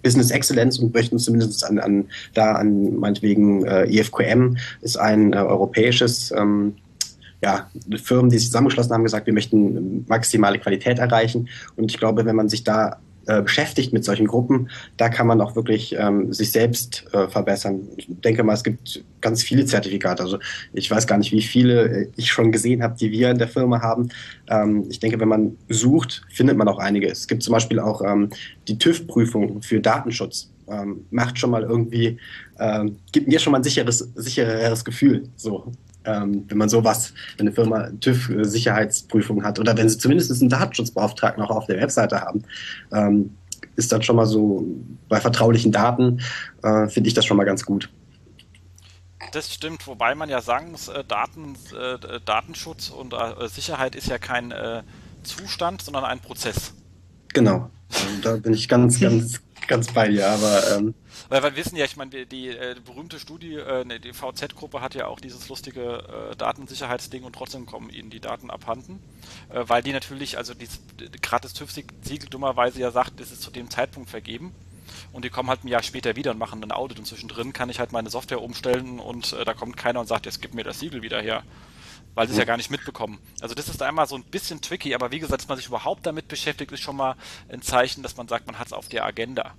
Business 0.03 0.31
Excellence 0.31 0.79
und 0.79 0.93
möchten 0.93 1.17
zumindest 1.17 1.65
an, 1.65 1.79
an 1.79 2.05
da 2.33 2.53
an 2.53 2.97
meinetwegen 2.97 3.65
äh, 3.65 3.83
EFQM 3.85 4.57
ist 4.81 4.97
ein 4.97 5.33
äh, 5.33 5.37
europäisches 5.37 6.31
ähm, 6.31 6.75
ja, 7.41 7.69
Firmen, 8.03 8.29
die 8.29 8.37
sich 8.37 8.47
zusammengeschlossen 8.47 8.93
haben, 8.93 9.03
gesagt, 9.03 9.25
wir 9.25 9.33
möchten 9.33 10.05
maximale 10.07 10.59
Qualität 10.59 10.99
erreichen. 10.99 11.47
Und 11.75 11.91
ich 11.91 11.97
glaube, 11.97 12.25
wenn 12.25 12.35
man 12.35 12.49
sich 12.49 12.63
da 12.63 12.99
äh, 13.29 13.43
beschäftigt 13.43 13.93
mit 13.93 14.03
solchen 14.03 14.25
Gruppen, 14.25 14.69
da 14.97 15.07
kann 15.07 15.27
man 15.27 15.39
auch 15.39 15.55
wirklich 15.55 15.95
ähm, 15.95 16.33
sich 16.33 16.51
selbst 16.51 17.05
äh, 17.13 17.27
verbessern. 17.27 17.81
Ich 17.95 18.07
denke 18.09 18.43
mal, 18.43 18.53
es 18.53 18.63
gibt 18.63 19.03
ganz 19.21 19.43
viele 19.43 19.65
Zertifikate. 19.65 20.23
Also 20.23 20.39
ich 20.73 20.89
weiß 20.89 21.05
gar 21.05 21.19
nicht, 21.19 21.31
wie 21.31 21.43
viele 21.43 21.89
äh, 21.89 22.07
ich 22.15 22.31
schon 22.31 22.51
gesehen 22.51 22.81
habe, 22.81 22.95
die 22.97 23.11
wir 23.11 23.29
in 23.29 23.37
der 23.37 23.47
Firma 23.47 23.81
haben. 23.81 24.09
Ähm, 24.49 24.85
ich 24.89 24.99
denke, 24.99 25.19
wenn 25.19 25.27
man 25.27 25.55
sucht, 25.69 26.23
findet 26.29 26.57
man 26.57 26.67
auch 26.67 26.79
einige. 26.79 27.07
Es 27.07 27.27
gibt 27.27 27.43
zum 27.43 27.53
Beispiel 27.53 27.79
auch 27.79 28.01
ähm, 28.01 28.31
die 28.67 28.79
TÜV-Prüfung 28.79 29.61
für 29.61 29.79
Datenschutz. 29.79 30.49
Ähm, 30.67 31.05
macht 31.11 31.37
schon 31.37 31.51
mal 31.51 31.63
irgendwie, 31.63 32.17
ähm, 32.59 32.97
gibt 33.11 33.27
mir 33.27 33.39
schon 33.39 33.51
mal 33.51 33.59
ein 33.59 33.63
sicheres, 33.63 33.99
sichereres 34.15 34.83
Gefühl. 34.83 35.29
So 35.35 35.71
ähm, 36.05 36.45
wenn 36.47 36.57
man 36.57 36.69
sowas, 36.69 37.13
wenn 37.37 37.47
eine 37.47 37.55
Firma 37.55 37.89
TÜV-Sicherheitsprüfung 37.99 39.43
hat 39.43 39.59
oder 39.59 39.77
wenn 39.77 39.89
sie 39.89 39.97
zumindest 39.97 40.31
einen 40.41 40.49
Datenschutzbeauftragten 40.49 41.43
auch 41.43 41.51
auf 41.51 41.65
der 41.67 41.79
Webseite 41.81 42.21
haben, 42.21 42.43
ähm, 42.91 43.35
ist 43.75 43.91
das 43.91 44.05
schon 44.05 44.15
mal 44.15 44.25
so, 44.25 44.65
bei 45.07 45.19
vertraulichen 45.19 45.71
Daten 45.71 46.21
äh, 46.63 46.87
finde 46.87 47.07
ich 47.07 47.13
das 47.13 47.25
schon 47.25 47.37
mal 47.37 47.45
ganz 47.45 47.65
gut. 47.65 47.89
Das 49.31 49.53
stimmt, 49.53 49.85
wobei 49.85 50.15
man 50.15 50.29
ja 50.29 50.41
sagen 50.41 50.71
muss, 50.71 50.87
äh, 50.87 51.03
Daten, 51.03 51.55
äh, 51.77 52.19
Datenschutz 52.25 52.89
und 52.89 53.13
äh, 53.13 53.47
Sicherheit 53.47 53.95
ist 53.95 54.07
ja 54.07 54.17
kein 54.17 54.51
äh, 54.51 54.83
Zustand, 55.23 55.81
sondern 55.81 56.05
ein 56.05 56.19
Prozess. 56.19 56.73
Genau, 57.33 57.69
da 58.23 58.37
bin 58.37 58.53
ich 58.53 58.67
ganz, 58.67 58.99
ganz, 58.99 59.41
ganz 59.69 59.93
bei 59.93 60.09
dir, 60.09 60.27
aber 60.27 60.75
ähm, 60.75 60.93
weil 61.29 61.43
wir 61.43 61.55
wissen 61.55 61.77
ja, 61.77 61.85
ich 61.85 61.95
meine, 61.95 62.11
die, 62.11 62.25
die 62.25 62.49
äh, 62.49 62.75
berühmte 62.85 63.19
Studie, 63.19 63.55
äh, 63.55 63.85
die 63.99 64.13
VZ-Gruppe 64.13 64.81
hat 64.81 64.95
ja 64.95 65.07
auch 65.07 65.19
dieses 65.19 65.47
lustige 65.47 66.31
äh, 66.31 66.35
Datensicherheitsding 66.35 67.23
und 67.23 67.33
trotzdem 67.33 67.65
kommen 67.65 67.89
ihnen 67.89 68.09
die 68.09 68.19
Daten 68.19 68.49
abhanden, 68.49 69.01
äh, 69.49 69.63
weil 69.67 69.81
die 69.81 69.93
natürlich, 69.93 70.37
also 70.37 70.53
gerade 71.21 71.43
das 71.43 71.53
TÜV-Siegel 71.53 72.29
dummerweise 72.29 72.81
ja 72.81 72.91
sagt, 72.91 73.19
das 73.19 73.31
ist 73.31 73.41
zu 73.41 73.51
dem 73.51 73.69
Zeitpunkt 73.69 74.09
vergeben. 74.09 74.53
Und 75.13 75.23
die 75.23 75.29
kommen 75.29 75.49
halt 75.49 75.63
ein 75.63 75.67
Jahr 75.67 75.83
später 75.83 76.15
wieder 76.15 76.31
und 76.31 76.39
machen 76.39 76.63
ein 76.63 76.71
Audit. 76.71 76.97
Und 76.97 77.05
zwischendrin 77.05 77.53
kann 77.53 77.69
ich 77.69 77.79
halt 77.79 77.91
meine 77.91 78.09
Software 78.09 78.41
umstellen 78.41 78.99
und 78.99 79.33
äh, 79.33 79.45
da 79.45 79.53
kommt 79.53 79.77
keiner 79.77 79.99
und 79.99 80.07
sagt, 80.07 80.25
jetzt 80.25 80.41
gib 80.41 80.53
mir 80.53 80.63
das 80.63 80.79
Siegel 80.79 81.01
wieder 81.03 81.21
her 81.21 81.43
weil 82.15 82.27
sie 82.27 82.33
es 82.33 82.39
ja 82.39 82.45
gar 82.45 82.57
nicht 82.57 82.71
mitbekommen. 82.71 83.19
Also 83.41 83.55
das 83.55 83.69
ist 83.69 83.81
einmal 83.81 84.07
so 84.07 84.15
ein 84.15 84.23
bisschen 84.23 84.61
tricky, 84.61 84.93
aber 84.93 85.11
wie 85.11 85.19
gesagt, 85.19 85.41
dass 85.41 85.47
man 85.47 85.57
sich 85.57 85.67
überhaupt 85.67 86.05
damit 86.05 86.27
beschäftigt, 86.27 86.71
ist 86.71 86.81
schon 86.81 86.97
mal 86.97 87.15
ein 87.49 87.61
Zeichen, 87.61 88.03
dass 88.03 88.17
man 88.17 88.27
sagt, 88.27 88.47
man 88.47 88.59
hat 88.59 88.67
es 88.67 88.73
auf 88.73 88.89
der 88.89 89.05
Agenda. 89.05 89.53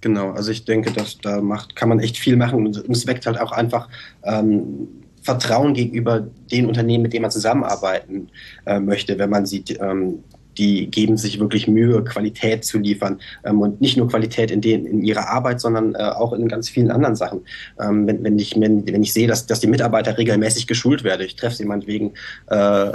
Genau, 0.00 0.32
also 0.32 0.50
ich 0.50 0.64
denke, 0.64 0.92
dass 0.92 1.18
da 1.18 1.40
macht, 1.40 1.76
kann 1.76 1.88
man 1.88 2.00
echt 2.00 2.16
viel 2.16 2.36
machen 2.36 2.66
und 2.66 2.76
es 2.88 3.06
weckt 3.06 3.26
halt 3.26 3.38
auch 3.38 3.52
einfach 3.52 3.88
ähm, 4.22 4.88
Vertrauen 5.22 5.74
gegenüber 5.74 6.20
den 6.20 6.66
Unternehmen, 6.66 7.02
mit 7.02 7.12
denen 7.12 7.22
man 7.22 7.30
zusammenarbeiten 7.30 8.30
äh, 8.64 8.80
möchte, 8.80 9.18
wenn 9.18 9.28
man 9.28 9.44
sieht, 9.44 9.78
ähm, 9.80 10.24
die 10.60 10.90
geben 10.90 11.16
sich 11.16 11.40
wirklich 11.40 11.66
Mühe, 11.66 12.04
Qualität 12.04 12.64
zu 12.64 12.78
liefern 12.78 13.18
ähm, 13.44 13.60
und 13.60 13.80
nicht 13.80 13.96
nur 13.96 14.08
Qualität 14.08 14.50
in, 14.50 14.60
den, 14.60 14.84
in 14.84 15.02
ihrer 15.02 15.28
Arbeit, 15.28 15.60
sondern 15.60 15.94
äh, 15.94 16.02
auch 16.02 16.34
in 16.34 16.46
ganz 16.48 16.68
vielen 16.68 16.90
anderen 16.90 17.16
Sachen. 17.16 17.40
Ähm, 17.80 18.06
wenn, 18.06 18.22
wenn, 18.22 18.38
ich, 18.38 18.60
wenn, 18.60 18.86
wenn 18.86 19.02
ich 19.02 19.12
sehe, 19.12 19.26
dass, 19.26 19.46
dass 19.46 19.60
die 19.60 19.66
Mitarbeiter 19.66 20.16
regelmäßig 20.18 20.66
geschult 20.66 21.02
werden, 21.02 21.22
ich 21.26 21.36
treffe 21.36 21.56
sie 21.56 21.64
meinetwegen 21.64 22.12
äh, 22.48 22.92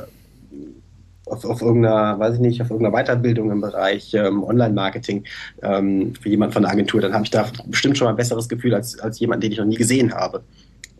auf, 1.26 1.44
auf 1.44 1.62
irgendeiner, 1.62 2.20
weiß 2.20 2.36
ich 2.36 2.40
nicht, 2.40 2.62
auf 2.62 2.70
irgendeiner 2.70 3.04
Weiterbildung 3.04 3.52
im 3.52 3.62
Bereich 3.62 4.14
ähm, 4.14 4.44
Online-Marketing 4.44 5.24
ähm, 5.64 6.14
für 6.16 6.30
jemanden 6.30 6.54
von 6.54 6.62
der 6.62 6.72
Agentur, 6.72 7.02
dann 7.02 7.14
habe 7.14 7.24
ich 7.24 7.32
da 7.32 7.50
bestimmt 7.66 7.98
schon 7.98 8.06
mal 8.06 8.12
ein 8.12 8.18
besseres 8.18 8.48
Gefühl 8.48 8.76
als, 8.76 9.00
als 9.00 9.20
jemand, 9.20 9.42
den 9.42 9.52
ich 9.52 9.58
noch 9.58 9.66
nie 9.66 9.76
gesehen 9.76 10.14
habe. 10.14 10.44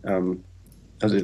Ähm, 0.04 0.40
also 1.00 1.18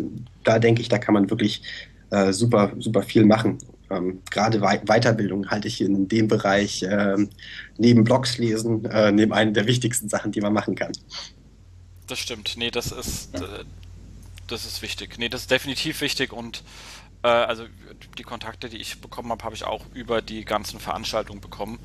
da 0.45 0.61
denke 0.61 0.83
ich, 0.83 0.89
da 0.89 0.99
kann 0.99 1.15
man 1.15 1.29
wirklich 1.31 1.63
äh, 2.11 2.33
super, 2.33 2.71
super 2.79 3.03
viel 3.03 3.25
machen. 3.25 3.59
Ähm, 3.93 4.23
gerade 4.31 4.61
We 4.61 4.81
Weiterbildung 4.87 5.51
halte 5.51 5.69
ich 5.69 5.81
in 5.81 6.09
dem 6.09 6.29
Bereich 6.29 6.83
ähm, 6.83 7.31
neben 7.77 8.05
Blogs 8.05 8.39
lesen, 8.39 8.85
äh, 8.87 9.13
neben 9.13 9.33
einer 9.33 9.53
der 9.53 9.67
wichtigsten 9.67 10.09
Sachen, 10.09 10.33
die 10.33 10.41
man 10.41 10.53
machen 10.53 10.75
kann. 10.75 10.93
Das 12.07 12.19
stimmt. 12.19 12.55
Nee, 12.57 12.71
das 12.71 12.93
ist, 12.93 13.35
äh, 13.35 13.65
das 14.47 14.65
ist 14.65 14.83
wichtig. 14.83 15.19
Nee, 15.19 15.29
das 15.29 15.43
ist 15.43 15.51
definitiv 15.51 16.01
wichtig 16.01 16.33
und 16.33 16.63
äh, 17.23 17.29
also 17.29 17.65
die 18.19 18.23
Kontakte, 18.23 18.69
die 18.69 18.79
ich 18.79 19.01
bekommen 19.01 19.31
habe, 19.31 19.45
habe 19.45 19.55
ich 19.55 19.65
auch 19.65 19.85
über 19.95 20.23
die 20.23 20.45
ganzen 20.45 20.81
Veranstaltungen 20.81 21.41
bekommen, 21.41 21.79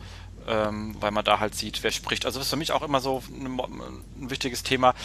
ähm, 0.47 0.95
weil 0.99 1.12
man 1.12 1.26
da 1.26 1.39
halt 1.39 1.55
sieht, 1.55 1.84
wer 1.84 1.91
spricht. 1.91 2.26
Also 2.26 2.39
das 2.39 2.47
ist 2.47 2.51
für 2.51 2.58
mich 2.58 2.72
auch 2.72 2.84
immer 2.84 2.99
so 2.99 3.24
ein, 3.30 3.60
ein 3.60 4.30
wichtiges 4.30 4.64
Thema. 4.64 4.95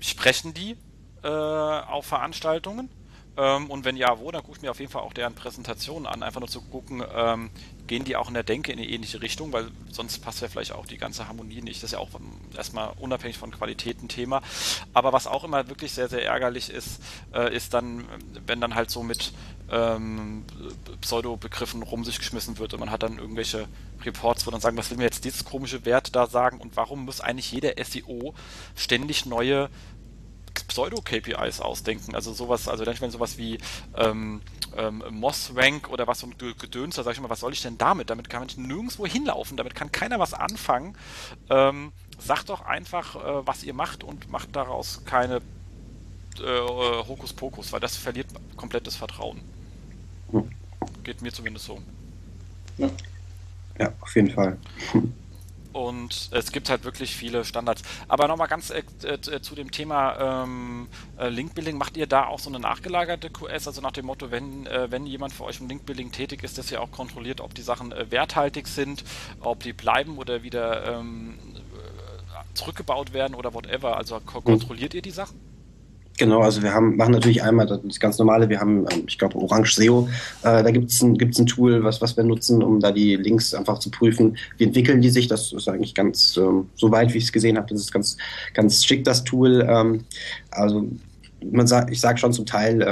Sprechen 0.00 0.54
die 0.54 0.76
äh, 1.22 1.28
auf 1.28 2.06
Veranstaltungen? 2.06 2.88
Ähm, 3.36 3.70
und 3.70 3.84
wenn 3.84 3.96
ja, 3.96 4.18
wo, 4.18 4.30
dann 4.30 4.42
gucke 4.42 4.56
ich 4.56 4.62
mir 4.62 4.70
auf 4.70 4.80
jeden 4.80 4.92
Fall 4.92 5.02
auch 5.02 5.12
deren 5.12 5.34
Präsentationen 5.34 6.06
an, 6.06 6.22
einfach 6.22 6.40
nur 6.40 6.48
zu 6.48 6.60
gucken, 6.60 7.02
ähm, 7.14 7.50
gehen 7.86 8.04
die 8.04 8.16
auch 8.16 8.28
in 8.28 8.34
der 8.34 8.42
Denke 8.42 8.72
in 8.72 8.78
eine 8.78 8.88
ähnliche 8.88 9.22
Richtung, 9.22 9.52
weil 9.52 9.70
sonst 9.90 10.18
passt 10.18 10.40
ja 10.40 10.48
vielleicht 10.48 10.72
auch 10.72 10.86
die 10.86 10.98
ganze 10.98 11.28
Harmonie 11.28 11.62
nicht. 11.62 11.82
Das 11.82 11.90
ist 11.90 11.92
ja 11.92 11.98
auch 11.98 12.10
erstmal 12.56 12.92
unabhängig 12.98 13.38
von 13.38 13.50
Qualität 13.50 14.02
ein 14.02 14.08
Thema. 14.08 14.42
Aber 14.92 15.12
was 15.12 15.26
auch 15.26 15.44
immer 15.44 15.68
wirklich 15.68 15.92
sehr, 15.92 16.08
sehr 16.08 16.24
ärgerlich 16.24 16.70
ist, 16.70 17.00
äh, 17.34 17.54
ist 17.54 17.74
dann, 17.74 18.04
wenn 18.46 18.60
dann 18.60 18.74
halt 18.74 18.90
so 18.90 19.02
mit 19.02 19.32
ähm, 19.70 20.44
Pseudo-Begriffen 21.00 21.82
rum 21.82 22.04
sich 22.04 22.18
geschmissen 22.18 22.58
wird 22.58 22.74
und 22.74 22.80
man 22.80 22.90
hat 22.90 23.02
dann 23.02 23.18
irgendwelche 23.18 23.68
Reports, 24.04 24.46
wo 24.46 24.50
dann 24.50 24.60
sagen, 24.60 24.76
was 24.76 24.90
will 24.90 24.98
mir 24.98 25.04
jetzt 25.04 25.24
dieses 25.24 25.44
komische 25.44 25.84
Wert 25.84 26.14
da 26.14 26.26
sagen 26.26 26.60
und 26.60 26.76
warum 26.76 27.04
muss 27.04 27.20
eigentlich 27.20 27.50
jeder 27.52 27.72
SEO 27.82 28.34
ständig 28.76 29.26
neue 29.26 29.70
Pseudo-KPIs 30.54 31.60
ausdenken. 31.60 32.14
Also 32.14 32.32
sowas, 32.32 32.68
also 32.68 32.84
wenn 32.86 33.10
sowas 33.10 33.38
wie 33.38 33.58
ähm, 33.96 34.40
ähm, 34.76 35.02
Moss-Rank 35.10 35.90
oder 35.90 36.06
was 36.06 36.20
so 36.20 36.26
ein 36.26 36.34
Gedöns, 36.38 36.96
da 36.96 37.02
sage 37.02 37.14
ich 37.14 37.20
mal, 37.20 37.30
was 37.30 37.40
soll 37.40 37.52
ich 37.52 37.62
denn 37.62 37.78
damit? 37.78 38.10
Damit 38.10 38.30
kann 38.30 38.40
man 38.40 38.66
nirgendwo 38.66 39.06
hinlaufen, 39.06 39.56
damit 39.56 39.74
kann 39.74 39.92
keiner 39.92 40.18
was 40.18 40.34
anfangen. 40.34 40.96
Ähm, 41.50 41.92
sagt 42.18 42.48
doch 42.48 42.62
einfach, 42.62 43.16
äh, 43.16 43.46
was 43.46 43.64
ihr 43.64 43.74
macht 43.74 44.04
und 44.04 44.30
macht 44.30 44.54
daraus 44.54 45.02
keine 45.04 45.40
äh, 46.38 46.60
Hokuspokus, 47.08 47.72
weil 47.72 47.80
das 47.80 47.96
verliert 47.96 48.28
komplett 48.56 48.86
das 48.86 48.96
Vertrauen. 48.96 49.40
Hm. 50.30 50.50
Geht 51.04 51.22
mir 51.22 51.32
zumindest 51.32 51.66
so. 51.66 51.78
Ja, 52.78 52.90
ja 53.78 53.92
auf 54.00 54.14
jeden 54.14 54.30
Fall. 54.30 54.56
Und 55.72 56.28
es 56.32 56.52
gibt 56.52 56.70
halt 56.70 56.84
wirklich 56.84 57.14
viele 57.14 57.44
Standards. 57.44 57.82
Aber 58.08 58.28
nochmal 58.28 58.48
ganz 58.48 58.70
äh, 58.70 58.82
äh, 59.04 59.40
zu 59.40 59.54
dem 59.54 59.70
Thema 59.70 60.44
ähm, 60.44 60.88
äh, 61.18 61.28
Linkbuilding. 61.28 61.76
Macht 61.76 61.96
ihr 61.96 62.06
da 62.06 62.26
auch 62.26 62.38
so 62.38 62.50
eine 62.50 62.60
nachgelagerte 62.60 63.30
QS? 63.30 63.66
Also 63.66 63.80
nach 63.80 63.92
dem 63.92 64.06
Motto, 64.06 64.30
wenn, 64.30 64.66
äh, 64.66 64.90
wenn 64.90 65.06
jemand 65.06 65.32
für 65.32 65.44
euch 65.44 65.60
im 65.60 65.68
Linkbuilding 65.68 66.12
tätig 66.12 66.42
ist, 66.42 66.58
dass 66.58 66.70
ihr 66.70 66.80
auch 66.80 66.90
kontrolliert, 66.90 67.40
ob 67.40 67.54
die 67.54 67.62
Sachen 67.62 67.92
äh, 67.92 68.10
werthaltig 68.10 68.68
sind, 68.68 69.04
ob 69.40 69.62
die 69.62 69.72
bleiben 69.72 70.18
oder 70.18 70.42
wieder 70.42 70.98
ähm, 70.98 71.38
äh, 71.54 72.54
zurückgebaut 72.54 73.12
werden 73.12 73.34
oder 73.34 73.54
whatever. 73.54 73.96
Also 73.96 74.20
kontrolliert 74.20 74.94
ihr 74.94 75.02
die 75.02 75.10
Sachen? 75.10 75.51
Genau, 76.18 76.40
also 76.40 76.62
wir 76.62 76.74
haben, 76.74 76.96
machen 76.96 77.12
natürlich 77.12 77.42
einmal 77.42 77.66
das 77.66 77.98
ganz 77.98 78.18
normale, 78.18 78.48
wir 78.48 78.60
haben, 78.60 78.86
ähm, 78.90 79.04
ich 79.06 79.18
glaube, 79.18 79.36
Orange 79.38 79.74
SEO. 79.74 80.08
Äh, 80.42 80.62
da 80.62 80.70
gibt 80.70 80.90
es 80.90 81.02
ein, 81.02 81.16
gibt's 81.16 81.38
ein 81.38 81.46
Tool, 81.46 81.82
was, 81.84 82.00
was 82.00 82.16
wir 82.16 82.24
nutzen, 82.24 82.62
um 82.62 82.80
da 82.80 82.92
die 82.92 83.16
Links 83.16 83.54
einfach 83.54 83.78
zu 83.78 83.90
prüfen. 83.90 84.36
Wie 84.58 84.64
entwickeln 84.64 85.00
die 85.00 85.10
sich? 85.10 85.26
Das 85.26 85.52
ist 85.52 85.68
eigentlich 85.68 85.94
ganz, 85.94 86.36
ähm, 86.36 86.68
so 86.74 86.90
weit, 86.90 87.14
wie 87.14 87.18
ich 87.18 87.24
es 87.24 87.32
gesehen 87.32 87.56
habe, 87.56 87.68
das 87.68 87.80
ist 87.80 87.92
ganz, 87.92 88.16
ganz 88.52 88.84
schick, 88.84 89.04
das 89.04 89.24
Tool. 89.24 89.66
Ähm, 89.68 90.04
also 90.50 90.86
man 91.50 91.66
sagt, 91.66 91.90
ich 91.90 92.00
sage 92.00 92.18
schon 92.18 92.32
zum 92.32 92.46
Teil, 92.46 92.82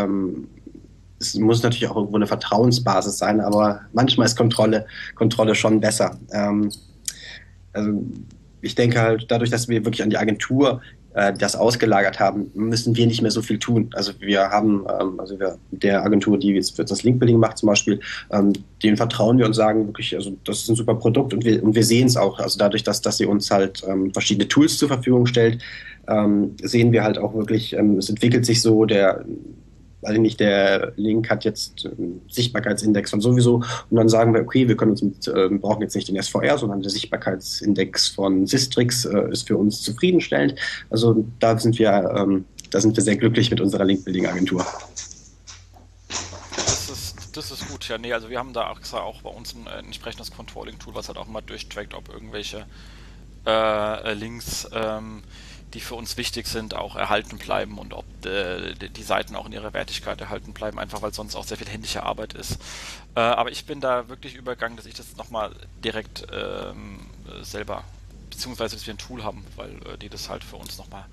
es 1.20 1.36
muss 1.36 1.62
natürlich 1.62 1.88
auch 1.88 1.94
irgendwo 1.94 2.16
eine 2.16 2.26
Vertrauensbasis 2.26 3.16
sein, 3.16 3.40
aber 3.40 3.82
manchmal 3.92 4.26
ist 4.26 4.36
Kontrolle, 4.36 4.86
Kontrolle 5.14 5.54
schon 5.54 5.78
besser. 5.78 6.18
Also 7.72 8.02
ich 8.60 8.74
denke 8.74 9.00
halt, 9.00 9.26
dadurch, 9.28 9.50
dass 9.50 9.68
wir 9.68 9.84
wirklich 9.84 10.02
an 10.02 10.10
die 10.10 10.18
Agentur 10.18 10.80
äh, 11.14 11.32
das 11.32 11.56
ausgelagert 11.56 12.20
haben, 12.20 12.50
müssen 12.54 12.96
wir 12.96 13.06
nicht 13.06 13.22
mehr 13.22 13.30
so 13.30 13.42
viel 13.42 13.58
tun. 13.58 13.90
Also 13.94 14.12
wir 14.20 14.50
haben, 14.50 14.86
ähm, 15.00 15.18
also 15.18 15.38
wir, 15.38 15.58
der 15.70 16.04
Agentur, 16.04 16.38
die 16.38 16.48
jetzt 16.48 16.76
für 16.76 16.84
das 16.84 17.02
Linkbuilding 17.02 17.38
macht 17.38 17.58
zum 17.58 17.68
Beispiel, 17.68 18.00
ähm, 18.30 18.52
denen 18.82 18.96
vertrauen 18.96 19.38
wir 19.38 19.46
und 19.46 19.54
sagen 19.54 19.86
wirklich, 19.86 20.14
also 20.14 20.36
das 20.44 20.60
ist 20.60 20.68
ein 20.68 20.76
super 20.76 20.94
Produkt 20.94 21.32
und 21.34 21.44
wir, 21.44 21.62
und 21.62 21.74
wir 21.74 21.84
sehen 21.84 22.06
es 22.06 22.16
auch. 22.16 22.38
Also 22.38 22.58
dadurch, 22.58 22.84
dass, 22.84 23.00
dass 23.00 23.18
sie 23.18 23.26
uns 23.26 23.50
halt 23.50 23.82
ähm, 23.86 24.12
verschiedene 24.12 24.48
Tools 24.48 24.78
zur 24.78 24.88
Verfügung 24.88 25.26
stellt, 25.26 25.62
ähm, 26.08 26.56
sehen 26.62 26.92
wir 26.92 27.02
halt 27.02 27.18
auch 27.18 27.34
wirklich, 27.34 27.72
ähm, 27.72 27.98
es 27.98 28.08
entwickelt 28.08 28.46
sich 28.46 28.62
so, 28.62 28.84
der 28.84 29.24
weiß 30.02 30.14
ich 30.14 30.20
nicht, 30.20 30.40
der 30.40 30.92
Link 30.96 31.28
hat 31.28 31.44
jetzt 31.44 31.86
einen 31.86 32.22
Sichtbarkeitsindex 32.28 33.10
von 33.10 33.20
sowieso 33.20 33.56
und 33.90 33.96
dann 33.96 34.08
sagen 34.08 34.32
wir, 34.32 34.40
okay, 34.40 34.68
wir 34.68 34.76
können 34.76 34.92
uns 34.92 35.02
mit, 35.02 35.28
äh, 35.28 35.48
brauchen 35.50 35.82
jetzt 35.82 35.94
nicht 35.94 36.08
den 36.08 36.20
SVR, 36.20 36.58
sondern 36.58 36.82
der 36.82 36.90
Sichtbarkeitsindex 36.90 38.08
von 38.08 38.46
Sistrix 38.46 39.04
äh, 39.04 39.30
ist 39.30 39.46
für 39.46 39.56
uns 39.56 39.82
zufriedenstellend. 39.82 40.54
Also 40.88 41.24
da 41.38 41.58
sind 41.58 41.78
wir, 41.78 42.12
ähm, 42.16 42.44
da 42.70 42.80
sind 42.80 42.96
wir 42.96 43.02
sehr 43.02 43.16
glücklich 43.16 43.50
mit 43.50 43.60
unserer 43.60 43.84
Link-Building-Agentur. 43.84 44.64
Das 47.32 47.50
ist, 47.52 47.68
gut, 47.68 47.88
ja, 47.88 47.96
nee, 47.96 48.12
also 48.12 48.28
wir 48.28 48.38
haben 48.38 48.52
da 48.52 48.70
auch, 48.70 48.80
auch 48.94 49.22
bei 49.22 49.30
uns 49.30 49.54
ein, 49.54 49.68
ein 49.68 49.84
entsprechendes 49.86 50.32
Controlling-Tool, 50.32 50.94
was 50.94 51.08
halt 51.08 51.16
auch 51.16 51.28
mal 51.28 51.42
durchtrackt, 51.42 51.94
ob 51.94 52.08
irgendwelche 52.12 52.66
äh, 53.46 54.14
Links 54.14 54.68
ähm, 54.72 55.22
die 55.74 55.80
für 55.80 55.94
uns 55.94 56.16
wichtig 56.16 56.46
sind, 56.46 56.74
auch 56.74 56.96
erhalten 56.96 57.38
bleiben 57.38 57.78
und 57.78 57.94
ob 57.94 58.04
äh, 58.26 58.74
die 58.74 59.02
Seiten 59.02 59.36
auch 59.36 59.46
in 59.46 59.52
ihrer 59.52 59.72
Wertigkeit 59.72 60.20
erhalten 60.20 60.52
bleiben, 60.52 60.78
einfach 60.78 61.02
weil 61.02 61.14
sonst 61.14 61.36
auch 61.36 61.44
sehr 61.44 61.56
viel 61.56 61.68
händische 61.68 62.02
Arbeit 62.02 62.34
ist. 62.34 62.58
Äh, 63.14 63.20
aber 63.20 63.50
ich 63.50 63.64
bin 63.64 63.80
da 63.80 64.08
wirklich 64.08 64.34
übergegangen, 64.34 64.76
dass 64.76 64.86
ich 64.86 64.94
das 64.94 65.16
nochmal 65.16 65.54
direkt 65.84 66.26
ähm, 66.32 67.06
selber, 67.42 67.84
beziehungsweise 68.30 68.76
dass 68.76 68.86
wir 68.86 68.94
ein 68.94 68.98
Tool 68.98 69.22
haben, 69.22 69.44
weil 69.56 69.70
äh, 69.86 69.98
die 69.98 70.08
das 70.08 70.28
halt 70.28 70.42
für 70.44 70.56
uns 70.56 70.78
nochmal 70.78 71.06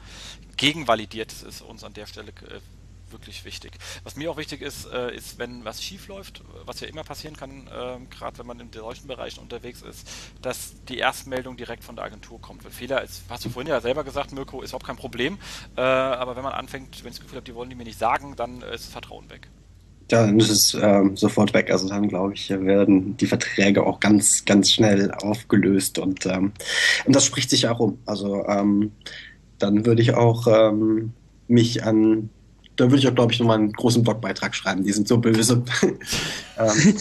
gegenvalidiert. 0.58 1.32
Ist 1.32 1.62
uns 1.62 1.84
an 1.84 1.94
der 1.94 2.08
Stelle 2.08 2.30
äh, 2.30 2.60
wirklich 3.12 3.46
wichtig. 3.46 3.72
Was 4.04 4.16
mir 4.16 4.32
auch 4.32 4.38
wichtig 4.38 4.62
ist, 4.62 4.86
äh, 4.92 5.16
ist, 5.16 5.40
wenn 5.40 5.66
was 5.66 5.84
schief 5.84 6.08
läuft, 6.08 6.44
was 6.66 6.80
ja 6.80 6.88
immer 6.88 7.04
passieren 7.04 7.36
kann, 7.36 7.68
äh, 7.68 7.98
gerade 8.10 8.38
wenn 8.40 8.48
man 8.48 8.60
in 8.60 8.72
solchen 8.72 9.08
Bereichen 9.08 9.40
unterwegs 9.40 9.82
ist, 9.82 10.08
dass 10.42 10.74
die 10.90 10.98
Erstmeldung 10.98 11.58
direkt 11.58 11.84
von 11.84 11.96
der 11.96 12.06
Agentur 12.06 12.42
kommt. 12.42 12.64
Weil 12.64 12.72
Fehler 12.72 13.02
ist, 13.02 13.24
hast 13.30 13.46
du 13.46 13.50
vorhin 13.50 13.70
ja 13.70 13.82
selber 13.82 14.04
gesagt, 14.04 14.32
Mirko, 14.32 14.62
ist 14.62 14.72
überhaupt 14.72 14.86
kein 14.86 14.98
Problem. 14.98 15.38
Äh, 15.76 15.82
aber 15.82 16.36
wenn 16.36 16.44
man 16.44 16.54
anfängt, 16.54 17.04
wenn 17.04 17.12
ich 17.12 17.18
das 17.18 17.22
Gefühl 17.22 17.38
habe, 17.38 17.46
die 17.46 17.56
wollen 17.56 17.70
die 17.70 17.76
mir 17.76 17.84
nicht 17.84 18.00
sagen, 18.00 18.36
dann 18.36 18.62
ist 18.62 18.86
das 18.86 18.92
Vertrauen 18.92 19.30
weg. 19.30 19.50
Ja, 20.10 20.26
dann 20.26 20.40
ist 20.40 20.50
es 20.50 20.74
ähm, 20.74 21.18
sofort 21.18 21.54
weg. 21.54 21.70
Also 21.70 21.90
dann 21.90 22.08
glaube 22.08 22.34
ich, 22.34 22.50
werden 22.50 23.18
die 23.18 23.26
Verträge 23.26 23.86
auch 23.86 24.00
ganz, 24.00 24.46
ganz 24.46 24.72
schnell 24.72 25.12
aufgelöst 25.12 26.00
und, 26.00 26.26
ähm, 26.26 26.54
und 27.06 27.16
das 27.16 27.26
spricht 27.26 27.50
sich 27.50 27.68
auch 27.68 27.80
um. 27.80 28.00
Also 28.06 28.46
ähm, 28.48 28.92
dann 29.60 29.86
würde 29.86 30.02
ich 30.02 30.14
auch 30.14 30.48
ähm, 30.48 31.12
mich 31.48 31.84
an 31.84 32.30
da 32.78 32.86
würde 32.86 32.98
ich 32.98 33.08
auch, 33.08 33.16
glaube 33.16 33.34
ich, 33.34 33.40
nochmal 33.40 33.58
einen 33.58 33.74
großen 33.74 34.04
Blogbeitrag 34.04 34.56
schreiben. 34.56 34.84
Die 34.84 34.92
sind 34.94 35.08
so 35.08 35.18
böse. 35.18 35.64
ähm, 36.58 36.96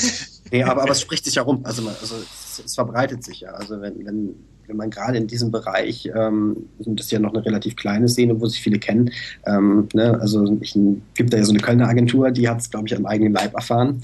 nee, 0.50 0.62
aber, 0.62 0.82
aber 0.82 0.92
es 0.92 1.00
spricht 1.00 1.24
sich 1.24 1.36
ja 1.36 1.42
rum. 1.42 1.60
Also, 1.64 1.86
also 1.88 2.16
es, 2.16 2.62
es, 2.64 2.74
verbreitet 2.74 3.22
sich 3.22 3.40
ja. 3.40 3.50
Also 3.50 3.80
wenn, 3.80 4.04
wenn, 4.04 4.34
wenn 4.66 4.76
man 4.76 4.90
gerade 4.90 5.18
in 5.18 5.26
diesem 5.26 5.50
Bereich, 5.50 6.10
ähm, 6.14 6.56
das 6.78 7.06
ist 7.06 7.12
ja 7.12 7.18
noch 7.18 7.34
eine 7.34 7.44
relativ 7.44 7.76
kleine 7.76 8.08
Szene, 8.08 8.40
wo 8.40 8.46
sich 8.46 8.60
viele 8.60 8.78
kennen. 8.78 9.10
Ähm, 9.46 9.88
ne? 9.92 10.18
Also 10.18 10.58
ich 10.60 10.76
gibt 11.14 11.32
da 11.32 11.36
ja 11.36 11.44
so 11.44 11.52
eine 11.52 11.60
Kölner 11.60 11.88
Agentur, 11.88 12.30
die 12.30 12.48
hat 12.48 12.60
es, 12.60 12.70
glaube 12.70 12.88
ich, 12.88 12.96
am 12.96 13.06
eigenen 13.06 13.34
Leib 13.34 13.54
erfahren. 13.54 14.02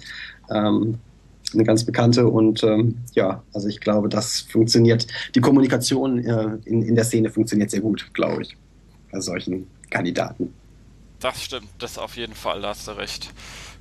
Ähm, 0.50 0.98
eine 1.54 1.64
ganz 1.64 1.84
bekannte 1.84 2.28
und 2.28 2.62
ähm, 2.64 2.96
ja, 3.14 3.42
also 3.52 3.68
ich 3.68 3.80
glaube, 3.80 4.08
das 4.08 4.40
funktioniert. 4.40 5.06
Die 5.34 5.40
Kommunikation 5.40 6.18
äh, 6.18 6.56
in, 6.64 6.82
in 6.82 6.94
der 6.94 7.04
Szene 7.04 7.30
funktioniert 7.30 7.70
sehr 7.70 7.80
gut, 7.80 8.08
glaube 8.14 8.42
ich, 8.42 8.56
bei 9.10 9.20
solchen 9.20 9.66
Kandidaten. 9.90 10.54
Das 11.22 11.40
stimmt, 11.40 11.68
das 11.78 11.98
auf 11.98 12.16
jeden 12.16 12.34
Fall, 12.34 12.60
da 12.60 12.70
hast 12.70 12.88
du 12.88 12.92
recht. 12.92 13.30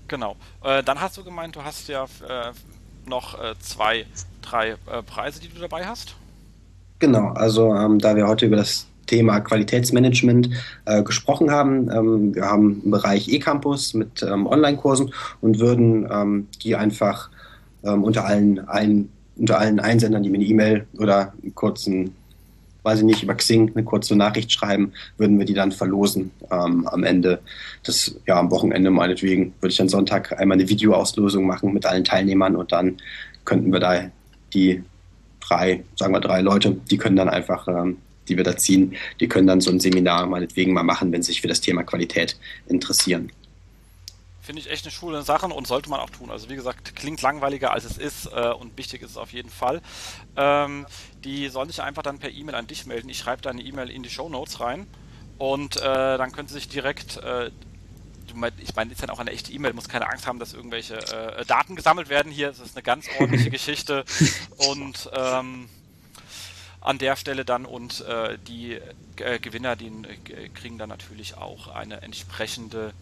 Genau. 0.08 0.36
Äh, 0.64 0.84
dann 0.84 1.02
hast 1.02 1.18
du 1.18 1.24
gemeint, 1.24 1.56
du 1.56 1.64
hast 1.64 1.88
ja 1.88 2.04
äh, 2.04 2.52
noch 3.10 3.42
äh, 3.42 3.56
zwei, 3.60 4.06
drei 4.42 4.72
äh, 4.72 5.02
Preise, 5.06 5.40
die 5.42 5.50
du 5.50 5.60
dabei 5.60 5.86
hast. 5.86 6.16
Genau, 7.00 7.30
also 7.30 7.74
ähm, 7.76 7.98
da 7.98 8.16
wir 8.16 8.28
heute 8.28 8.46
über 8.46 8.58
das 8.58 8.86
Thema 9.08 9.40
Qualitätsmanagement 9.40 10.50
äh, 10.86 11.04
gesprochen 11.04 11.50
haben. 11.50 11.92
Ähm, 11.92 12.36
wir 12.36 12.46
haben 12.46 12.80
einen 12.82 12.92
Bereich 12.92 13.28
E-Campus 13.28 13.94
mit 13.96 14.22
ähm, 14.24 14.46
Online-Kursen 14.46 15.12
und 15.42 15.60
würden 15.60 16.08
ähm, 16.12 16.48
die 16.64 16.76
einfach 16.76 17.30
ähm, 17.84 18.04
unter, 18.04 18.26
allen 18.26 18.68
ein, 18.70 19.10
unter 19.36 19.60
allen 19.60 19.80
Einsendern, 19.80 20.24
die 20.24 20.30
mir 20.30 20.38
eine 20.38 20.46
E-Mail 20.46 20.88
oder 20.98 21.34
einen 21.42 21.56
kurzen 21.56 22.16
weiß 22.84 23.00
ich 23.00 23.06
nicht, 23.06 23.24
über 23.24 23.36
Xing 23.36 23.72
eine 23.74 23.84
kurze 23.84 24.16
Nachricht 24.16 24.52
schreiben, 24.52 24.94
würden 25.18 25.38
wir 25.38 25.46
die 25.46 25.54
dann 25.54 25.72
verlosen 25.72 26.32
ähm, 26.52 26.88
am 26.88 27.04
Ende 27.04 27.42
des, 27.86 28.20
ja, 28.28 28.40
am 28.40 28.52
Wochenende 28.52 28.90
meinetwegen, 28.90 29.54
würde 29.60 29.74
ich 29.74 29.82
am 29.82 29.90
Sonntag 29.90 30.40
einmal 30.40 30.58
eine 30.58 30.70
Videoauslosung 30.70 31.46
machen 31.46 31.74
mit 31.74 31.86
allen 31.86 32.04
Teilnehmern 32.04 32.56
und 32.56 32.72
dann 32.72 32.98
könnten 33.46 33.72
wir 33.72 33.80
da 33.80 34.10
die 34.54 34.84
drei, 35.40 35.84
sagen 35.96 36.14
wir 36.14 36.22
drei 36.22 36.42
Leute, 36.42 36.78
die 36.90 36.98
können 36.98 37.16
dann 37.16 37.30
einfach, 37.30 37.68
ähm, 37.68 37.98
die 38.28 38.38
wir 38.38 38.44
da 38.44 38.56
ziehen, 38.56 38.96
die 39.20 39.28
können 39.28 39.48
dann 39.48 39.62
so 39.62 39.72
ein 39.72 39.80
Seminar 39.80 40.26
meinetwegen 40.26 40.74
mal 40.74 40.84
machen, 40.84 41.12
wenn 41.12 41.24
sie 41.24 41.32
sich 41.32 41.42
für 41.42 41.48
das 41.48 41.62
Thema 41.62 41.84
Qualität 41.84 42.38
interessieren. 42.68 43.32
Finde 44.42 44.62
ich 44.62 44.70
echt 44.70 44.86
eine 44.86 44.92
schöne 44.92 45.22
Sache 45.22 45.46
und 45.46 45.68
sollte 45.68 45.90
man 45.90 46.00
auch 46.00 46.10
tun. 46.10 46.32
Also 46.32 46.50
wie 46.50 46.56
gesagt, 46.56 46.96
klingt 46.96 47.22
langweiliger 47.22 47.72
als 47.72 47.86
es 47.86 47.98
ist 47.98 48.26
äh, 48.26 48.52
und 48.52 48.76
wichtig 48.78 49.02
ist 49.04 49.12
es 49.12 49.18
auf 49.18 49.34
jeden 49.34 49.52
Fall. 49.52 49.82
Ähm, 50.36 50.88
die 51.24 51.48
sollen 51.50 51.70
sich 51.70 51.82
einfach 51.82 52.02
dann 52.02 52.18
per 52.18 52.32
E-Mail 52.32 52.56
an 52.56 52.68
dich 52.68 52.86
melden. 52.86 53.10
Ich 53.10 53.20
schreibe 53.20 53.42
da 53.42 53.52
eine 53.52 53.62
E-Mail 53.62 53.90
in 53.90 54.02
die 54.02 54.10
Show 54.10 54.30
Notes 54.30 54.60
rein 54.60 54.88
und 55.38 55.78
äh, 55.78 55.82
dann 55.82 56.32
können 56.32 56.48
sie 56.48 56.56
sich 56.56 56.70
direkt 56.70 57.18
äh, 57.18 57.52
ich 58.58 58.76
meine, 58.76 58.92
ist 58.92 59.04
dann 59.04 59.10
auch 59.10 59.20
eine 59.20 59.32
echte 59.32 59.52
E-Mail, 59.52 59.74
muss 59.74 59.90
keine 59.90 60.10
Angst 60.10 60.26
haben, 60.26 60.40
dass 60.40 60.54
irgendwelche 60.54 60.96
äh, 60.96 61.46
Daten 61.46 61.76
gesammelt 61.76 62.10
werden 62.10 62.32
hier. 62.32 62.48
Das 62.48 62.60
ist 62.60 62.76
eine 62.76 62.84
ganz 62.84 63.08
ordentliche 63.20 63.50
Geschichte 63.52 64.06
und 64.70 65.10
ähm, 65.14 65.68
an 66.80 66.98
der 66.98 67.16
Stelle 67.16 67.46
dann 67.46 67.66
und 67.66 68.02
äh, 68.02 68.38
die 68.48 68.80
äh, 69.18 69.40
Gewinner, 69.40 69.76
die 69.76 69.88
äh, 69.88 70.50
kriegen 70.50 70.78
dann 70.78 70.90
natürlich 70.90 71.38
auch 71.38 71.68
eine 71.68 72.02
entsprechende 72.02 72.94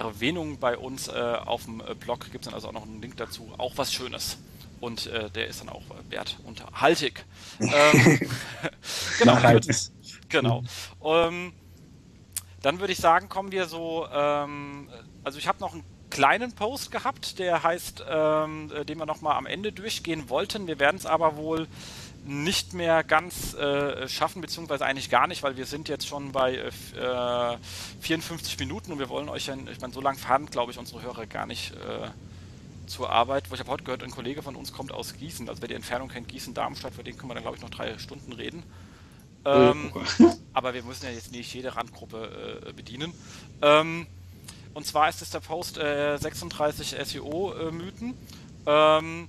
Erwähnung 0.00 0.58
bei 0.58 0.76
uns 0.76 1.08
äh, 1.08 1.12
auf 1.12 1.64
dem 1.64 1.80
äh, 1.80 1.94
Blog. 1.94 2.30
Gibt 2.30 2.44
es 2.44 2.46
dann 2.46 2.54
also 2.54 2.68
auch 2.68 2.72
noch 2.72 2.84
einen 2.84 3.00
Link 3.02 3.16
dazu. 3.16 3.52
Auch 3.58 3.76
was 3.76 3.92
Schönes. 3.92 4.38
Und 4.80 5.06
äh, 5.06 5.30
der 5.30 5.46
ist 5.46 5.60
dann 5.60 5.68
auch 5.68 5.82
äh, 5.82 6.10
wertunterhaltig. 6.10 7.24
ähm, 7.60 8.20
genau. 9.18 9.60
genau. 10.28 10.62
Ähm, 11.02 11.52
dann 12.62 12.80
würde 12.80 12.92
ich 12.92 12.98
sagen, 12.98 13.28
kommen 13.28 13.52
wir 13.52 13.66
so. 13.66 14.06
Ähm, 14.12 14.88
also, 15.22 15.38
ich 15.38 15.48
habe 15.48 15.60
noch 15.60 15.72
einen 15.72 15.84
kleinen 16.10 16.52
Post 16.52 16.92
gehabt, 16.92 17.38
der 17.38 17.62
heißt, 17.62 18.04
ähm, 18.08 18.70
äh, 18.72 18.84
den 18.84 18.98
wir 18.98 19.06
nochmal 19.06 19.36
am 19.36 19.46
Ende 19.46 19.72
durchgehen 19.72 20.28
wollten. 20.28 20.66
Wir 20.66 20.78
werden 20.78 20.96
es 20.96 21.06
aber 21.06 21.36
wohl 21.36 21.66
nicht 22.26 22.72
mehr 22.72 23.04
ganz 23.04 23.54
äh, 23.54 24.08
schaffen, 24.08 24.40
beziehungsweise 24.40 24.84
eigentlich 24.86 25.10
gar 25.10 25.26
nicht, 25.26 25.42
weil 25.42 25.56
wir 25.56 25.66
sind 25.66 25.88
jetzt 25.88 26.06
schon 26.06 26.32
bei 26.32 26.56
äh, 26.56 27.56
54 28.00 28.58
Minuten 28.58 28.92
und 28.92 28.98
wir 28.98 29.08
wollen 29.08 29.28
euch 29.28 29.46
ja, 29.46 29.56
ich 29.70 29.80
meine, 29.80 29.92
so 29.92 30.00
lange 30.00 30.18
fahren, 30.18 30.46
glaube 30.46 30.72
ich, 30.72 30.78
unsere 30.78 31.02
Hörer 31.02 31.26
gar 31.26 31.46
nicht 31.46 31.72
äh, 31.72 32.08
zur 32.86 33.10
Arbeit. 33.10 33.44
Ich 33.52 33.60
habe 33.60 33.70
heute 33.70 33.84
gehört, 33.84 34.02
ein 34.02 34.10
Kollege 34.10 34.42
von 34.42 34.56
uns 34.56 34.72
kommt 34.72 34.92
aus 34.92 35.14
Gießen, 35.14 35.48
also 35.48 35.60
wer 35.60 35.68
die 35.68 35.74
Entfernung 35.74 36.08
kennt, 36.08 36.28
Gießen-Darmstadt, 36.28 36.94
für 36.94 37.04
den 37.04 37.16
können 37.16 37.30
wir 37.30 37.34
dann, 37.34 37.44
glaube 37.44 37.56
ich, 37.56 37.62
noch 37.62 37.70
drei 37.70 37.98
Stunden 37.98 38.32
reden. 38.32 38.62
Ähm, 39.44 39.92
aber 40.54 40.72
wir 40.72 40.82
müssen 40.82 41.04
ja 41.04 41.12
jetzt 41.12 41.32
nicht 41.32 41.52
jede 41.52 41.76
Randgruppe 41.76 42.62
äh, 42.68 42.72
bedienen. 42.72 43.12
Ähm, 43.60 44.06
und 44.72 44.86
zwar 44.86 45.08
ist 45.08 45.22
es 45.22 45.30
der 45.30 45.40
Post 45.40 45.78
äh, 45.78 46.16
36 46.16 46.96
SEO-Mythen. 47.04 48.14
Ähm, 48.66 49.28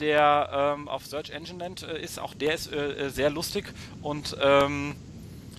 der 0.00 0.76
ähm, 0.76 0.88
auf 0.88 1.06
Search 1.06 1.30
Engine 1.30 1.58
nennt, 1.58 1.82
äh, 1.82 2.00
ist. 2.00 2.18
Auch 2.18 2.34
der 2.34 2.54
ist 2.54 2.72
äh, 2.72 3.06
äh, 3.06 3.08
sehr 3.10 3.30
lustig 3.30 3.72
und 4.02 4.36
ähm, 4.40 4.96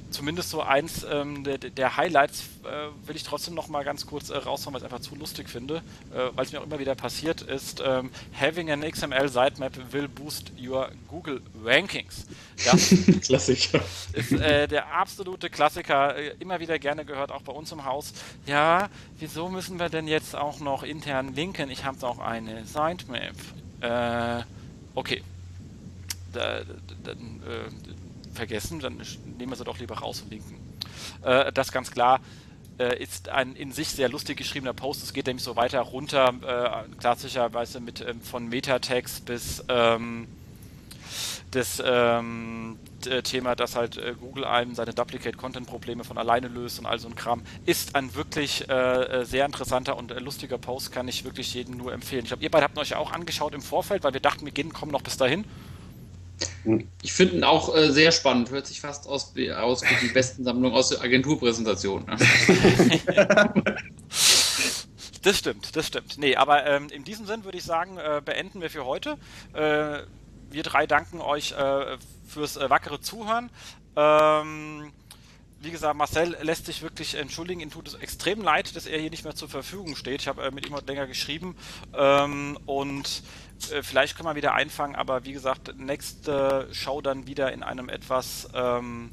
zumindest 0.10 0.50
so 0.50 0.62
eins 0.62 1.06
ähm, 1.10 1.44
der, 1.44 1.58
der, 1.58 1.98
Highlights 1.98 2.44
äh, 2.64 3.08
will 3.08 3.16
ich 3.16 3.24
trotzdem 3.24 3.54
noch 3.54 3.68
mal 3.68 3.84
ganz 3.84 4.06
kurz 4.06 4.30
äh, 4.30 4.38
raushauen, 4.38 4.74
weil 4.74 4.82
ich 4.82 4.88
es 4.88 4.92
einfach 4.92 5.08
zu 5.08 5.16
lustig 5.16 5.50
finde, 5.50 5.82
äh, 6.14 6.30
weil 6.36 6.46
es 6.46 6.52
mir 6.52 6.60
auch 6.60 6.66
immer 6.66 6.80
wieder 6.80 6.96
passiert 6.96 7.42
ist. 7.42 7.82
Ähm, 7.86 8.12
having 8.40 8.72
an 8.72 8.82
XML 8.82 9.30
sitemap 9.30 9.74
will 9.92 10.08
boost 10.08 10.52
your 10.60 10.90
Google 11.08 11.42
Rankings. 11.64 12.26
Ja, 12.64 12.72
Klassiker. 13.22 13.82
Ist 14.14 14.32
äh, 14.32 14.68
der 14.68 14.94
absolute 14.94 15.50
Klassiker, 15.50 16.16
äh, 16.16 16.36
immer 16.40 16.60
wieder 16.60 16.80
gerne 16.80 17.06
gehört, 17.06 17.32
auch 17.32 17.42
bei 17.42 17.54
uns 17.54 17.72
im 17.72 17.86
Haus. 17.86 18.14
Ja, 18.46 18.90
wieso 19.20 19.50
müssen 19.50 19.80
wir 19.80 19.90
denn 19.90 20.08
jetzt 20.08 20.36
auch 20.36 20.60
noch 20.60 20.84
intern 20.84 21.34
linken? 21.34 21.70
Ich 21.70 21.84
habe 21.84 21.98
doch 22.00 22.20
eine 22.20 22.66
Sitemap. 22.66 23.36
Äh, 23.82 24.43
okay. 24.95 25.23
Da, 26.34 26.61
dann 27.03 27.17
äh, 27.17 28.36
vergessen, 28.36 28.80
dann 28.80 29.01
nehmen 29.38 29.51
wir 29.51 29.55
sie 29.55 29.63
doch 29.63 29.80
lieber 29.80 29.97
raus 29.99 30.21
und 30.21 30.32
linken. 30.32 30.59
Äh, 31.23 31.51
das 31.51 31.71
ganz 31.71 31.91
klar 31.91 32.19
äh, 32.80 33.01
ist 33.01 33.30
ein 33.30 33.55
in 33.55 33.71
sich 33.71 33.89
sehr 33.89 34.09
lustig 34.09 34.38
geschriebener 34.38 34.73
Post. 34.73 35.03
Es 35.03 35.13
geht 35.13 35.28
nämlich 35.28 35.43
so 35.43 35.55
weiter 35.55 35.82
runter, 35.82 36.34
äh, 36.41 36.95
klassischerweise 36.99 37.80
mit 37.80 38.01
ähm, 38.01 38.21
von 38.21 38.47
Metatext 38.47 39.25
bis 39.25 39.63
ähm, 39.67 40.28
das 41.51 41.82
ähm, 41.86 42.78
Thema, 43.24 43.55
dass 43.55 43.76
halt 43.76 43.97
äh, 43.97 44.16
Google 44.20 44.45
einem 44.45 44.76
seine 44.76 44.93
Duplicate-Content-Probleme 44.93 46.03
von 46.03 46.18
alleine 46.18 46.47
löst 46.47 46.80
und 46.80 46.86
all 46.86 46.99
so 46.99 47.08
ein 47.08 47.16
Kram, 47.16 47.41
ist 47.66 47.95
ein 47.95 48.16
wirklich 48.16 48.68
äh, 48.70 49.24
sehr 49.24 49.45
interessanter 49.45 49.97
und 49.97 50.12
äh, 50.12 50.20
lustiger 50.20 50.58
Post, 50.58 50.91
kann 50.91 51.08
ich 51.08 51.24
wirklich 51.24 51.53
jedem 51.53 51.78
nur 51.78 51.93
empfehlen. 51.93 52.24
Ich 52.24 52.30
glaube, 52.30 52.43
ihr 52.43 52.51
beide 52.51 52.66
habt 52.66 52.78
euch 52.78 52.89
ja 52.89 52.97
auch 52.97 53.12
angeschaut 53.12 53.53
im 53.53 53.62
Vorfeld, 53.62 54.03
weil 54.03 54.14
wir 54.14 54.20
dachten, 54.20 54.45
wir 54.45 54.51
gehen, 54.51 54.74
kommen 54.74 54.91
noch 54.91 55.01
bis 55.01 55.18
dahin. 55.18 55.45
Ich 57.01 57.14
finde 57.14 57.38
ihn 57.38 57.43
auch 57.43 57.76
äh, 57.76 57.91
sehr 57.91 58.12
spannend. 58.12 58.51
Hört 58.51 58.68
sich 58.68 58.82
fast 58.82 59.08
aus, 59.08 59.34
aus 59.55 59.84
wie 59.84 60.08
die 60.08 60.14
besten 60.14 60.43
Sammlungen 60.43 60.76
aus 60.76 60.89
der 60.89 61.01
Agenturpräsentation. 61.01 62.05
Ne? 62.05 62.18
das 65.24 65.38
stimmt, 65.38 65.76
das 65.76 65.88
stimmt. 65.88 66.18
Nee, 66.18 66.36
aber 66.36 66.66
ähm, 66.68 66.89
in 66.89 67.03
diesem 67.03 67.26
Sinn 67.26 67.43
würde 67.43 67.58
ich 67.58 67.64
sagen, 67.64 67.97
äh, 67.97 68.22
beenden 68.24 68.62
wir 68.62 68.70
für 68.70 68.86
heute. 68.86 69.18
Äh, 69.53 69.99
wir 70.50 70.64
drei 70.64 70.88
danken 70.88 71.22
euch 71.22 71.52
äh, 71.52 71.98
fürs 72.28 72.58
äh, 72.58 72.70
wackere 72.70 73.02
Zuhören. 73.02 73.50
Ähm, 73.95 74.91
wie 75.60 75.72
gesagt, 75.72 75.98
Marcel 75.98 76.38
lässt 76.41 76.68
sich 76.68 76.82
wirklich 76.82 77.16
entschuldigen. 77.16 77.62
Ihm 77.62 77.72
tut 77.72 77.88
es 77.88 77.95
extrem 77.95 78.41
leid, 78.41 78.76
dass 78.76 78.86
er 78.86 79.00
hier 79.00 79.10
nicht 79.10 79.24
mehr 79.24 79.36
zur 79.36 79.50
Verfügung 79.50 79.95
steht. 79.95 80.22
Ich 80.22 80.28
habe 80.28 80.43
äh, 80.43 80.52
mit 80.52 80.68
ihm 80.68 80.76
heute 80.76 80.86
länger 80.86 81.08
geschrieben 81.08 81.56
ähm, 81.95 82.58
und 82.66 83.24
äh, 83.72 83.82
vielleicht 83.82 84.16
können 84.16 84.30
wir 84.30 84.36
wieder 84.36 84.54
einfangen, 84.54 84.95
aber 84.95 85.26
wie 85.26 85.34
gesagt, 85.34 85.76
nächste 85.78 86.68
Show 86.72 87.02
dann 87.02 87.26
wieder 87.28 87.52
in 87.54 87.64
einem 87.64 87.89
etwas 87.89 88.48
ähm, 88.54 89.12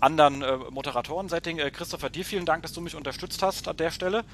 anderen 0.00 0.42
äh, 0.42 0.56
Moderatoren-Setting. 0.70 1.58
Äh, 1.58 1.70
Christopher, 1.70 2.10
dir 2.10 2.24
vielen 2.24 2.46
Dank, 2.46 2.62
dass 2.62 2.72
du 2.72 2.80
mich 2.80 2.94
unterstützt 2.94 3.42
hast 3.42 3.68
an 3.68 3.76
der 3.76 3.90
Stelle. 3.90 4.24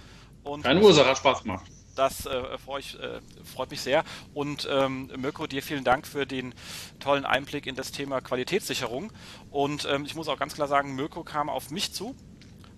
Und 0.45 0.63
Keine 0.63 0.81
Ursache, 0.81 1.09
hat 1.09 1.19
Spaß 1.19 1.43
gemacht. 1.43 1.71
Das 2.01 2.25
äh, 2.25 2.57
freut, 2.57 2.95
äh, 2.95 3.21
freut, 3.45 3.71
mich 3.71 3.83
sehr. 3.83 4.05
Und 4.33 4.67
ähm, 4.71 5.11
Mirko, 5.19 5.47
dir 5.47 5.63
vielen 5.63 5.85
Dank 5.85 6.07
für 6.07 6.25
den 6.25 6.55
tollen 6.99 7.27
Einblick 7.27 7.67
in 7.67 7.75
das 7.75 7.93
Thema 7.93 8.23
Qualitätssicherung. 8.23 9.13
Und 9.51 9.85
ähm, 9.85 10.07
ich 10.07 10.15
muss 10.15 10.27
auch 10.29 10.39
ganz 10.39 10.55
klar 10.55 10.67
sagen, 10.67 10.95
Mirko 10.95 11.25
kam 11.25 11.51
auf 11.51 11.71
mich 11.71 11.93
zu. 11.93 12.17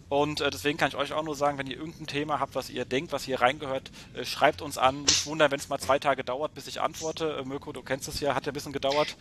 Und 0.08 0.40
äh, 0.40 0.50
deswegen 0.50 0.76
kann 0.76 0.88
ich 0.88 0.96
euch 0.96 1.12
auch 1.12 1.22
nur 1.22 1.36
sagen, 1.36 1.56
wenn 1.56 1.68
ihr 1.68 1.76
irgendein 1.76 2.08
Thema 2.08 2.40
habt, 2.40 2.56
was 2.56 2.68
ihr 2.68 2.84
denkt, 2.84 3.12
was 3.12 3.22
hier 3.22 3.40
reingehört, 3.40 3.92
äh, 4.14 4.24
schreibt 4.24 4.60
uns 4.60 4.76
an. 4.76 5.02
Nicht 5.02 5.24
wundern, 5.26 5.52
wenn 5.52 5.60
es 5.60 5.68
mal 5.68 5.78
zwei 5.78 6.00
Tage 6.00 6.24
dauert, 6.24 6.52
bis 6.54 6.66
ich 6.66 6.80
antworte. 6.80 7.36
Äh, 7.36 7.44
Mirko, 7.44 7.70
du 7.70 7.82
kennst 7.84 8.08
es 8.08 8.18
ja, 8.18 8.34
hat 8.34 8.46
ja 8.46 8.50
ein 8.50 8.54
bisschen 8.54 8.72
gedauert. 8.72 9.16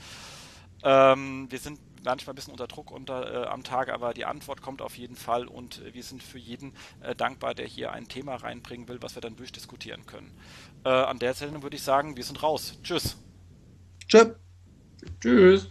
Ähm, 0.83 1.45
wir 1.51 1.59
sind 1.59 1.79
manchmal 2.03 2.33
ein 2.33 2.35
bisschen 2.35 2.51
unter 2.51 2.67
Druck 2.67 2.91
unter, 2.91 3.43
äh, 3.43 3.47
am 3.47 3.63
Tag, 3.63 3.89
aber 3.89 4.13
die 4.13 4.25
Antwort 4.25 4.61
kommt 4.61 4.81
auf 4.81 4.97
jeden 4.97 5.15
Fall 5.15 5.47
und 5.47 5.81
äh, 5.81 5.93
wir 5.93 6.03
sind 6.03 6.23
für 6.23 6.39
jeden 6.39 6.73
äh, 7.01 7.15
dankbar, 7.15 7.53
der 7.53 7.67
hier 7.67 7.91
ein 7.91 8.07
Thema 8.07 8.35
reinbringen 8.35 8.87
will, 8.87 9.01
was 9.01 9.15
wir 9.15 9.21
dann 9.21 9.35
durchdiskutieren 9.35 10.05
können. 10.05 10.31
Äh, 10.83 10.89
an 10.89 11.19
der 11.19 11.33
Stelle 11.33 11.61
würde 11.61 11.75
ich 11.75 11.83
sagen, 11.83 12.17
wir 12.17 12.23
sind 12.23 12.41
raus. 12.41 12.79
Tschüss. 12.83 13.17
Tschüss. 14.07 14.35
Tschüss. 15.19 15.69